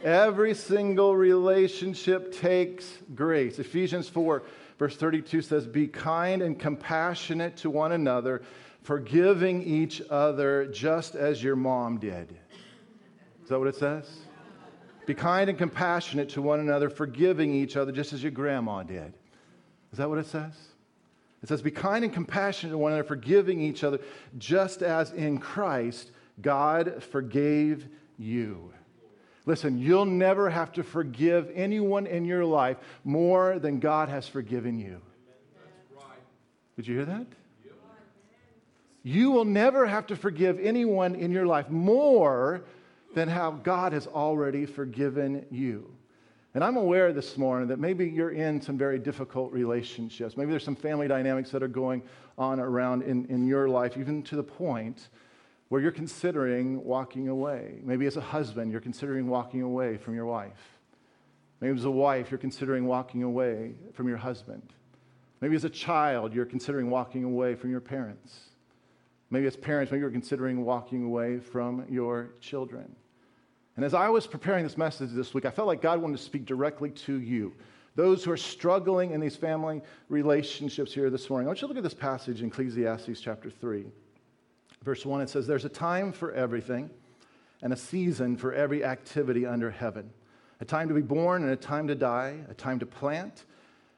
Every 0.04 0.54
single 0.54 1.16
relationship 1.16 2.34
takes 2.34 2.90
grace. 3.16 3.60
Ephesians 3.60 4.08
4, 4.08 4.44
verse 4.78 4.96
32 4.96 5.42
says, 5.42 5.68
Be 5.68 5.88
kind 5.88 6.42
and 6.42 6.58
compassionate 6.58 7.58
to 7.58 7.70
one 7.70 7.92
another, 7.92 8.42
forgiving 8.84 9.62
each 9.62 10.02
other 10.10 10.68
just 10.68 11.16
as 11.16 11.44
your 11.44 11.58
mom 11.58 11.98
did. 11.98 12.34
Is 13.44 13.50
that 13.50 13.60
what 13.60 13.68
it 13.68 13.76
says? 13.76 14.10
Be 15.06 15.14
kind 15.14 15.50
and 15.50 15.58
compassionate 15.58 16.30
to 16.30 16.42
one 16.42 16.60
another, 16.60 16.90
forgiving 16.90 17.54
each 17.54 17.76
other 17.76 17.92
just 17.92 18.14
as 18.14 18.22
your 18.22 18.32
grandma 18.32 18.84
did. 18.84 19.14
Is 19.92 19.98
that 19.98 20.08
what 20.08 20.20
it 20.20 20.28
says? 20.28 20.54
It 21.42 21.50
says, 21.50 21.62
Be 21.62 21.72
kind 21.72 22.06
and 22.06 22.14
compassionate 22.14 22.72
to 22.74 22.78
one 22.78 22.94
another, 22.94 23.08
forgiving 23.08 23.60
each 23.60 23.84
other, 23.84 24.00
just 24.38 24.82
as 24.82 25.12
in 25.12 25.40
Christ 25.40 26.12
God 26.42 27.04
forgave 27.04 27.88
you. 28.18 28.72
Listen, 29.46 29.78
you'll 29.78 30.06
never 30.06 30.50
have 30.50 30.72
to 30.74 30.84
forgive 30.84 31.50
anyone 31.56 32.06
in 32.06 32.26
your 32.26 32.46
life 32.46 32.78
more 33.04 33.60
than 33.60 33.80
God 33.80 34.10
has 34.10 34.28
forgiven 34.28 34.78
you. 34.78 35.02
Did 36.76 36.88
you 36.88 36.96
hear 36.96 37.06
that? 37.06 37.28
You 39.04 39.32
will 39.32 39.46
never 39.46 39.86
have 39.86 40.08
to 40.08 40.16
forgive 40.16 40.60
anyone 40.60 41.16
in 41.16 41.32
your 41.32 41.46
life 41.46 41.70
more 41.70 42.62
than 43.16 43.28
how 43.28 43.52
God 43.52 43.94
has 43.94 44.08
already 44.08 44.66
forgiven 44.66 45.46
you. 45.50 45.90
And 46.54 46.64
I'm 46.64 46.78
aware 46.78 47.14
this 47.14 47.38
morning 47.38 47.68
that 47.70 47.80
maybe 47.80 48.08
you're 48.08 48.32
in 48.32 48.62
some 48.62 48.78
very 48.78 49.00
difficult 49.00 49.52
relationships. 49.52 50.36
Maybe 50.36 50.52
there's 50.52 50.64
some 50.64 50.76
family 50.76 51.08
dynamics 51.08 51.52
that 51.52 51.64
are 51.64 51.68
going 51.68 52.02
on 52.38 52.60
around 52.60 53.04
in, 53.04 53.26
in 53.26 53.48
your 53.48 53.70
life, 53.70 53.98
even 53.98 54.24
to 54.24 54.36
the 54.36 54.44
point 54.44 55.10
where 55.70 55.82
you're 55.82 55.92
considering 55.92 56.84
walking 56.84 57.28
away. 57.28 57.80
Maybe 57.84 58.08
as 58.08 58.18
a 58.18 58.22
husband, 58.22 58.72
you're 58.72 58.82
considering 58.82 59.28
walking 59.28 59.62
away 59.62 59.98
from 59.98 60.16
your 60.16 60.26
wife. 60.26 60.80
Maybe 61.62 61.78
as 61.78 61.86
a 61.86 61.92
wife, 61.92 62.32
you're 62.32 62.40
considering 62.40 62.86
walking 62.86 63.24
away 63.24 63.74
from 63.94 64.08
your 64.08 64.18
husband. 64.18 64.74
Maybe 65.42 65.56
as 65.56 65.64
a 65.64 65.70
child, 65.70 66.34
you're 66.34 66.46
considering 66.46 66.90
walking 66.90 67.24
away 67.24 67.56
from 67.56 67.70
your 67.70 67.82
parents. 67.82 68.40
Maybe 69.30 69.46
as 69.46 69.56
parents, 69.56 69.92
maybe 69.92 70.02
you're 70.02 70.10
considering 70.10 70.66
walking 70.66 71.06
away 71.06 71.40
from 71.40 71.86
your 71.88 72.32
children. 72.42 72.96
And 73.76 73.86
as 73.86 73.94
I 73.94 74.10
was 74.10 74.26
preparing 74.26 74.64
this 74.64 74.78
message 74.78 75.12
this 75.12 75.34
week, 75.34 75.46
I 75.46 75.52
felt 75.52 75.68
like 75.68 75.82
God 75.82 76.02
wanted 76.02 76.18
to 76.18 76.24
speak 76.24 76.46
directly 76.46 76.90
to 76.90 77.22
you, 77.22 77.54
those 77.96 78.24
who 78.24 78.32
are 78.32 78.38
struggling 78.38 79.12
in 79.12 79.22
these 79.22 79.36
family 79.36 79.82
relationships 80.10 80.94
here 80.94 81.10
this 81.10 81.30
morning. 81.30 81.48
I 81.48 81.50
want 81.50 81.62
you 81.62 81.68
to 81.68 81.74
look 81.74 81.78
at 81.78 81.84
this 81.84 81.94
passage 81.94 82.42
in 82.42 82.48
Ecclesiastes 82.48 83.22
chapter 83.22 83.50
3. 83.52 83.86
Verse 84.84 85.06
1, 85.06 85.22
it 85.22 85.30
says, 85.30 85.48
There's 85.48 85.66
a 85.66 85.70
time 85.70 86.12
for 86.12 86.32
everything 86.32 86.90
and 87.62 87.74
a 87.74 87.78
season 87.78 88.38
for 88.38 88.54
every 88.54 88.84
activity 88.84 89.46
under 89.46 89.70
heaven 89.70 90.12
a 90.62 90.66
time 90.66 90.90
to 90.90 90.94
be 90.94 91.02
born 91.02 91.44
and 91.44 91.52
a 91.52 91.56
time 91.56 91.88
to 91.88 91.96
die, 91.96 92.38
a 92.50 92.54
time 92.54 92.80
to 92.80 92.86
plant 92.86 93.46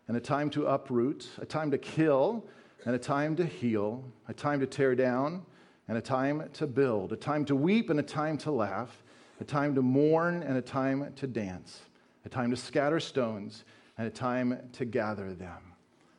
and 0.08 0.16
a 0.16 0.20
time 0.20 0.50
to 0.52 0.68
uproot, 0.68 1.28
a 1.40 1.46
time 1.46 1.72
to 1.72 1.78
kill 1.78 2.46
and 2.86 2.96
a 2.96 3.00
time 3.00 3.36
to 3.36 3.46
heal, 3.46 4.04
a 4.28 4.34
time 4.34 4.60
to 4.60 4.68
tear 4.68 4.96
down 4.96 5.44
and 5.88 5.98
a 5.98 6.02
time 6.02 6.50
to 6.54 6.68
build, 6.68 7.12
a 7.12 7.16
time 7.16 7.46
to 7.46 7.56
weep 7.56 7.90
and 7.90 8.00
a 8.00 8.04
time 8.04 8.38
to 8.38 8.52
laugh, 8.52 9.04
a 9.40 9.44
time 9.44 9.74
to 9.76 9.82
mourn 9.82 10.44
and 10.44 10.58
a 10.58 10.62
time 10.62 11.12
to 11.16 11.28
dance, 11.28 11.82
a 12.26 12.30
time 12.30 12.52
to 12.52 12.58
scatter 12.58 13.00
stones 13.00 13.64
and 13.98 14.08
a 14.08 14.12
time 14.12 14.58
to 14.74 14.86
gather 14.86 15.34
them. 15.34 15.74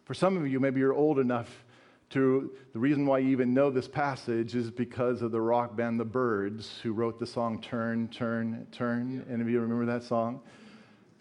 For 0.05 0.15
some 0.15 0.37
of 0.37 0.47
you, 0.49 0.59
maybe 0.59 0.81
you're 0.81 0.93
old 0.93 1.21
enough 1.21 1.65
to, 2.13 2.53
the 2.73 2.79
reason 2.79 3.07
why 3.07 3.19
you 3.19 3.31
even 3.31 3.55
know 3.55 3.71
this 3.71 3.89
passage 3.89 4.55
is 4.55 4.71
because 4.71 5.23
of 5.23 5.33
the 5.33 5.41
rock 5.41 5.77
band 5.77 5.99
The 5.99 6.05
Byrds, 6.05 6.79
who 6.83 6.93
wrote 6.93 7.19
the 7.19 7.27
song 7.27 7.61
Turn, 7.61 8.09
Turn, 8.09 8.67
Turn. 8.71 9.25
Any 9.31 9.41
of 9.41 9.49
you 9.49 9.61
remember 9.61 9.87
that 9.87 10.03
song? 10.03 10.41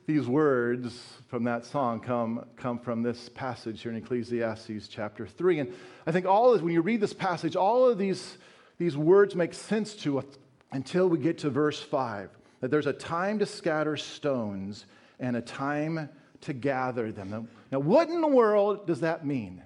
These 0.06 0.28
words 0.28 1.02
from 1.28 1.46
that 1.46 1.66
song 1.66 2.02
come, 2.02 2.46
come 2.58 2.78
from 2.78 3.04
this 3.04 3.30
passage 3.30 3.82
here 3.82 3.92
in 3.92 3.98
Ecclesiastes 3.98 4.88
chapter 4.90 5.26
3. 5.26 5.60
And 5.60 5.74
I 6.06 6.12
think 6.12 6.26
all 6.26 6.54
of, 6.54 6.62
when 6.62 6.74
you 6.74 6.82
read 6.82 7.00
this 7.00 7.14
passage, 7.14 7.56
all 7.56 7.88
of 7.88 7.98
these, 7.98 8.38
these 8.78 8.98
words 8.98 9.36
make 9.36 9.54
sense 9.54 9.94
to 9.98 10.20
us 10.20 10.26
until 10.74 11.08
we 11.08 11.18
get 11.20 11.38
to 11.40 11.50
verse 11.50 11.82
5 11.82 12.30
that 12.60 12.70
there's 12.70 12.88
a 12.88 12.94
time 12.94 13.40
to 13.40 13.46
scatter 13.46 13.96
stones 13.96 14.86
and 15.20 15.36
a 15.38 15.42
time 15.42 16.10
to 16.42 16.54
gather 16.54 17.12
them. 17.12 17.48
Now, 17.72 17.80
what 17.80 18.10
in 18.10 18.22
the 18.22 18.28
world 18.28 18.88
does 18.88 19.00
that 19.02 19.26
mean? 19.26 19.64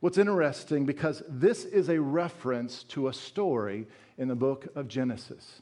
What's 0.00 0.16
interesting, 0.16 0.86
because 0.86 1.24
this 1.28 1.64
is 1.64 1.88
a 1.88 2.00
reference 2.00 2.84
to 2.84 3.08
a 3.08 3.12
story 3.12 3.88
in 4.16 4.28
the 4.28 4.36
book 4.36 4.68
of 4.76 4.86
Genesis. 4.86 5.60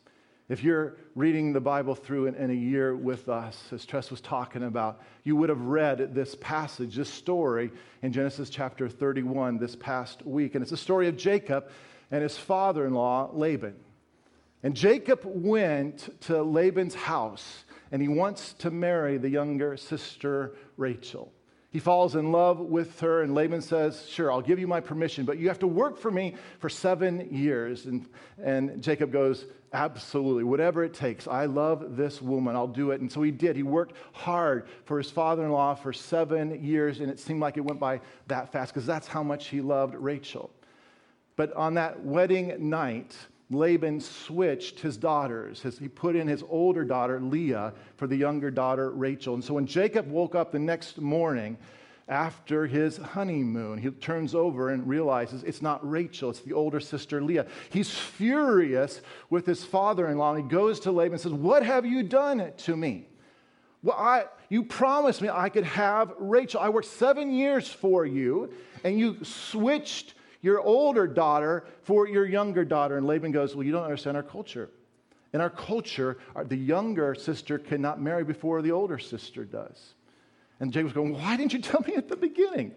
If 0.50 0.62
you're 0.62 0.98
reading 1.14 1.54
the 1.54 1.60
Bible 1.60 1.94
through 1.94 2.26
in, 2.26 2.34
in, 2.34 2.50
a 2.50 2.54
year 2.54 2.94
with 2.94 3.30
us, 3.30 3.58
as 3.72 3.86
Tress 3.86 4.10
was 4.10 4.20
talking 4.20 4.62
about, 4.62 5.00
you 5.24 5.36
would 5.36 5.48
have 5.48 5.62
read 5.62 6.14
this 6.14 6.34
passage, 6.34 6.96
this 6.96 7.08
story 7.08 7.70
in 8.02 8.12
Genesis 8.12 8.50
chapter 8.50 8.90
31 8.90 9.56
this 9.56 9.74
past 9.74 10.24
week. 10.26 10.54
And 10.54 10.60
it's 10.60 10.70
the 10.70 10.76
story 10.76 11.08
of 11.08 11.16
Jacob 11.16 11.70
and 12.10 12.22
his 12.22 12.36
father 12.36 12.86
in 12.86 12.92
law, 12.92 13.30
Laban. 13.32 13.74
And 14.62 14.76
Jacob 14.76 15.22
went 15.24 16.20
to 16.24 16.42
Laban's 16.42 16.94
house 16.94 17.64
and 17.90 18.02
he 18.02 18.08
wants 18.08 18.52
to 18.58 18.70
marry 18.70 19.16
the 19.16 19.30
younger 19.30 19.78
sister, 19.78 20.54
Rachel. 20.76 21.32
He 21.76 21.80
falls 21.80 22.16
in 22.16 22.32
love 22.32 22.58
with 22.58 22.98
her, 23.00 23.20
and 23.20 23.34
Laban 23.34 23.60
says, 23.60 24.08
Sure, 24.08 24.32
I'll 24.32 24.40
give 24.40 24.58
you 24.58 24.66
my 24.66 24.80
permission, 24.80 25.26
but 25.26 25.36
you 25.36 25.48
have 25.48 25.58
to 25.58 25.66
work 25.66 25.98
for 25.98 26.10
me 26.10 26.34
for 26.58 26.70
seven 26.70 27.28
years. 27.30 27.84
And, 27.84 28.08
and 28.42 28.82
Jacob 28.82 29.12
goes, 29.12 29.44
Absolutely, 29.74 30.42
whatever 30.42 30.84
it 30.84 30.94
takes. 30.94 31.28
I 31.28 31.44
love 31.44 31.98
this 31.98 32.22
woman. 32.22 32.56
I'll 32.56 32.66
do 32.66 32.92
it. 32.92 33.02
And 33.02 33.12
so 33.12 33.20
he 33.20 33.30
did. 33.30 33.56
He 33.56 33.62
worked 33.62 33.94
hard 34.12 34.68
for 34.86 34.96
his 34.96 35.10
father 35.10 35.44
in 35.44 35.52
law 35.52 35.74
for 35.74 35.92
seven 35.92 36.64
years, 36.64 37.00
and 37.00 37.10
it 37.10 37.20
seemed 37.20 37.40
like 37.40 37.58
it 37.58 37.60
went 37.66 37.78
by 37.78 38.00
that 38.28 38.50
fast 38.50 38.72
because 38.72 38.86
that's 38.86 39.06
how 39.06 39.22
much 39.22 39.48
he 39.48 39.60
loved 39.60 39.96
Rachel. 39.96 40.50
But 41.36 41.52
on 41.52 41.74
that 41.74 42.02
wedding 42.02 42.70
night, 42.70 43.14
Laban 43.50 44.00
switched 44.00 44.80
his 44.80 44.96
daughters. 44.96 45.62
His, 45.62 45.78
he 45.78 45.88
put 45.88 46.16
in 46.16 46.26
his 46.26 46.42
older 46.48 46.84
daughter, 46.84 47.20
Leah, 47.20 47.72
for 47.96 48.06
the 48.06 48.16
younger 48.16 48.50
daughter, 48.50 48.90
Rachel. 48.90 49.34
And 49.34 49.44
so 49.44 49.54
when 49.54 49.66
Jacob 49.66 50.08
woke 50.10 50.34
up 50.34 50.50
the 50.50 50.58
next 50.58 50.98
morning 50.98 51.56
after 52.08 52.66
his 52.66 52.96
honeymoon, 52.96 53.78
he 53.78 53.90
turns 53.90 54.34
over 54.34 54.70
and 54.70 54.88
realizes 54.88 55.44
it's 55.44 55.62
not 55.62 55.88
Rachel, 55.88 56.30
it's 56.30 56.40
the 56.40 56.52
older 56.52 56.80
sister, 56.80 57.22
Leah. 57.22 57.46
He's 57.70 57.90
furious 57.90 59.00
with 59.30 59.46
his 59.46 59.64
father 59.64 60.08
in 60.08 60.18
law. 60.18 60.34
And 60.34 60.42
he 60.42 60.48
goes 60.48 60.80
to 60.80 60.90
Laban 60.90 61.12
and 61.12 61.20
says, 61.20 61.32
What 61.32 61.62
have 61.62 61.86
you 61.86 62.02
done 62.02 62.52
to 62.58 62.76
me? 62.76 63.06
Well, 63.82 63.96
I, 63.96 64.24
you 64.48 64.64
promised 64.64 65.22
me 65.22 65.28
I 65.28 65.48
could 65.50 65.64
have 65.64 66.12
Rachel. 66.18 66.60
I 66.60 66.68
worked 66.68 66.88
seven 66.88 67.30
years 67.30 67.68
for 67.68 68.04
you, 68.04 68.52
and 68.82 68.98
you 68.98 69.22
switched 69.22 70.14
your 70.46 70.60
older 70.60 71.08
daughter 71.08 71.64
for 71.82 72.08
your 72.08 72.24
younger 72.24 72.64
daughter. 72.64 72.96
And 72.96 73.06
Laban 73.06 73.32
goes, 73.32 73.54
Well, 73.54 73.66
you 73.66 73.72
don't 73.72 73.82
understand 73.82 74.16
our 74.16 74.22
culture. 74.22 74.70
In 75.32 75.40
our 75.40 75.50
culture, 75.50 76.18
the 76.46 76.56
younger 76.56 77.14
sister 77.14 77.58
cannot 77.58 78.00
marry 78.00 78.24
before 78.24 78.62
the 78.62 78.70
older 78.70 78.98
sister 78.98 79.44
does. 79.44 79.94
And 80.60 80.72
Jacob's 80.72 80.94
going, 80.94 81.12
Why 81.12 81.36
didn't 81.36 81.52
you 81.52 81.58
tell 81.60 81.82
me 81.86 81.96
at 81.96 82.08
the 82.08 82.16
beginning? 82.16 82.74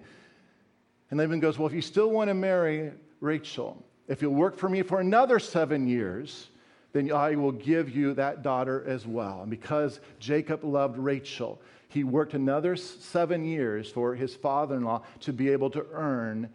And 1.12 1.20
Laban 1.20 1.40
goes, 1.40 1.58
Well, 1.58 1.68
if 1.68 1.74
you 1.74 1.82
still 1.82 2.10
want 2.10 2.30
to 2.30 2.34
marry 2.34 2.92
Rachel, 3.22 3.82
if 4.08 4.22
you'll 4.22 4.34
work 4.34 4.58
for 4.58 4.68
me 4.68 4.82
for 4.82 5.00
another 5.00 5.38
seven 5.38 5.88
years, 5.88 6.50
then 6.92 7.12
I 7.12 7.36
will 7.36 7.52
give 7.52 7.96
you 7.96 8.16
that 8.16 8.42
daughter 8.42 8.84
as 8.88 9.06
well. 9.06 9.42
And 9.42 9.52
because 9.52 10.00
Jacob 10.20 10.64
loved 10.64 10.98
Rachel, 10.98 11.62
he 11.88 12.04
worked 12.04 12.34
another 12.34 12.76
seven 12.76 13.46
years 13.46 13.92
for 13.92 14.16
his 14.16 14.36
father 14.36 14.76
in 14.76 14.84
law 14.84 15.04
to 15.22 15.32
be 15.32 15.50
able 15.50 15.70
to 15.70 15.86
earn 15.92 16.50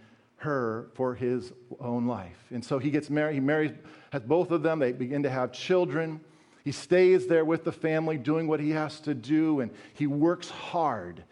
her 0.44 0.88
for 0.94 1.14
his 1.14 1.52
own 1.80 2.06
life. 2.06 2.38
And 2.50 2.62
so 2.62 2.78
he 2.78 2.90
gets 2.90 3.08
married. 3.08 3.34
He 3.34 3.40
marries, 3.40 3.72
has 4.10 4.22
both 4.22 4.50
of 4.50 4.62
them. 4.62 4.78
They 4.78 4.92
begin 4.92 5.22
to 5.22 5.30
have 5.30 5.52
children. 5.52 6.20
He 6.64 6.72
stays 6.72 7.26
there 7.26 7.44
with 7.44 7.64
the 7.64 7.72
family 7.72 8.18
doing 8.18 8.46
what 8.46 8.60
he 8.60 8.70
has 8.70 9.00
to 9.00 9.14
do, 9.14 9.60
and 9.60 9.70
he 9.94 10.06
works 10.06 10.50
hard. 10.50 11.24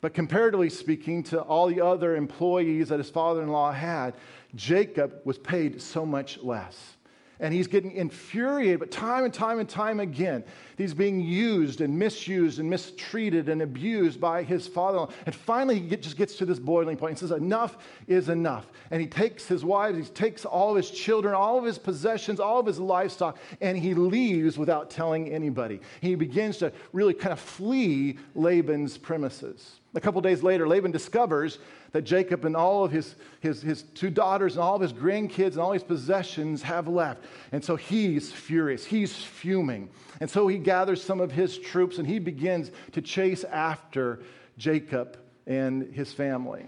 But 0.00 0.14
comparatively 0.14 0.70
speaking 0.70 1.22
to 1.24 1.40
all 1.40 1.66
the 1.66 1.80
other 1.80 2.14
employees 2.14 2.90
that 2.90 2.98
his 2.98 3.10
father 3.10 3.42
in 3.42 3.48
law 3.48 3.72
had, 3.72 4.14
Jacob 4.54 5.14
was 5.24 5.38
paid 5.38 5.80
so 5.80 6.06
much 6.06 6.38
less 6.42 6.97
and 7.40 7.54
he's 7.54 7.66
getting 7.66 7.92
infuriated, 7.92 8.80
but 8.80 8.90
time 8.90 9.24
and 9.24 9.32
time 9.32 9.58
and 9.58 9.68
time 9.68 10.00
again, 10.00 10.44
he's 10.76 10.94
being 10.94 11.20
used 11.20 11.80
and 11.80 11.96
misused 11.96 12.58
and 12.58 12.68
mistreated 12.68 13.48
and 13.48 13.62
abused 13.62 14.20
by 14.20 14.42
his 14.42 14.66
father. 14.66 15.12
And 15.26 15.34
finally, 15.34 15.78
he 15.78 15.96
just 15.96 16.16
gets 16.16 16.36
to 16.36 16.44
this 16.44 16.58
boiling 16.58 16.96
point. 16.96 17.14
He 17.14 17.20
says, 17.20 17.30
Enough 17.30 17.78
is 18.06 18.28
enough. 18.28 18.66
And 18.90 19.00
he 19.00 19.06
takes 19.06 19.46
his 19.46 19.64
wives, 19.64 19.98
he 19.98 20.04
takes 20.04 20.44
all 20.44 20.70
of 20.70 20.76
his 20.76 20.90
children, 20.90 21.34
all 21.34 21.58
of 21.58 21.64
his 21.64 21.78
possessions, 21.78 22.40
all 22.40 22.60
of 22.60 22.66
his 22.66 22.80
livestock, 22.80 23.38
and 23.60 23.78
he 23.78 23.94
leaves 23.94 24.58
without 24.58 24.90
telling 24.90 25.32
anybody. 25.32 25.80
He 26.00 26.14
begins 26.14 26.58
to 26.58 26.72
really 26.92 27.14
kind 27.14 27.32
of 27.32 27.40
flee 27.40 28.18
Laban's 28.34 28.98
premises. 28.98 29.77
A 29.94 30.00
couple 30.00 30.20
days 30.20 30.42
later, 30.42 30.68
Laban 30.68 30.90
discovers 30.90 31.58
that 31.92 32.02
Jacob 32.02 32.44
and 32.44 32.54
all 32.54 32.84
of 32.84 32.92
his, 32.92 33.14
his, 33.40 33.62
his 33.62 33.82
two 33.82 34.10
daughters 34.10 34.54
and 34.54 34.62
all 34.62 34.76
of 34.76 34.82
his 34.82 34.92
grandkids 34.92 35.52
and 35.52 35.58
all 35.58 35.72
his 35.72 35.82
possessions 35.82 36.62
have 36.62 36.88
left. 36.88 37.24
And 37.52 37.64
so 37.64 37.74
he's 37.74 38.30
furious. 38.30 38.84
He's 38.84 39.16
fuming. 39.16 39.88
And 40.20 40.28
so 40.28 40.46
he 40.46 40.58
gathers 40.58 41.02
some 41.02 41.20
of 41.20 41.32
his 41.32 41.56
troops 41.58 41.98
and 41.98 42.06
he 42.06 42.18
begins 42.18 42.70
to 42.92 43.00
chase 43.00 43.44
after 43.44 44.20
Jacob 44.58 45.18
and 45.46 45.92
his 45.94 46.12
family. 46.12 46.66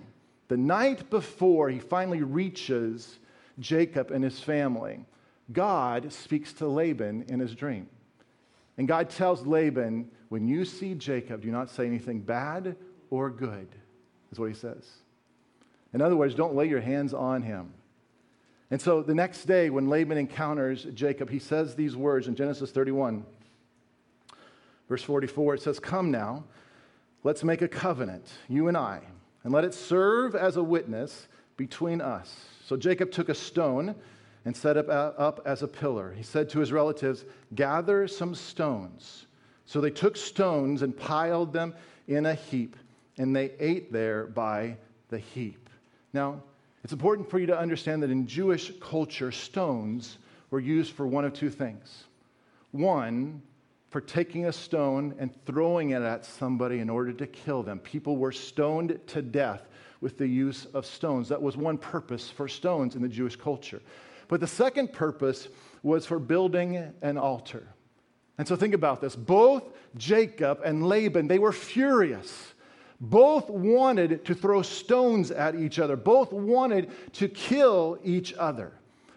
The 0.48 0.56
night 0.56 1.10
before 1.10 1.68
he 1.68 1.78
finally 1.78 2.22
reaches 2.22 3.18
Jacob 3.58 4.10
and 4.10 4.24
his 4.24 4.40
family, 4.40 5.04
God 5.52 6.10
speaks 6.10 6.54
to 6.54 6.66
Laban 6.66 7.24
in 7.28 7.38
his 7.38 7.54
dream. 7.54 7.86
And 8.78 8.88
God 8.88 9.10
tells 9.10 9.46
Laban, 9.46 10.10
when 10.30 10.48
you 10.48 10.64
see 10.64 10.94
Jacob, 10.94 11.42
do 11.42 11.50
not 11.50 11.68
say 11.68 11.86
anything 11.86 12.20
bad 12.20 12.76
or 13.10 13.30
good, 13.30 13.68
is 14.32 14.38
what 14.38 14.48
he 14.48 14.54
says. 14.54 14.88
In 15.92 16.00
other 16.00 16.16
words, 16.16 16.34
don't 16.34 16.54
lay 16.54 16.68
your 16.68 16.80
hands 16.80 17.12
on 17.12 17.42
him. 17.42 17.74
And 18.70 18.80
so 18.80 19.02
the 19.02 19.14
next 19.14 19.46
day, 19.46 19.68
when 19.68 19.88
Laban 19.88 20.16
encounters 20.16 20.86
Jacob, 20.94 21.28
he 21.28 21.40
says 21.40 21.74
these 21.74 21.96
words 21.96 22.28
in 22.28 22.36
Genesis 22.36 22.70
31, 22.70 23.24
verse 24.88 25.02
44. 25.02 25.54
It 25.54 25.62
says, 25.62 25.80
Come 25.80 26.12
now, 26.12 26.44
let's 27.24 27.42
make 27.42 27.62
a 27.62 27.68
covenant, 27.68 28.30
you 28.48 28.68
and 28.68 28.76
I, 28.76 29.00
and 29.42 29.52
let 29.52 29.64
it 29.64 29.74
serve 29.74 30.36
as 30.36 30.56
a 30.56 30.62
witness 30.62 31.26
between 31.56 32.00
us. 32.00 32.32
So 32.64 32.76
Jacob 32.76 33.10
took 33.10 33.28
a 33.28 33.34
stone 33.34 33.96
and 34.44 34.56
set 34.56 34.76
it 34.76 34.88
up 34.88 35.40
as 35.44 35.62
a 35.62 35.68
pillar. 35.68 36.14
He 36.16 36.22
said 36.22 36.48
to 36.50 36.60
his 36.60 36.72
relatives, 36.72 37.24
Gather 37.54 38.06
some 38.06 38.34
stones. 38.34 39.26
So 39.66 39.80
they 39.80 39.90
took 39.90 40.16
stones 40.16 40.82
and 40.82 40.96
piled 40.96 41.52
them 41.52 41.74
in 42.08 42.26
a 42.26 42.34
heap, 42.34 42.76
and 43.20 43.36
they 43.36 43.52
ate 43.60 43.92
there 43.92 44.24
by 44.24 44.78
the 45.10 45.18
heap. 45.18 45.68
Now, 46.14 46.42
it's 46.82 46.94
important 46.94 47.28
for 47.28 47.38
you 47.38 47.44
to 47.48 47.58
understand 47.58 48.02
that 48.02 48.10
in 48.10 48.26
Jewish 48.26 48.72
culture, 48.80 49.30
stones 49.30 50.16
were 50.50 50.58
used 50.58 50.94
for 50.94 51.06
one 51.06 51.26
of 51.26 51.34
two 51.34 51.50
things. 51.50 52.04
One, 52.70 53.42
for 53.90 54.00
taking 54.00 54.46
a 54.46 54.52
stone 54.52 55.14
and 55.18 55.30
throwing 55.44 55.90
it 55.90 56.00
at 56.00 56.24
somebody 56.24 56.78
in 56.78 56.88
order 56.88 57.12
to 57.12 57.26
kill 57.26 57.62
them. 57.62 57.78
People 57.80 58.16
were 58.16 58.32
stoned 58.32 58.98
to 59.08 59.20
death 59.20 59.68
with 60.00 60.16
the 60.16 60.26
use 60.26 60.66
of 60.72 60.86
stones. 60.86 61.28
That 61.28 61.42
was 61.42 61.58
one 61.58 61.76
purpose 61.76 62.30
for 62.30 62.48
stones 62.48 62.96
in 62.96 63.02
the 63.02 63.08
Jewish 63.08 63.36
culture. 63.36 63.82
But 64.28 64.40
the 64.40 64.46
second 64.46 64.94
purpose 64.94 65.46
was 65.82 66.06
for 66.06 66.18
building 66.18 66.90
an 67.02 67.18
altar. 67.18 67.68
And 68.38 68.48
so 68.48 68.56
think 68.56 68.72
about 68.72 69.02
this. 69.02 69.14
Both 69.14 69.64
Jacob 69.98 70.60
and 70.64 70.88
Laban, 70.88 71.28
they 71.28 71.38
were 71.38 71.52
furious 71.52 72.54
both 73.00 73.48
wanted 73.48 74.24
to 74.26 74.34
throw 74.34 74.60
stones 74.62 75.30
at 75.30 75.54
each 75.54 75.78
other, 75.78 75.96
both 75.96 76.32
wanted 76.32 76.90
to 77.14 77.28
kill 77.28 77.98
each 78.04 78.34
other. 78.34 78.72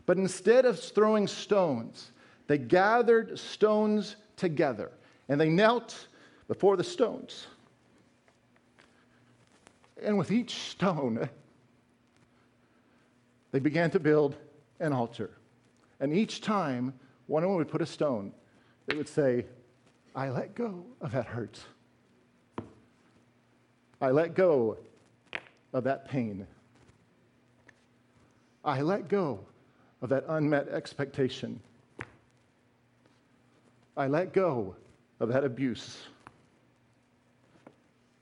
But 0.05 0.17
instead 0.17 0.65
of 0.65 0.79
throwing 0.79 1.27
stones, 1.27 2.11
they 2.47 2.57
gathered 2.57 3.38
stones 3.38 4.15
together 4.38 4.91
and 5.27 5.39
they 5.39 5.49
knelt 5.49 6.07
before 6.47 6.77
the 6.77 6.84
stones. 6.84 7.47
And 10.01 10.17
with 10.17 10.31
each 10.31 10.55
stone, 10.55 11.29
they 13.51 13.59
began 13.59 13.91
to 13.91 13.99
build 13.99 14.36
an 14.79 14.93
altar. 14.93 15.31
And 15.99 16.13
each 16.13 16.41
time 16.41 16.93
one 17.27 17.43
of 17.43 17.49
them 17.49 17.57
would 17.57 17.69
put 17.69 17.81
a 17.81 17.86
stone, 17.86 18.34
they 18.86 18.95
would 18.95 19.07
say, 19.07 19.45
I 20.15 20.29
let 20.29 20.55
go 20.55 20.86
of 21.01 21.11
that 21.13 21.25
hurt. 21.25 21.59
I 24.04 24.12
let 24.12 24.36
go 24.36 24.76
of 25.72 25.86
that 25.86 26.10
pain. 26.10 26.45
I 28.66 28.82
let 28.82 29.08
go 29.08 29.39
of 30.01 30.10
that 30.10 30.26
unmet 30.28 30.68
expectation. 30.68 31.62
I 33.95 34.08
let 34.08 34.34
go 34.34 34.76
of 35.22 35.30
that 35.30 35.45
abuse. 35.45 35.99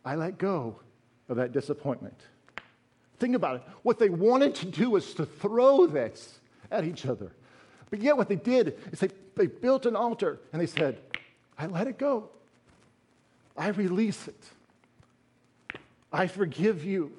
I 0.06 0.14
let 0.14 0.38
go 0.38 0.80
of 1.30 1.38
that 1.38 1.52
disappointment. 1.52 2.20
Think 3.18 3.36
about 3.36 3.56
it. 3.56 3.64
What 3.82 3.98
they 3.98 4.10
wanted 4.10 4.54
to 4.56 4.68
do 4.68 4.92
was 4.92 5.16
to 5.16 5.26
throw 5.26 5.88
this 5.88 6.42
at 6.70 6.86
each 6.86 7.08
other. 7.08 7.32
But 7.90 8.02
yet, 8.04 8.16
what 8.18 8.30
they 8.30 8.36
did 8.36 8.78
is 8.92 9.00
they, 9.00 9.10
they 9.36 9.48
built 9.48 9.88
an 9.88 9.96
altar 9.96 10.42
and 10.54 10.62
they 10.62 10.68
said, 10.68 11.00
I 11.58 11.66
let 11.66 11.88
it 11.88 11.98
go. 11.98 12.30
I 13.58 13.70
release 13.70 14.28
it. 14.28 14.38
I 16.12 16.28
forgive 16.28 16.84
you. 16.84 17.12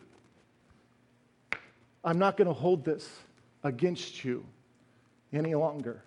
I'm 2.04 2.18
not 2.18 2.36
going 2.36 2.48
to 2.48 2.54
hold 2.54 2.84
this 2.84 3.08
against 3.62 4.24
you 4.24 4.44
any 5.32 5.54
longer. 5.54 6.02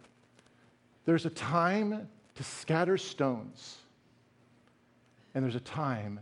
There's 1.06 1.26
a 1.26 1.30
time 1.30 2.08
to 2.36 2.44
scatter 2.44 2.98
stones, 2.98 3.78
and 5.34 5.44
there's 5.44 5.56
a 5.56 5.62
time 5.62 6.20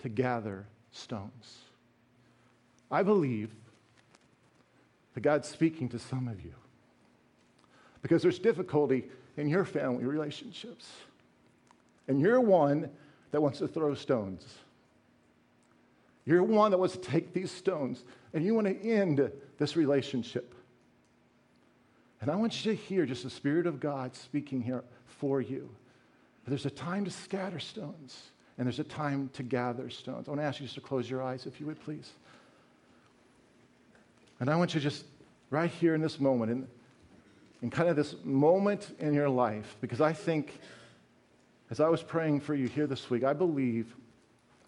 to 0.00 0.08
gather 0.08 0.66
stones. 0.90 1.58
I 2.90 3.02
believe 3.02 3.50
that 5.14 5.20
God's 5.20 5.48
speaking 5.48 5.88
to 5.90 5.98
some 5.98 6.28
of 6.28 6.44
you 6.44 6.52
because 8.02 8.22
there's 8.22 8.38
difficulty 8.38 9.04
in 9.36 9.48
your 9.48 9.64
family 9.64 10.04
relationships, 10.04 10.90
and 12.08 12.20
you're 12.20 12.40
one 12.40 12.90
that 13.30 13.40
wants 13.40 13.60
to 13.60 13.68
throw 13.68 13.94
stones. 13.94 14.44
You're 16.24 16.42
one 16.42 16.70
that 16.70 16.78
wants 16.78 16.96
to 16.96 17.00
take 17.00 17.32
these 17.32 17.50
stones 17.50 18.04
and 18.32 18.44
you 18.44 18.54
want 18.54 18.66
to 18.66 18.88
end 18.88 19.30
this 19.58 19.76
relationship. 19.76 20.54
And 22.20 22.30
I 22.30 22.36
want 22.36 22.64
you 22.64 22.72
to 22.72 22.80
hear 22.80 23.04
just 23.04 23.24
the 23.24 23.30
Spirit 23.30 23.66
of 23.66 23.80
God 23.80 24.14
speaking 24.14 24.62
here 24.62 24.84
for 25.06 25.40
you. 25.40 25.68
There's 26.46 26.66
a 26.66 26.70
time 26.70 27.04
to 27.04 27.10
scatter 27.10 27.58
stones 27.58 28.30
and 28.58 28.66
there's 28.66 28.78
a 28.78 28.84
time 28.84 29.30
to 29.34 29.42
gather 29.42 29.90
stones. 29.90 30.28
I 30.28 30.30
want 30.30 30.40
to 30.40 30.44
ask 30.44 30.60
you 30.60 30.66
just 30.66 30.76
to 30.76 30.80
close 30.80 31.08
your 31.08 31.22
eyes, 31.22 31.46
if 31.46 31.58
you 31.60 31.66
would, 31.66 31.80
please. 31.80 32.10
And 34.38 34.50
I 34.50 34.56
want 34.56 34.74
you 34.74 34.80
just 34.80 35.04
right 35.50 35.70
here 35.70 35.94
in 35.94 36.00
this 36.00 36.20
moment, 36.20 36.52
in, 36.52 36.68
in 37.62 37.70
kind 37.70 37.88
of 37.88 37.96
this 37.96 38.14
moment 38.24 38.94
in 38.98 39.14
your 39.14 39.28
life, 39.28 39.76
because 39.80 40.00
I 40.00 40.12
think 40.12 40.58
as 41.70 41.80
I 41.80 41.88
was 41.88 42.02
praying 42.02 42.40
for 42.40 42.54
you 42.54 42.68
here 42.68 42.86
this 42.86 43.08
week, 43.08 43.24
I 43.24 43.32
believe 43.32 43.94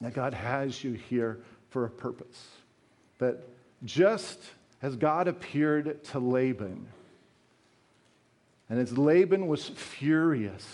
that 0.01 0.14
God 0.14 0.34
has 0.34 0.82
you 0.82 0.92
here 0.92 1.38
for 1.70 1.84
a 1.84 1.90
purpose. 1.90 2.49
That 3.18 3.38
just 3.84 4.38
as 4.82 4.97
God 4.97 5.28
appeared 5.28 6.05
to 6.05 6.18
Laban, 6.18 6.86
and 8.68 8.78
as 8.78 8.97
Laban 8.97 9.47
was 9.47 9.68
furious 9.68 10.66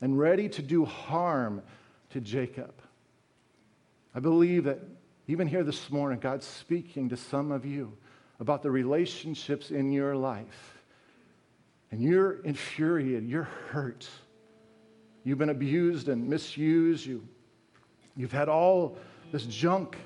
and 0.00 0.18
ready 0.18 0.48
to 0.48 0.62
do 0.62 0.84
harm 0.84 1.62
to 2.10 2.20
Jacob, 2.20 2.74
I 4.14 4.20
believe 4.20 4.64
that 4.64 4.80
even 5.28 5.46
here 5.46 5.64
this 5.64 5.90
morning, 5.90 6.18
God's 6.18 6.46
speaking 6.46 7.08
to 7.08 7.16
some 7.16 7.52
of 7.52 7.64
you 7.64 7.92
about 8.40 8.62
the 8.62 8.70
relationships 8.70 9.70
in 9.70 9.92
your 9.92 10.16
life. 10.16 10.78
And 11.90 12.02
you're 12.02 12.40
infuriated, 12.42 13.28
you're 13.28 13.48
hurt. 13.70 14.08
You've 15.24 15.38
been 15.38 15.50
abused 15.50 16.08
and 16.08 16.28
misused. 16.28 17.06
You 17.06 17.26
You've 18.16 18.32
had 18.32 18.48
all 18.48 18.98
this 19.30 19.44
junk 19.44 19.96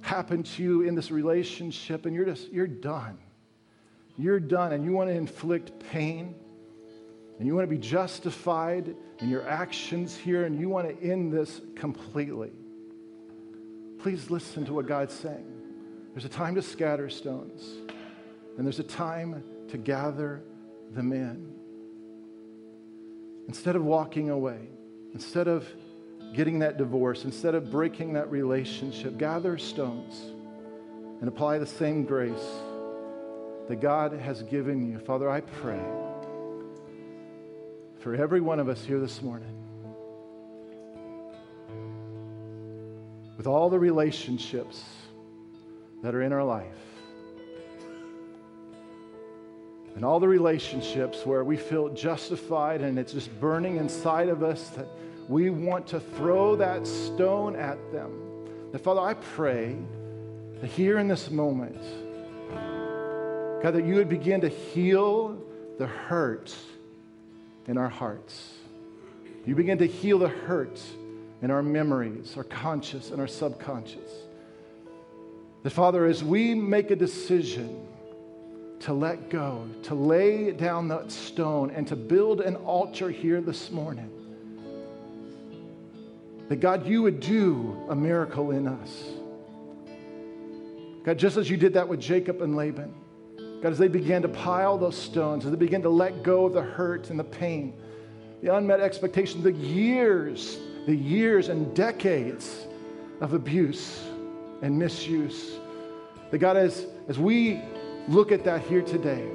happen 0.00 0.42
to 0.42 0.62
you 0.62 0.82
in 0.82 0.94
this 0.94 1.10
relationship, 1.10 2.06
and 2.06 2.14
you're 2.14 2.24
just, 2.24 2.52
you're 2.52 2.66
done. 2.66 3.18
You're 4.16 4.40
done, 4.40 4.72
and 4.72 4.84
you 4.84 4.92
want 4.92 5.10
to 5.10 5.14
inflict 5.14 5.78
pain, 5.90 6.34
and 7.38 7.46
you 7.46 7.54
want 7.54 7.68
to 7.68 7.74
be 7.74 7.80
justified 7.80 8.94
in 9.20 9.28
your 9.28 9.48
actions 9.48 10.16
here, 10.16 10.44
and 10.44 10.58
you 10.58 10.68
want 10.68 10.88
to 10.88 11.10
end 11.10 11.32
this 11.32 11.60
completely. 11.76 12.52
Please 13.98 14.30
listen 14.30 14.64
to 14.66 14.72
what 14.72 14.86
God's 14.86 15.14
saying. 15.14 15.46
There's 16.12 16.24
a 16.24 16.28
time 16.28 16.54
to 16.56 16.62
scatter 16.62 17.08
stones, 17.08 17.78
and 18.56 18.66
there's 18.66 18.80
a 18.80 18.84
time 18.84 19.42
to 19.68 19.78
gather 19.78 20.42
them 20.92 21.12
in. 21.12 21.52
Instead 23.46 23.76
of 23.76 23.84
walking 23.84 24.30
away, 24.30 24.68
instead 25.14 25.48
of 25.48 25.66
getting 26.38 26.60
that 26.60 26.78
divorce, 26.78 27.24
instead 27.24 27.56
of 27.56 27.68
breaking 27.68 28.12
that 28.12 28.30
relationship, 28.30 29.18
gather 29.18 29.58
stones 29.58 30.30
and 31.18 31.26
apply 31.26 31.58
the 31.58 31.66
same 31.66 32.04
grace 32.04 32.60
that 33.66 33.80
God 33.80 34.12
has 34.12 34.44
given 34.44 34.88
you. 34.88 35.00
Father, 35.00 35.28
I 35.28 35.40
pray 35.40 35.82
for 37.98 38.14
every 38.14 38.40
one 38.40 38.60
of 38.60 38.68
us 38.68 38.84
here 38.84 39.00
this 39.00 39.20
morning. 39.20 39.52
With 43.36 43.48
all 43.48 43.68
the 43.68 43.80
relationships 43.80 44.84
that 46.04 46.14
are 46.14 46.22
in 46.22 46.32
our 46.32 46.44
life, 46.44 46.78
and 49.96 50.04
all 50.04 50.20
the 50.20 50.28
relationships 50.28 51.26
where 51.26 51.42
we 51.42 51.56
feel 51.56 51.88
justified 51.88 52.80
and 52.82 52.96
it's 52.96 53.12
just 53.12 53.40
burning 53.40 53.78
inside 53.78 54.28
of 54.28 54.44
us 54.44 54.68
that 54.68 54.86
we 55.28 55.50
want 55.50 55.86
to 55.88 56.00
throw 56.00 56.56
that 56.56 56.86
stone 56.86 57.54
at 57.54 57.78
them. 57.92 58.70
That, 58.72 58.78
Father, 58.78 59.00
I 59.00 59.14
pray 59.14 59.76
that 60.60 60.70
here 60.70 60.98
in 60.98 61.06
this 61.06 61.30
moment, 61.30 61.80
God, 63.62 63.72
that 63.72 63.84
you 63.84 63.96
would 63.96 64.08
begin 64.08 64.40
to 64.40 64.48
heal 64.48 65.38
the 65.78 65.86
hurt 65.86 66.54
in 67.66 67.76
our 67.76 67.88
hearts. 67.88 68.54
You 69.44 69.54
begin 69.54 69.78
to 69.78 69.86
heal 69.86 70.18
the 70.18 70.28
hurt 70.28 70.80
in 71.42 71.50
our 71.50 71.62
memories, 71.62 72.34
our 72.36 72.44
conscious 72.44 73.10
and 73.10 73.20
our 73.20 73.26
subconscious. 73.26 74.10
That, 75.62 75.70
Father, 75.70 76.06
as 76.06 76.24
we 76.24 76.54
make 76.54 76.90
a 76.90 76.96
decision 76.96 77.86
to 78.80 78.92
let 78.92 79.28
go, 79.28 79.68
to 79.84 79.94
lay 79.94 80.52
down 80.52 80.88
that 80.88 81.10
stone, 81.10 81.70
and 81.70 81.86
to 81.88 81.96
build 81.96 82.40
an 82.40 82.56
altar 82.56 83.10
here 83.10 83.40
this 83.40 83.70
morning, 83.70 84.10
that 86.48 86.60
God, 86.60 86.86
you 86.86 87.02
would 87.02 87.20
do 87.20 87.76
a 87.88 87.94
miracle 87.94 88.50
in 88.52 88.66
us. 88.66 89.04
God, 91.04 91.18
just 91.18 91.36
as 91.36 91.48
you 91.48 91.56
did 91.56 91.74
that 91.74 91.86
with 91.86 92.00
Jacob 92.00 92.42
and 92.42 92.56
Laban, 92.56 92.94
God, 93.62 93.72
as 93.72 93.78
they 93.78 93.88
began 93.88 94.22
to 94.22 94.28
pile 94.28 94.78
those 94.78 94.96
stones, 94.96 95.44
as 95.44 95.50
they 95.50 95.56
began 95.56 95.82
to 95.82 95.88
let 95.88 96.22
go 96.22 96.46
of 96.46 96.52
the 96.52 96.62
hurt 96.62 97.10
and 97.10 97.18
the 97.18 97.24
pain, 97.24 97.74
the 98.42 98.54
unmet 98.54 98.80
expectations, 98.80 99.42
the 99.42 99.52
years, 99.52 100.58
the 100.86 100.94
years 100.94 101.48
and 101.48 101.74
decades 101.74 102.66
of 103.20 103.34
abuse 103.34 104.04
and 104.62 104.78
misuse, 104.78 105.58
that 106.30 106.38
God, 106.38 106.56
as, 106.56 106.86
as 107.08 107.18
we 107.18 107.60
look 108.06 108.32
at 108.32 108.44
that 108.44 108.62
here 108.62 108.82
today, 108.82 109.26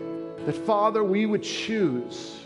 that 0.46 0.56
Father, 0.56 1.04
we 1.04 1.26
would 1.26 1.44
choose 1.44 2.40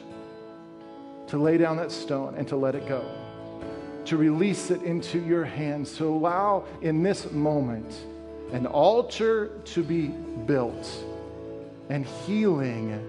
to 1.27 1.37
lay 1.37 1.57
down 1.57 1.77
that 1.77 1.91
stone 1.91 2.35
and 2.35 2.47
to 2.47 2.55
let 2.55 2.75
it 2.75 2.87
go, 2.87 3.03
to 4.07 4.17
release 4.17 4.71
it 4.71 4.81
into 4.83 5.19
your 5.19 5.43
hands, 5.43 5.97
to 5.97 6.05
allow 6.05 6.63
in 6.81 7.03
this 7.03 7.29
moment 7.31 7.93
an 8.53 8.65
altar 8.65 9.49
to 9.65 9.83
be 9.83 10.07
built 10.07 10.89
and 11.89 12.05
healing 12.05 13.05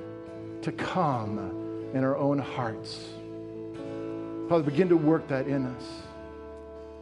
to 0.62 0.72
come 0.72 1.38
in 1.94 2.02
our 2.02 2.16
own 2.16 2.38
hearts. 2.38 3.08
Father, 4.48 4.64
begin 4.64 4.88
to 4.88 4.96
work 4.96 5.28
that 5.28 5.46
in 5.46 5.66
us. 5.66 5.84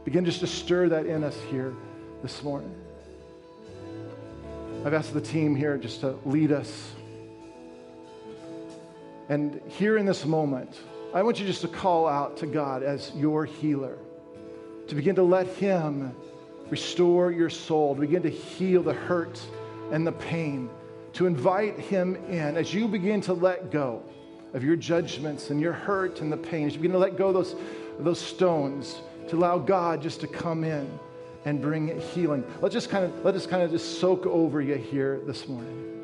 Begin 0.04 0.26
just 0.26 0.40
to 0.40 0.46
stir 0.46 0.90
that 0.90 1.06
in 1.06 1.24
us 1.24 1.36
here 1.50 1.74
this 2.22 2.42
morning. 2.42 2.74
I've 4.84 4.92
asked 4.92 5.14
the 5.14 5.20
team 5.22 5.56
here 5.56 5.78
just 5.78 6.00
to 6.00 6.18
lead 6.26 6.52
us. 6.52 6.90
And 9.30 9.60
here 9.68 9.96
in 9.96 10.04
this 10.04 10.26
moment, 10.26 10.78
I 11.16 11.22
want 11.22 11.40
you 11.40 11.46
just 11.46 11.62
to 11.62 11.68
call 11.68 12.06
out 12.06 12.36
to 12.36 12.46
God 12.46 12.82
as 12.82 13.10
your 13.16 13.46
healer, 13.46 13.96
to 14.86 14.94
begin 14.94 15.14
to 15.14 15.22
let 15.22 15.46
Him 15.46 16.14
restore 16.68 17.32
your 17.32 17.48
soul, 17.48 17.94
to 17.94 18.02
begin 18.02 18.22
to 18.24 18.28
heal 18.28 18.82
the 18.82 18.92
hurt 18.92 19.40
and 19.92 20.06
the 20.06 20.12
pain, 20.12 20.68
to 21.14 21.24
invite 21.24 21.78
Him 21.78 22.16
in 22.28 22.58
as 22.58 22.74
you 22.74 22.86
begin 22.86 23.22
to 23.22 23.32
let 23.32 23.70
go 23.70 24.02
of 24.52 24.62
your 24.62 24.76
judgments 24.76 25.48
and 25.48 25.58
your 25.58 25.72
hurt 25.72 26.20
and 26.20 26.30
the 26.30 26.36
pain, 26.36 26.66
as 26.66 26.74
you 26.74 26.80
begin 26.80 26.92
to 26.92 26.98
let 26.98 27.16
go 27.16 27.32
those, 27.32 27.56
those 27.98 28.20
stones, 28.20 29.00
to 29.28 29.36
allow 29.36 29.56
God 29.56 30.02
just 30.02 30.20
to 30.20 30.26
come 30.26 30.64
in 30.64 30.86
and 31.46 31.62
bring 31.62 31.98
healing. 31.98 32.44
Let's 32.60 32.74
just 32.74 32.90
kind 32.90 33.06
of 33.06 33.24
let 33.24 33.34
us 33.34 33.46
kind 33.46 33.62
of 33.62 33.70
just 33.70 34.00
soak 34.00 34.26
over 34.26 34.60
you 34.60 34.74
here 34.74 35.22
this 35.24 35.48
morning. 35.48 35.95